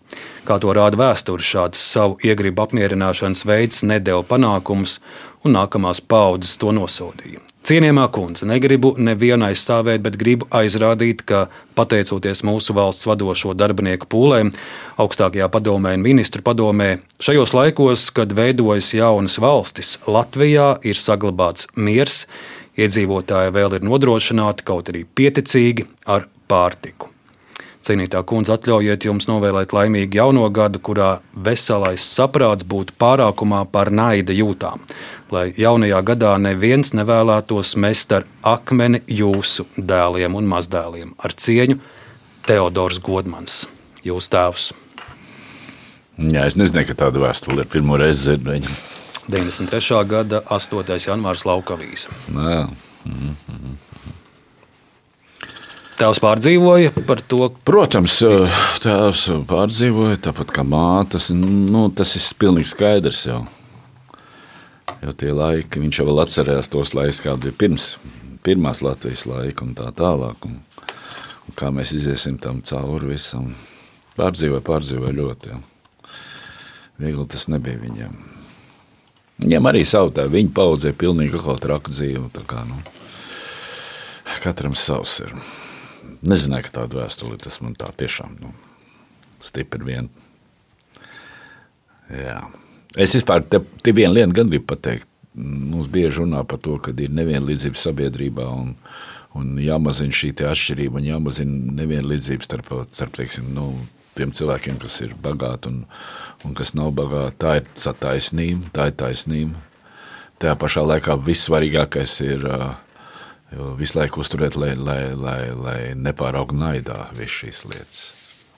[0.48, 4.98] Kā to rāda vēsture, šāds savu iegribu apmierināšanas veids nedēļa panākumus,
[5.44, 7.49] un nākamās paudzes to nosodīja.
[7.60, 11.42] Cienījamā kundze, negribu nevienu aizstāvēt, bet gribu aizrādīt, ka
[11.76, 14.52] pateicoties mūsu valsts vadošo darbinieku pūlēm,
[15.00, 16.88] augstākajā padomē un ministru padomē,
[17.20, 22.24] šajos laikos, kad veidojas jaunas valstis, Latvijā ir saglabāts miers,
[22.80, 27.10] iedzīvotāji vēl ir nodrošināti kaut arī pieticīgi ar pārtiku.
[27.80, 34.36] Cienītā kundze, atļaujiet jums novēlēt laimīgu jauno gadu, kurā veselais saprāts būtu pārākumā par naida
[34.36, 34.82] jūtām.
[35.30, 41.12] Lai jaunajā gadā neviens nevēlētos mest ar akmeni jūsu dēliem un mazdēliem.
[41.22, 41.78] Ar cieņu
[42.48, 43.60] Teodors Godmans,
[44.02, 44.72] jūsu tēvs.
[46.18, 48.74] Jā, es nezinu, ka tāda vēstule ir pirmo reizi dzirdēta.
[49.30, 50.00] 93.
[50.10, 50.98] gada 8.
[51.06, 52.08] janvārs Laukavīs.
[52.34, 52.66] Jā.
[53.04, 53.78] Mm -hmm.
[56.00, 57.50] Tēvs pārdzīvoja par to.
[57.64, 58.18] Protams,
[58.80, 61.30] tēvs pārdzīvoja, tāpat kā mātes.
[61.30, 63.44] Nu, tas ir pilnīgi skaidrs jau.
[65.00, 67.86] Jo tie laiki, viņš jau vēl atcerējās tos laikus, kādi bija pirms
[68.44, 70.46] pirmās Latvijas laika un tā tālāk.
[70.48, 70.58] Un,
[71.48, 73.52] un kā mēs iziesim tam cauri visam.
[74.18, 75.54] Pārdzīvoja, pārdzīvoja ļoti.
[75.54, 75.60] Jā.
[77.00, 78.16] Viegli tas nebija viņiem.
[79.40, 82.26] Viņam arī savu tā, viņa paudzē pilnīgi kaut kā traku dzīvi.
[82.48, 82.76] Kā, nu,
[84.44, 85.32] katram savs ir.
[86.20, 88.52] nezināju, ka tāda vēstule tas man tā tiešām nu,
[89.44, 90.10] stipri vien.
[92.12, 92.42] Jā.
[92.98, 95.06] Es vispār te, te vienu lietu gan gribu pateikt.
[95.38, 98.72] Mums bieži runā par to, ka ir nevienlīdzība sabiedrībā un,
[99.38, 103.68] un jāmazina šī atšķirība un jāmazina nevienlīdzība starp, starp teiksim, nu,
[104.18, 105.80] tiem cilvēkiem, kas ir bagāti un,
[106.44, 107.38] un kas nav bagāti.
[107.38, 109.62] Tā ir taisnība, tā ir taisnība.
[110.42, 112.46] Tajā pašā laikā vissvarīgākais ir
[113.78, 118.06] visu laiku uzturēt, lai, lai, lai, lai nepāraugtu naidā visas šīs lietas.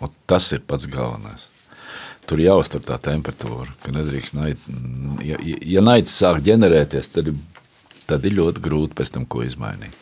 [0.03, 1.52] Un tas ir pats galvenais.
[2.31, 4.61] Tur jāuztur tā temperatūra, ka nedrīkst naid.
[5.27, 7.33] Ja, ja naids sāk ģenerēties, tad,
[8.07, 9.99] tad ir ļoti grūti pēc tam ko izmainīt.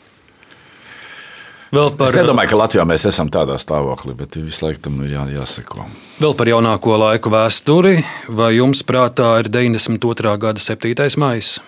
[1.70, 2.10] Vēl par...
[2.10, 5.84] Es nedomāju, ka Latvijā mēs esam tādā stāvoklī, bet visu laiku tam ir jā, jāseko.
[6.18, 8.00] Vēl par jaunāko laiku vēsturi.
[8.26, 10.34] Vai jums prātā ir 92.
[10.42, 11.06] gada 7.
[11.22, 11.62] maija?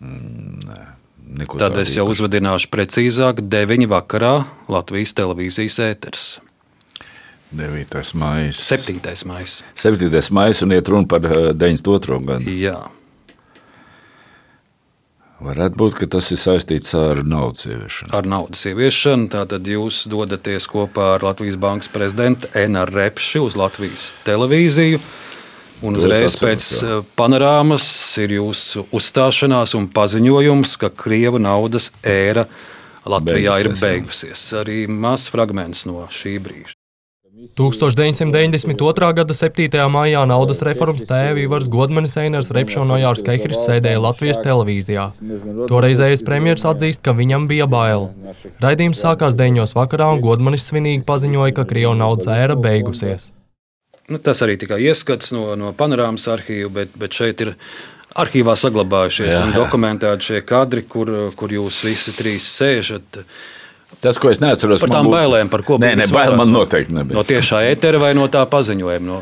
[0.00, 0.80] Mm, nē.
[1.58, 3.86] Tad es jau uzvedināšu precīzāk, 9.
[3.90, 4.32] vakarā
[4.70, 6.30] Latvijas televīzijas ēteris.
[7.50, 8.14] 9.
[8.14, 8.52] maija.
[8.52, 9.26] 7.
[9.26, 9.46] maija.
[9.74, 10.30] 7.
[10.30, 12.14] maija un iet runa par 92.
[12.14, 12.50] Eh, gadu.
[12.50, 12.78] Jā.
[15.40, 18.12] Varētu būt, ka tas ir saistīts ar naudas ieviešanu.
[18.12, 19.30] Ar naudas ieviešanu.
[19.32, 25.00] Tātad jūs dodaties kopā ar Latvijas Bankas prezidentu Enaru Repši uz Latvijas televīziju.
[25.88, 26.66] Un uzreiz pēc.
[26.84, 27.86] Eh, panorāmas
[28.20, 32.44] ir jūsu uzstāšanās un paziņojums, ka Krieva naudas ēra
[33.08, 34.44] Latvijā beigusies, ir beigusies.
[34.60, 36.79] Arī mazs fragments no šī brīža.
[37.40, 39.12] 1992.
[39.16, 39.68] gada 7.
[39.88, 45.06] maijā naudas reformas tēvi Ivars Godmanis, Einars Repša un Ojārs Kehris sēdēja Latvijas televīzijā.
[45.70, 48.10] Toreizējais premjers atzīst, ka viņam bija bail.
[48.60, 49.72] Raidījums sākās 9.
[49.78, 53.30] vakarā un Godmanis svinīgi paziņoja, ka Krievu naudas ēra beigusies.
[54.12, 57.54] Nu, tas arī tikai ieskats no, no panorāmas arhīva, bet, bet šeit ir
[58.20, 59.46] arhīvā saglabājušies jā, jā.
[59.46, 63.22] un dokumentēti šie kadri, kur, kur jūs visi trīs sēžat.
[64.00, 65.16] Tas, ko es neatceros, par tām būtu...
[65.18, 65.96] bailēm, par ko bija.
[65.96, 67.18] Nē, nē bail man noteikti nebija.
[67.18, 69.04] No tiešā ētera vai no tā paziņojuma?
[69.04, 69.20] No...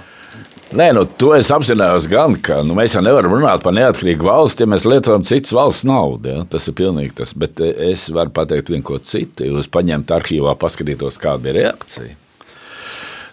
[0.78, 4.66] Nē, nu, to es apzinājos gan, ka nu, mēs jau nevaram runāt par neatkarīgu valsti,
[4.66, 6.34] ja mēs lietojam citas valsts naudu.
[6.34, 6.44] Ja?
[6.52, 7.32] Tas ir pilnīgi tas.
[7.32, 9.48] Bet es varu pateikt vienu ko citu.
[9.48, 12.16] Jūs paņemt arhīvā, paskatītos, kāda bija reakcija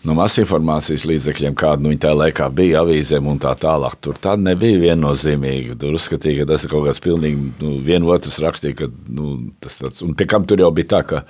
[0.06, 3.98] no masinformācijas līdzekļiem, kāda nu, tajā laikā bija avīzēm un tā tālāk.
[4.04, 5.78] Tur tā nebija viennozīmīga.
[5.82, 10.04] Tur uzskatīja, ka tas ir kaut kāds pilnīgi nu, vienotrs rakstīja, ka nu, tas tāds,
[10.06, 11.24] un pie kam tur jau bija tā, ka,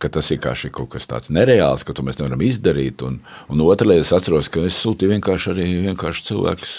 [0.00, 3.04] ka tas ir kaut kas tāds nereāls, ka to mēs nevaram izdarīt.
[3.06, 3.20] Un,
[3.50, 6.74] un otra lieta, es atceros, ka es sūtīju vienkārši arī vienkārši cilvēkus.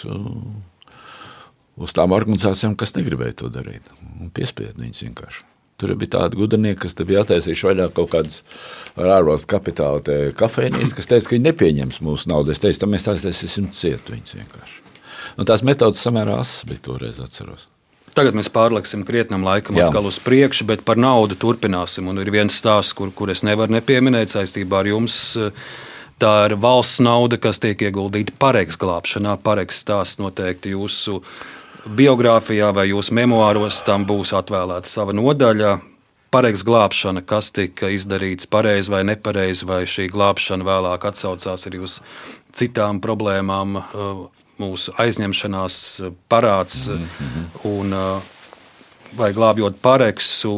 [1.81, 3.87] Uz tām organizācijām, kas negribēja to darīt.
[4.35, 5.50] Piespiedu viņus vienkārši.
[5.81, 8.43] Tur bija tādi gudrinieki, kas bija attaisījuši vaļā kaut kādas
[8.95, 12.53] ārvalstu kapitāla kafejnīcas, kas teica, ka viņi nepieņems mūsu naudu.
[12.53, 14.81] Es teicu, tam mēs taisīsim ciet viņus vienkārši.
[15.39, 17.67] Un tās metodas samērā asas bija toreiz atceros.
[18.11, 19.87] Tagad mēs pārliksim krietnam laikam Jā.
[19.87, 22.09] atkal uz priekšu, bet par naudu turpināsim.
[22.11, 25.15] Un ir viens stāsts, kur, kur es nevaru nepieminēt saistībā ar jums.
[26.21, 29.37] Tā ir valsts nauda, kas tiek ieguldīta pareigas glābšanā.
[29.41, 31.21] Pareigs stāsts noteikti jūsu
[31.85, 35.79] biogrāfijā vai jūsu memoāros tam būs atvēlēta sava nodaļa.
[36.31, 41.97] Pareiz glābšana, kas tika izdarīts pareizi vai nepareizi, vai šī glābšana vēlāk atsaucās arī uz
[42.55, 44.21] citām problēmām, uh,
[44.61, 45.75] mūsu aizņemšanās
[46.31, 47.45] parāds mm -hmm.
[47.67, 47.95] un
[49.17, 50.53] vai glābjot pareksu.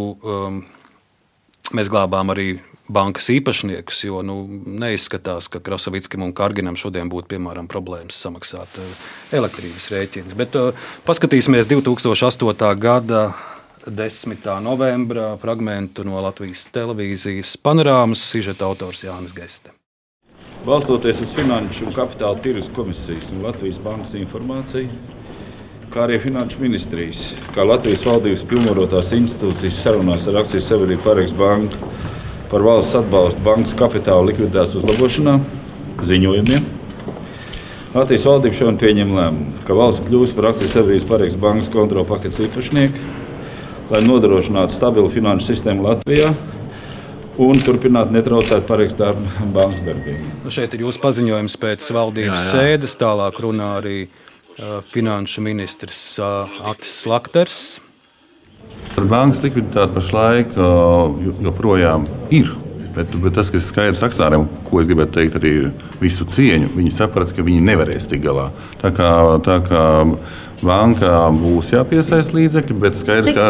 [1.74, 2.60] Mēs glābām arī
[2.92, 9.06] bankas īpašniekus, jo nu, neizskatās, ka Krasavickim un Karginam šodien būtu piemēram problēmas samaksāt eh,
[9.40, 10.36] elektrības rēķinus.
[10.38, 10.74] Bet uh,
[11.08, 12.74] paskatīsimies 2008.
[12.80, 13.24] gada
[13.88, 14.44] 10.
[14.64, 19.72] novembra fragment no Latvijas televīzijas panorāmas sižeta autors Jānis Geste.
[20.64, 24.88] Balstoties uz Finanšu un Kapitāla tirgus komisijas un Latvijas bankas informāciju,
[25.92, 27.26] kā arī Finanšu ministrijas,
[27.56, 31.92] kā Latvijas valdības pilnvarotās institūcijas sarunās ar akciju sabiedrību Pārēks Banku
[32.54, 35.40] par valsts atbalstu bankas kapitāla likviditātes uzlabošanā
[36.06, 36.66] ziņojumiem.
[37.94, 42.42] Latvijas valdība šodien pieņem lēmumu, ka valsts kļūs par akciju sabiedrības Pārēks bankas kontrolu paketes
[42.46, 43.02] īpašnieku,
[43.90, 46.30] lai nodrošinātu stabilu finanšu sistēmu Latvijā
[47.42, 50.34] un turpināt netraucēt Pārēks bankas darbību.
[50.46, 52.52] Nu šeit ir jūsu paziņojums pēc valdības jā, jā.
[52.54, 57.64] sēdes, tālāk runā arī uh, finanšu ministrs uh, Atis Lakters.
[58.94, 60.54] Ar bankas likviditāti pašlaik
[61.44, 62.52] joprojām ir.
[62.94, 65.54] Bet, bet tas, kas ir skaidrs akcionāriem, ko es gribētu teikt, arī
[65.98, 68.52] visu cieņu, viņi saprata, ka viņi nevarēs tikt galā.
[68.84, 69.10] Tā kā,
[69.48, 69.82] tā kā
[70.62, 73.46] bankā būs jāpiesaist līdzekļi, bet skaidrs, ka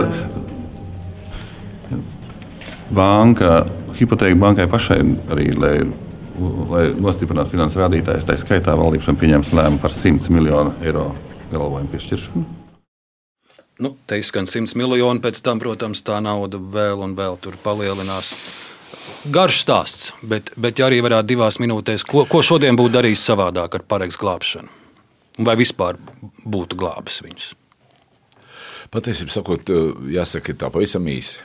[2.96, 3.66] banka,
[4.00, 5.02] hipoteka bankai pašai
[5.36, 5.76] arī, lai,
[6.72, 11.12] lai nostiprinātu finanses rādītājus, tā skaitā valdības pieņems lēmumu par 100 miljonu eiro
[11.52, 12.63] galvojumu piešķiršanu.
[13.82, 18.36] Nu, te izskan 100 miljoni, pēc tam, protams, tā nauda vēl un vēl tur palielinās.
[19.34, 23.80] Garš stāsts, bet, bet ja arī varētu divās minūtēs, ko, ko šodien būtu darījis savādāk
[23.80, 24.70] ar pareizu glābšanu?
[25.48, 25.98] Vai vispār
[26.46, 27.50] būtu glābis viņus?
[28.94, 29.74] Patiesībā sakot,
[30.14, 31.42] jāsaka, tā pavisam īsi.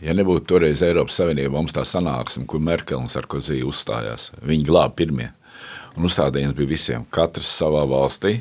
[0.00, 4.96] Ja nebūtu toreiz Eiropas Savienība, mums tā sanāksme, kur Merkel un Sarkozī uzstājās, viņi glāba
[4.96, 5.30] pirmie.
[5.96, 8.38] Un uzstādījums bija visiem, katrs savā valstī,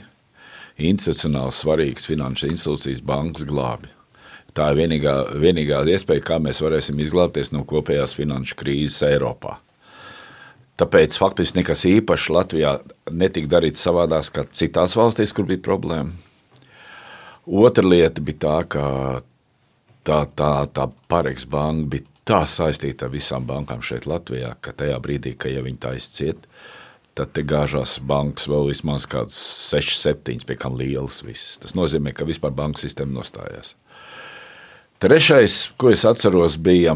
[0.78, 3.92] institucionāli svarīgas finanšu institūcijas, bankas glābi.
[4.56, 9.58] Tā ir vienīgā, vienīgā iespēja, kā mēs varēsim izglābties no kopējās finanšu krīzes Eiropā.
[10.80, 12.72] Tāpēc faktiski nekas īpašs Latvijā
[13.12, 16.12] netika darīts savādāk kā citās valstīs, kur bija problēma.
[17.46, 18.86] Otra lieta bija tā, ka
[20.08, 24.98] tā, tā, tā Pareks banka bija tā saistīta ar visām bankām šeit Latvijā, ka tajā
[25.04, 26.48] brīdī, kad ja viņi tā izciet,
[27.16, 29.38] tad te gāžās bankas vēl vismaz kādas
[29.72, 31.22] 6, 7, pie kam lielas.
[31.26, 31.56] Viss.
[31.64, 33.76] Tas nozīmē, ka vispār banka sistēma nostājās.
[35.04, 36.96] Trešais, ko es atceros, bija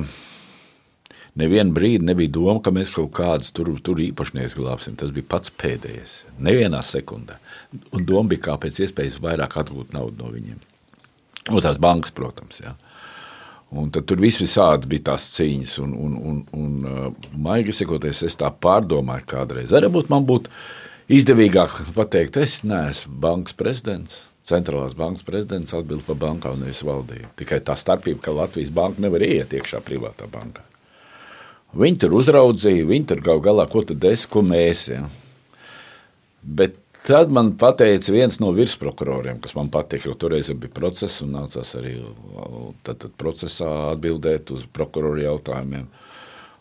[1.40, 4.98] nevienu brīdi nebija doma, ka mēs kaut kādus tur, tur īpašnieks glābsim.
[5.00, 6.20] Tas bija pats pēdējais.
[6.44, 7.40] Nevienā sekundē.
[7.96, 10.60] Un doma bija, kā pēc iespējas vairāk atgūt naudu no viņiem.
[11.50, 12.60] Un tās bankas, protams.
[12.64, 12.76] Jā.
[13.70, 18.24] Un tad tur viss visādi bija tās cīņas, un, un, un, un uh, maigi sakoties,
[18.26, 19.76] es tā pārdomāju kādreiz.
[19.78, 20.50] Arī būt, man būtu
[21.14, 24.24] izdevīgāk pateikt, es neesmu bankas prezidents.
[24.50, 27.30] Centrālās bankas prezidents atbild par bankām, nevis valdību.
[27.38, 30.66] Tikai tā starpība, ka Latvijas banka nevar iet iekšā privātā bankā.
[31.78, 34.88] Viņi tur uzraudzīja, viņi tur gal galā, ko tad es, ko mēs.
[34.90, 35.04] Ja.
[36.42, 36.80] Bet
[37.10, 41.72] Tad man teica viens no virsprokuroriem, kas man patika, jo toreiz bija process un nācās
[41.80, 41.96] arī
[42.86, 45.88] tad, tad procesā atbildēt uz prokuroru jautājumiem.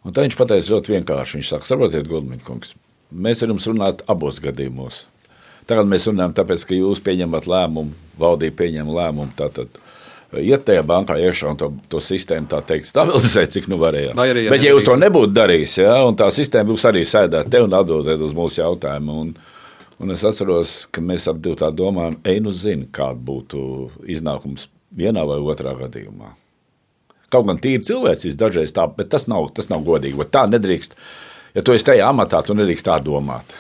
[0.07, 1.37] Un tad viņš pateica ļoti vienkārši.
[1.37, 2.73] Viņš saka, saprotiet, Goldmaņa kungs,
[3.13, 5.03] mēs ar jums runājam abos gadījumos.
[5.69, 9.35] Tagad mēs runājam, tāpēc, ka jūs pieņemat lēmumu, valdība pieņem lēmumu.
[9.37, 9.77] Tātad,
[10.29, 14.13] Iet tajā bankā iekšā un to, to sistēmu tā teikt, stabilizēt, cik nu varējāt.
[14.21, 17.49] Arī, ja Bet, ja jūs to nebūtu darījis, ja, un tā sistēma būs arī sēdēt
[17.49, 19.31] te un atbildēt uz mūsu jautājumu, un,
[19.99, 23.61] Un es atceros, ka mēs ap divu tā domājam, ej, nu zini, kāda būtu
[24.07, 26.35] iznākums vienā vai otrā gadījumā.
[27.33, 30.23] Kaut gan tīri cilvēciski dažreiz tā, bet tas nav, tas nav godīgi.
[30.33, 30.95] Tā nedrīkst.
[31.59, 33.59] Ja tu esi tajā amatā, tu nedrīkst tā domāt.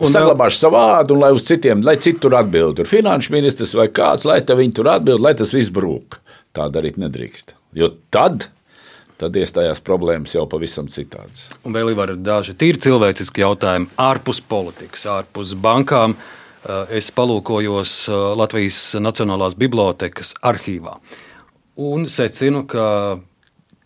[0.00, 3.74] Un saglabāšu savu vārdu, un lai uz citiem, lai citi tur atbild, tur finanšu ministrs
[3.76, 6.18] vai kāds, lai viņi tur atbild, lai tas viss brūk.
[6.56, 7.54] Tā darīt nedrīkst.
[7.76, 8.48] Jo tad
[9.20, 11.48] tad iestājās problēmas jau pavisam citādas.
[11.64, 16.16] Un vēl ir daži tīri cilvēciski jautājumi ārpus politikas, ārpus bankām.
[16.60, 20.98] Eh, es palūkojos eh, Latvijas Nacionālās Bibliotēkas arhīvā
[21.80, 23.18] un secinu, ka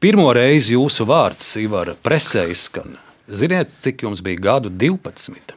[0.03, 2.97] pirmo reizi jūsu vārds Ivar presē izskan.
[3.31, 5.55] Ziniet, cik jums bija gadu 12?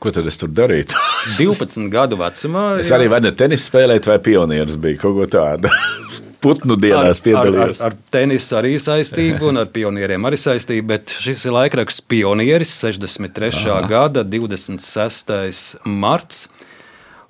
[0.00, 0.96] Ko tad es tur darītu?
[1.38, 2.64] 12 gadu vecumā.
[2.80, 5.72] Es arī vai ne tenis spēlēju, vai pionieris bija kaut ko tādu
[6.42, 7.80] putnu dienās piedalījos.
[7.80, 12.04] Ar, ar, ar tenisu arī saistību, un ar pionieriem arī saistību, bet šis ir laikraksts
[12.10, 13.52] Pionieris 63.
[13.70, 13.84] Aha.
[13.90, 15.84] gada 26.
[15.84, 16.48] marts.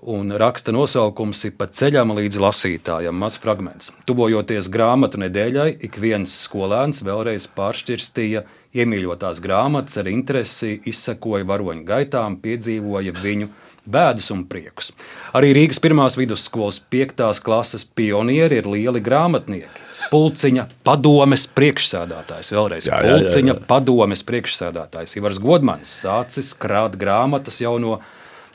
[0.01, 3.91] Un raksta nosaukums ir pa ceļam līdz lasītājam, mazs fragments.
[4.09, 8.47] Tuvojoties grāmatu nedēļai, ik viens skolēns vēlreiz pāršķirstīja
[8.81, 13.51] iemīļotās grāmatas ar interesi, izsekoja varoņu gaitām, piedzīvoja viņu
[13.87, 14.93] bēdas un priekus.
[15.37, 19.87] Arī Rīgas pirmās vidusskolas piektās klases pionieri ir lieli grāmatnieki.
[20.11, 23.67] Pulciņa padomes priekšsēdētājs, vēlreiz jā, jā, Pulciņa jā, jā.
[23.69, 27.99] padomes priekšsēdētājs Ivars Godmans sācis krāt grāmatas jau no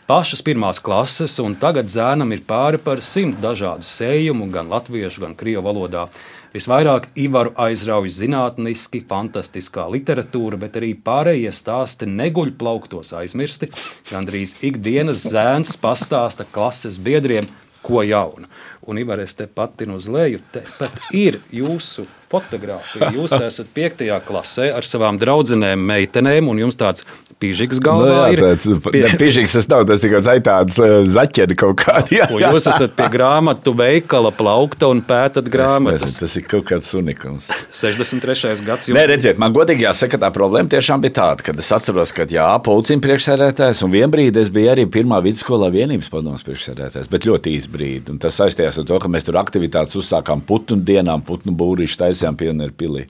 [0.09, 5.37] pašas pirmās klases, un tagad zēnam ir pāri par simt dažādu sējumu, gan latviešu, gan
[5.37, 6.07] krievu valodā.
[6.55, 13.67] Visvairāk Ivaru aizrauj zinātniski, fantastiskā literatūra, bet arī pārējie stāsti neguļ plauktos aizmirsti.
[14.07, 17.49] Gandrīz ikdienas zēns pastāsta klases biedriem,
[17.83, 18.47] ko jaunu.
[18.85, 23.11] Un Ivares te patinu uz leju, te pat ir jūsu fotografija.
[23.15, 27.05] Jūs esat piektajā klasē ar savām draudzenēm, meitenēm, un jums tāds
[27.41, 28.79] pīžīgs galvā nu jā, tāds, ir.
[28.85, 29.03] Pie...
[29.19, 32.19] Pīžīgs tas nav, tas tikai tāds uh, zaķeri kaut kādi.
[32.19, 32.51] Jā, jā.
[32.53, 36.05] Jūs esat pie grāmatu veikala plaukta un pētat grāmatas.
[36.05, 37.49] Nezinu, tas ir kaut kāds unikums.
[37.75, 38.53] 63.
[38.65, 38.89] gads.
[38.89, 38.97] Jums...
[38.97, 42.47] Nē, redziet, man godīgi jāsaka, tā problēma tiešām bija tāda, ka es atceros, ka jā,
[42.65, 47.71] pulcim priekšsēdētājs, un vienbrīd es biju arī pirmā vidusskolā vienības padomus priekšsēdētājs, bet ļoti īsi
[47.71, 48.15] brīdi.
[48.15, 52.37] Un tas saistījās ar to, ka mēs tur aktivitātes uzsākām putnu dienām, putnu būrīšu taisījām
[52.39, 53.05] pionieru pilī.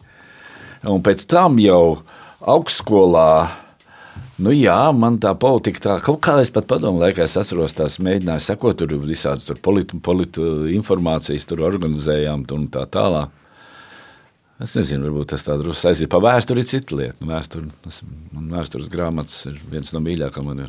[0.86, 2.02] Un pēc tam jau
[2.46, 3.30] augstskolā.
[4.36, 8.02] Nu, jā, man tā politika, tā kaut kā es pat padomu laikā, es atceros, tās
[8.04, 13.32] mēģināju sekot, tur visādas tur politu, politu informācijas, tur organizējām un tā tālāk.
[14.56, 17.18] Es nezinu, varbūt tas tā drusku saistīts ar vēsturi, ir cita lieta.
[17.20, 17.98] Nu, vēsturi, tas,
[18.32, 20.62] man vēstures grāmatas ir viens no mīļākajiem.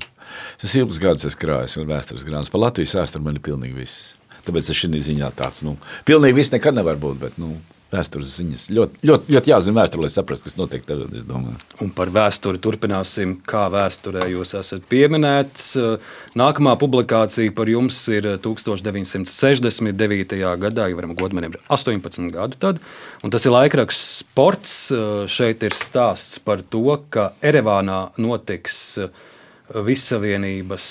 [0.67, 4.16] Es ilgus gadus esmu krājis, un vēstures grāmatas par Latvijas vēsturi man ir pilnīgi viss.
[4.47, 5.77] Tāpēc es šī ziņā tāds, nu,
[6.09, 7.19] pilnīgi viss nekad nevar būt.
[7.23, 7.57] Bet, nu,
[7.87, 11.13] Vēstures ziņas ļoti, ļoti, ļoti jāzina vēsture, lai saprastu, kas notiek tagad.
[11.85, 15.69] Un par vēsturi turpināsim, kā vēsturē jūs esat pieminēts.
[16.35, 20.35] Nākamā publikācija par jums ir 1969.
[20.65, 22.83] gadā, jau varam godmanim ir 18 gadu tad,
[23.23, 24.75] tas ir laikraksts sports.
[25.31, 28.99] Šeit ir stāsts par to, ka Erevānā notiks
[29.75, 30.87] Vissavienības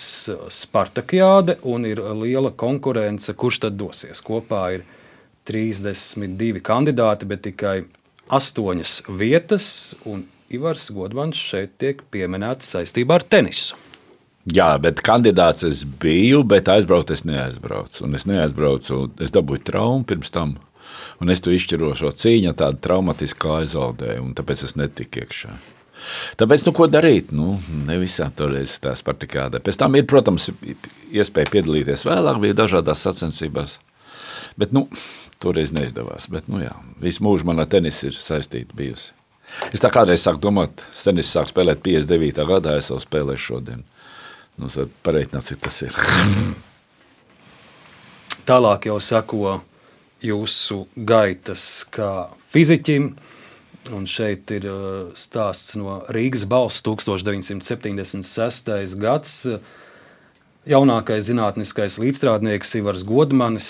[0.51, 4.65] Spartakiāde un ir liela konkurence, kurš tad dosies kopā.
[4.75, 4.83] Ir
[5.47, 7.83] 32 kandidāti, bet tikai
[8.27, 9.67] 8 vietas.
[10.49, 13.79] Ivars Godmans šeit tiek pieminēts saistībā ar tenisu.
[14.45, 18.03] Jā, bet kandidāts es biju, bet aizbraukt es neaizbraucu.
[18.05, 20.53] Un es neaizbraucu, es dabūju traumu pirms tam.
[21.23, 25.55] Un es to izšķirošo cīņu tādu traumatisku aizzaudēju, un tāpēc es netiku iekšā.
[26.39, 27.31] Tāpēc, nu, ko darīt?
[27.35, 27.55] Nu,
[27.87, 29.61] ne visām toreiz tās patikādē.
[29.63, 30.49] Pēc tam ir, protams,
[31.13, 33.79] iespēja piedalīties vēlāk, bija dažādās sacensībās.
[34.59, 34.85] Bet, nu,
[35.39, 36.29] Toreiz neizdevās.
[36.31, 36.71] Bet, nu, jā,
[37.01, 39.11] visu mūžu manā tenisā ir saistīta bijusi.
[39.75, 42.45] Es tā kādreiz sāku domāt, tenis sāk spēlēt 59.
[42.49, 43.83] gadā, es jau spēlēju šodien.
[44.59, 44.71] Nu,
[45.05, 45.97] pareiķināt, cik tas ir.
[48.47, 49.59] Tālāk jau sako
[50.23, 53.11] jūsu gaitas kā fiziķim.
[53.93, 58.95] Un šeit ir uh, stāsts no Rīgas balss 1976.
[58.97, 59.33] gads.
[60.65, 63.67] Jaunākais zinātniskais līdzstrādnieks Ivars Godmanis,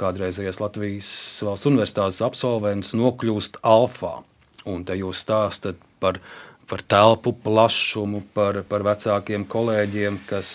[0.00, 1.10] kādreizējais Latvijas
[1.44, 4.22] valsts universitātes absolvents, nokļūst alfā.
[4.64, 6.16] Un te jūs stāstat par,
[6.64, 10.54] par telpu plašumu, par, par vecākiem kolēģiem, kas,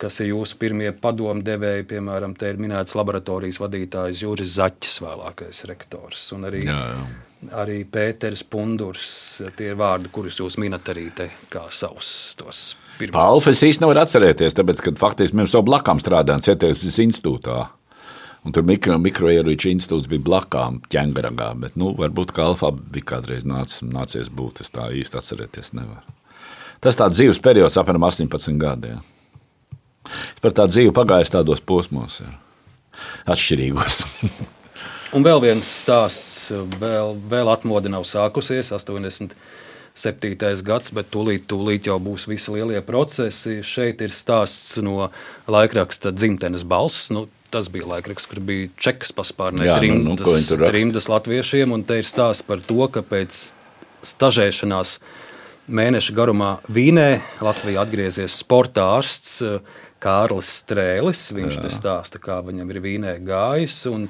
[0.00, 1.86] kas ir jūsu pirmie padomdevēji.
[1.92, 6.26] Piemēram, te ir minēts laboratorijas vadītājs Juris Zaķis, vēlākais rektors.
[6.36, 7.06] Un arī, jā, jā.
[7.62, 9.08] arī Pēters Pundurs.
[9.56, 12.68] Tie ir vārdi, kurus jūs minat arī te kā savus tos
[13.14, 17.58] Alfa es īsti nevaru atcerēties, tāpēc, ka faktiski mēs jau blakām strādājām Cietējas institūtā.
[18.46, 23.46] Un tur mikro, mikroieroču institūts bija blakām ķēngaragā, bet nu, varbūt kā alfa bija kādreiz
[23.46, 24.62] nācis, nācies būt.
[24.64, 26.16] Es tā īsti atcerēties nevaru.
[26.82, 29.02] Tas tāds dzīves periods apmēram 18 gadiem.
[29.02, 29.17] Es
[30.42, 32.36] par tādu dzīvi pagājis tādos posmos, ir.
[33.28, 34.04] atšķirīgos.
[35.16, 36.50] Un vēl viens stāsts,
[36.80, 38.74] vēl, vēl atmoda nav sākusies.
[38.76, 39.32] 80
[39.98, 43.58] septītais gads, bet tūlīt, tūlīt jau būs visi lielie procesi.
[43.64, 45.08] Šeit ir stāsts no
[45.50, 47.10] laikraksta dzimtenes balss.
[47.14, 51.72] Nu, Tas bija laikraksts, kur bija čekas paspārnē, trimdas, nu, nu, trimdas latviešiem.
[51.72, 53.38] Un te ir stāsts par to, ka pēc
[54.04, 54.98] stažēšanās
[55.64, 59.38] mēneša garumā Vīnē Latvijā atgriezies sporta ārsts
[60.02, 61.28] Kārlis Strēlis.
[61.34, 63.80] Viņš te stāsta, kā viņam ir Vīnē gājis.
[63.90, 64.06] Un,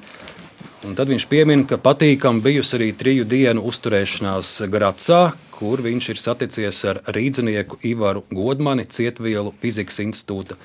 [0.87, 5.23] un tad viņš piemin, ka patīkam bijusi arī triju dienu uzturēšanās Gracā,
[5.59, 10.59] kur viņš ir saticies ar rīznieku Ivaru Godmani, Cietvielu fizikas institūta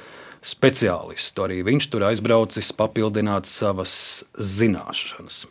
[0.44, 1.48] speciālistu.
[1.48, 3.96] Arī viņš tur aizbraucis papildināt savas
[4.36, 5.46] zināšanas.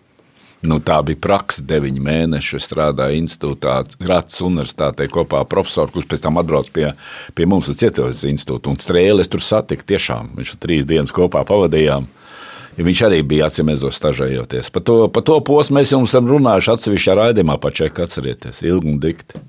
[0.63, 2.59] Nu, tā bija praksa, deviņi mēneši.
[2.61, 6.93] Es strādāju institūtā, Grācis Universitātē kopā ar profesoru, kurš pēc tam atbrauc pie,
[7.35, 8.71] pie mums uz Cietvielu institūtu.
[8.71, 10.37] Un strēles tur satika tiešām.
[10.39, 12.07] Viņš trīs dienas kopā pavadījām.
[12.79, 14.71] Ja viņš arī bija atsimēzos stažējoties.
[14.73, 19.03] Par to, par to posmu mēs jums esam runājuši atsevišķā raidījumā, pačēk atcerieties, ilgi un
[19.03, 19.43] dikti.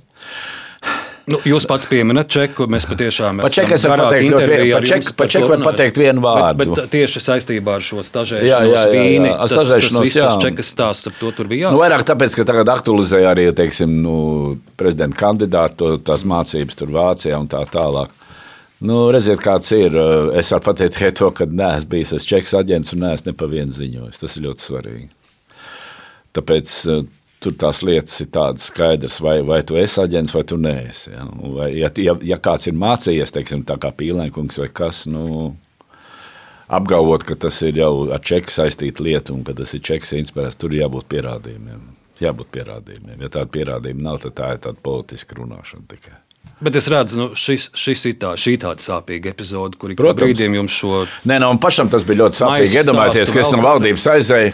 [1.24, 5.28] Nu, jūs pats pieminat čeku, mēs patiešām pa čeku esam pateikt, vien, pa čeku, pa
[5.32, 6.58] čeku var pateikt vienu vārdu.
[6.60, 11.16] Bet, bet tieši saistībā ar šo stažēšanos vīni, tas, tas viss tas čekas stāsts ar
[11.22, 11.78] to tur bija jāsaka.
[11.78, 14.18] Nu, vairāk tāpēc, ka tagad aktualizēja arī, teiksim, nu,
[14.80, 18.12] prezidenta kandidātu, tās mācības tur Vācijā un tā tālāk.
[18.84, 19.96] Nu, redziet, kāds ir.
[20.36, 23.48] Es varu pateikt tikai to, ka neesmu bijis es čeks aģents un neesmu ne pa
[23.48, 24.24] vienu ziņojis.
[24.26, 25.08] Tas ir ļoti svarīgi.
[26.36, 27.06] Tāpēc eh,
[27.44, 31.12] tur tās lietas ir tādas skaidras, vai, vai tu esi aģents vai tu neesi.
[31.14, 35.54] Ja, vai, ja, ja, ja kāds ir mācījies, teiksim, tā kā pīlēnkungs vai kas, nu,
[36.74, 40.60] apgalvot, ka tas ir jau ar čeku saistīta lieta un ka tas ir čeks inspirēts,
[40.60, 41.86] tur ir jābūt pierādījumiem.
[42.24, 43.24] Jābūt pierādījumiem.
[43.26, 46.20] Ja tāda pierādījuma nav, tad tā ir tāda politiska runāšana tikai.
[46.64, 50.14] Bet es redzu, nu, šis, šis ir tā, šī tāda sāpīga epizode, kur ik pa
[50.16, 51.02] brīdim jums šo.
[51.28, 52.78] Nē, no nu, pašam tas bija ļoti sāpīgi.
[52.80, 54.54] Iedomājieties, ka es no valdības aizēju.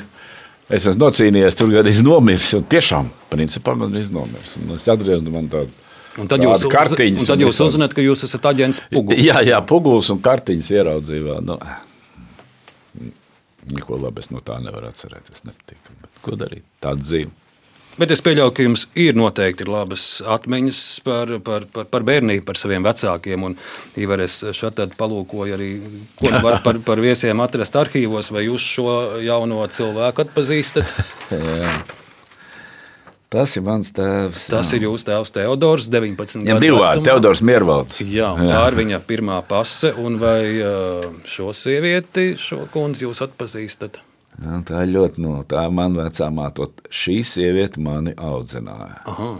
[0.69, 2.51] Es esmu nocīnījies, tur gandrīz nomiris.
[2.69, 4.55] Tiešām, principā, ir nomiris.
[4.61, 5.73] Un es atgriezu man tādu.
[6.19, 9.21] Un tad jūs, kartiņas, un tad jūs uzzināt, ka jūs esat aģents Puguls.
[9.23, 11.37] Jā, jā Puguls un kartiņas ieraudzīja.
[11.45, 11.57] Nu,
[13.73, 15.45] neko labi es no tā nevaru atcerēties.
[15.47, 15.93] Nepatīk.
[16.25, 16.65] Ko darīt?
[16.83, 17.31] Tāda dzīve.
[17.99, 22.59] Bet es pieļauju, ka jums ir noteikti labas atmiņas par, par, par, par bērnību, par
[22.59, 23.43] saviem vecākiem.
[23.49, 23.57] Un
[23.99, 25.71] Ivares šādi palūkoja arī,
[26.21, 28.93] ko nu var par, par viesiem atrast arhīvos, vai jūs šo
[29.25, 30.95] jauno cilvēku atpazīstat?
[33.29, 34.47] Tas ir mans tēvs.
[34.49, 37.99] Tas ir jūsu tēvs Teodors, 19 Viņam divi vārdi- Teodors Miervalds.
[38.01, 39.91] Jā, un tā ir viņa pirmā pase.
[40.01, 40.57] Un vai
[41.29, 44.01] šo sievieti, šo kundzi jūs atpazīstat?
[44.39, 46.69] Jā, tā ir ļoti no tā man vecā māte.
[46.93, 49.01] Šī sieviete mani audzināja.
[49.11, 49.31] Aha.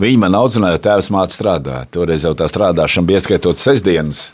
[0.00, 1.88] Viņa man audzināja, tēvs māte strādāja.
[1.92, 4.28] Toreiz jau tā strādāšana bija ieskaitot sestdienas.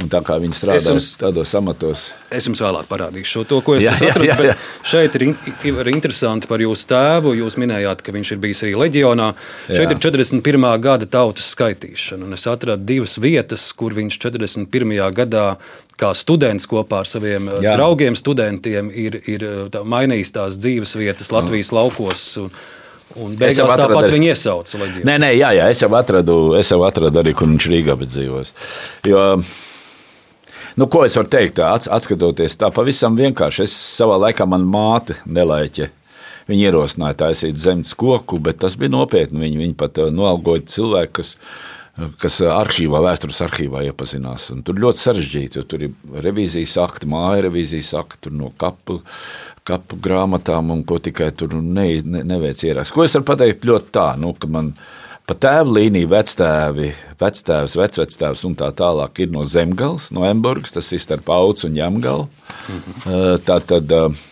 [0.00, 3.74] Un tā kā viņi strādā jums- tādos amatos, Es jums vēlāk parādīšu šo to, ko
[3.76, 4.54] es Jā, esmu jā, jā, jā.
[4.88, 5.34] Šeit ir, in,
[5.68, 7.34] ir interesanti par jūsu tēvu.
[7.36, 9.26] Jūs minējāt, ka viņš ir bijis arī leģionā.
[9.68, 9.76] Jā.
[9.76, 10.80] Šeit ir 41.
[10.80, 12.32] gada tautas skaitīšana.
[12.32, 15.12] Es atradu divas vietas, kur viņš 41.
[15.12, 15.58] gadā
[16.00, 17.76] kā students kopā ar saviem eh, Jā.
[17.76, 22.24] draugiem, studentiem, ir, ir eh, tā, mainījis tās dzīves vietas Latvijas laukos.
[23.20, 25.04] Un, beigās atradu tāpat arī- viņi iesauca leģionā.
[25.04, 28.08] Nē, nē, jā, jā, es jau atradu, es jau atradu arī, kur viņš Rīgā bija
[28.16, 28.52] dzīvojis.
[29.04, 29.26] Jo,
[30.76, 33.66] nu, ko es varu teikt, ats- atskatoties tā pavisam vienkārši.
[33.66, 35.90] Es savā laikā man māte nelaiķe.
[36.50, 39.44] Viņa ierosināja taisīt zemes koku, bet tas bija nopietni.
[39.44, 41.36] Viņi, viņi pat uh, noalgoja cilvēku, kas,
[42.22, 44.48] kas uh, arhīvā, vēstures arhīvā iepazinās.
[44.54, 48.98] Un tur ļoti sarežģīti, jo tur ir revīzijas akti, māja revīzijas akti, no kapu,
[49.68, 52.94] kapu grāmatām un ko tikai tur ne, ne, neveic ieraksts.
[52.96, 54.74] Ko es varu pateikt ļoti tā, nu, ka man
[55.28, 56.90] pa tēva līniju vectēvi,
[57.20, 61.78] vectēvs, vecvectēvs un tā tālāk ir no Zemgals, no Emburgas, tas ir starp Aucu un
[61.78, 62.28] Jamgalu.
[63.06, 64.22] Uh, Tā tad uh,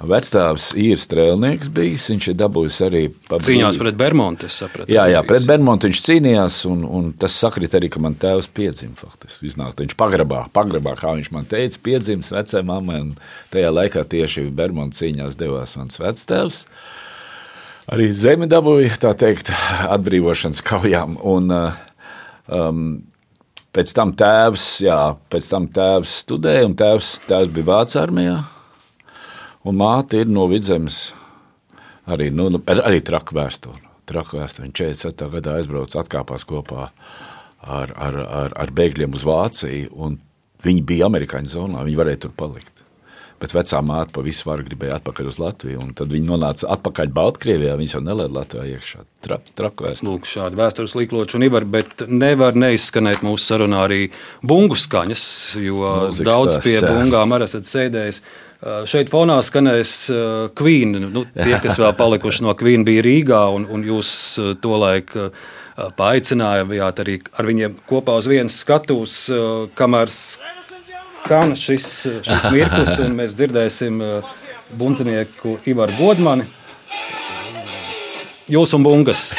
[0.00, 4.90] vectēvs ir strēlnieks bijis, viņš ir dabūjis arī pa Cīņās pret Bermontu, es sapratu.
[4.92, 8.96] Jā, jā, pret Bermudu viņš cīnījās, un, un tas sakrit arī, ka man tēvs piedzima.
[9.00, 9.50] Faktiski.
[9.50, 13.02] Iznāk, viņš pagrabā, pagrabā, kā viņš man teica, piedzimis vecajai mammai.
[13.06, 13.12] un
[13.52, 16.64] Tajā laikā tieši Bermudu cīņās devās mans vectēvs.
[17.90, 19.50] Arī zemi dabūja, tā teikt,
[19.90, 21.16] atbrīvošanas kaujām.
[21.26, 21.80] Un, uh,
[22.46, 22.84] um,
[23.74, 24.98] pēc tam tēvs, jā,
[25.32, 28.38] pēc tam tēvs studēja, un tēvs, tēvs bija Vācijas armijā.
[29.66, 31.10] Un māte ir no vidzemes
[32.08, 33.82] arī, nu, nu, ar- arī traku vēsturi.
[34.08, 34.70] Traku vēsturi.
[34.70, 35.28] Viņa 47.
[35.36, 36.88] gadā aizbrauca, atkāpās kopā
[37.60, 39.92] ar, ar, ar, ar bēgļiem uz Vāciju.
[40.00, 40.18] un
[40.60, 42.82] Viņi bija amerikāņu zonā, viņi varēja tur palikt.
[43.40, 45.86] Bet vecā māte pa visu varu gribēja atpakaļ uz Latviju.
[45.96, 47.76] Tad viņi nonāca atpakaļ Baltkrievijā.
[47.80, 49.04] Viņi jau nelēja Latvijā iekšā.
[49.24, 50.08] Tra, traku vēsturi.
[50.10, 54.02] Lūk, šādi vēstures līkloči un ivar, bet nevar neizskanēt mūsu sarunā arī
[54.44, 55.24] bungu skaņas,
[55.60, 56.92] jo Mūzikas daudz tās, pie jā.
[56.92, 58.20] bungām arī esat sēdējis.
[58.92, 59.94] Šeit fonā skanēs
[60.56, 60.92] Queen.
[61.08, 64.12] Nu, tie, kas vēl palikuši no Queen, bija Rīgā, un, un jūs
[64.60, 65.16] tolaik
[65.96, 69.22] paaicinājāt arī ar viņiem kopā uz vienas skatuves,
[69.80, 70.12] kamēr
[71.30, 71.86] skan šis,
[72.26, 74.30] šis mirklis, un mēs dzirdēsim uh,
[74.74, 76.42] bundzinieku Ivaru Godmani.
[78.50, 79.28] Jūs un bungas.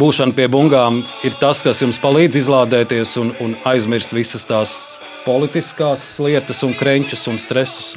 [0.00, 6.18] Būšana pie bungām ir tas, kas jums palīdz izlādēties un, un aizmirst visas tās politiskās
[6.18, 7.94] lietas, un krenčus un stresus.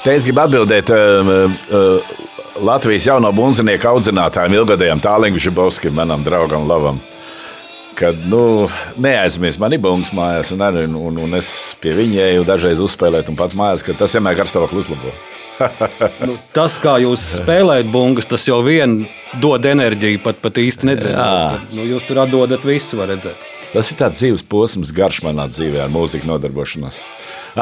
[0.00, 0.96] Te es gribu atbildēt uh,
[1.44, 2.00] uh,
[2.64, 7.04] Latvijas jauno bunzinieku audzinātājiem, ilgadējam Tālingam Žibovskim, manam draugam Lavam.
[7.94, 8.66] Kad nu,
[8.98, 11.48] neaizmirst, man ir bungas mājās, un, arī, un, un es
[11.78, 15.12] pie viņa eju dažreiz uzspēlēt, un pats mājās, ka tas vienmēr karstāvokli uzlabo.
[16.26, 18.96] Nu, tas, kā jūs spēlējat bungas, tas jau vien
[19.38, 21.20] dod enerģiju, pat, pat īsti nedzirdat.
[21.22, 21.76] Jā.
[21.76, 23.38] Nu, jūs tur atdodat visu, var redzēt.
[23.70, 27.00] Tas ir tāds dzīves posms, garš manā dzīvē, ar mūziku nodarbošanos.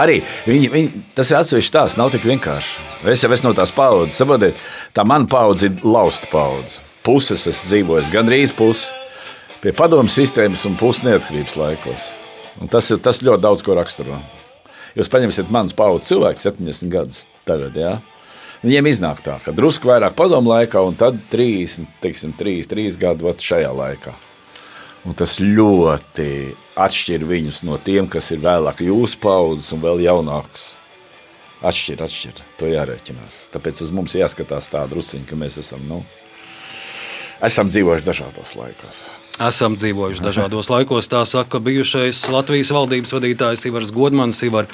[0.00, 0.18] Arī
[0.48, 2.88] viņi, viņi, tas ir atsevišķs tās, nav tik vienkārši.
[3.12, 4.60] Es jau esmu no tās paudzes, saprotiet,
[4.96, 6.80] tā mana paudze ir lausta paudze.
[7.04, 8.92] Puses es dzīvoju, gandrīz pusi
[9.62, 12.08] pie padomu sistēmas un puses neatkarības laikos.
[12.60, 14.18] Un tas, ir- tas ļoti daudz ko raksturo.
[14.96, 17.76] Jūs paņemsiet manas paudzes cilvēku, 70 gadus tagad.
[17.76, 18.00] Ja?
[18.62, 23.26] Viņiem iznāk tā, ka drusku vairāk padomu laikā, un tad 30, teiksim, 3, 3 gadu
[23.26, 24.12] vat šajā laikā.
[25.08, 30.74] Un tas ļoti atšķir viņus no tiem, kas ir vēlāk jūsu paudzes un vēl jaunāks.
[31.62, 32.38] Atšķir, atšķir.
[32.58, 33.48] To jārēķinās.
[33.54, 36.04] Tāpēc uz mums jāskatās tā drusciņa, ka mēs esam, nu,
[37.42, 39.04] esam dzīvojuši dažādos laikos.
[39.42, 44.38] Esam dzīvojuši dažādos laikos, tā saka bijušais Latvijas valdības vadītājs Ivars Godmans.
[44.46, 44.68] Ivar,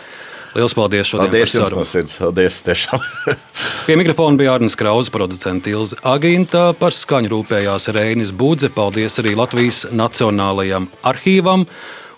[0.53, 1.81] liels paldies šodien Paldies par sarunu.
[1.81, 2.19] no sirds.
[2.21, 3.07] Paldies tiešām.
[3.87, 8.69] Pie mikrofona bija Arnēs Krausa, producents Ilze Agīntā, par skaņu rūpējās Reinis Budze.
[8.75, 11.65] Paldies arī Latvijas Nacionālajam arhīvam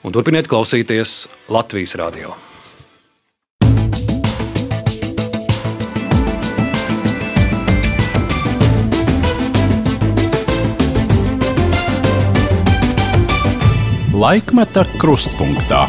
[0.03, 2.35] un turpiniet klausīties Latvijas radio.
[14.21, 15.87] Laikmeta krustpunktā.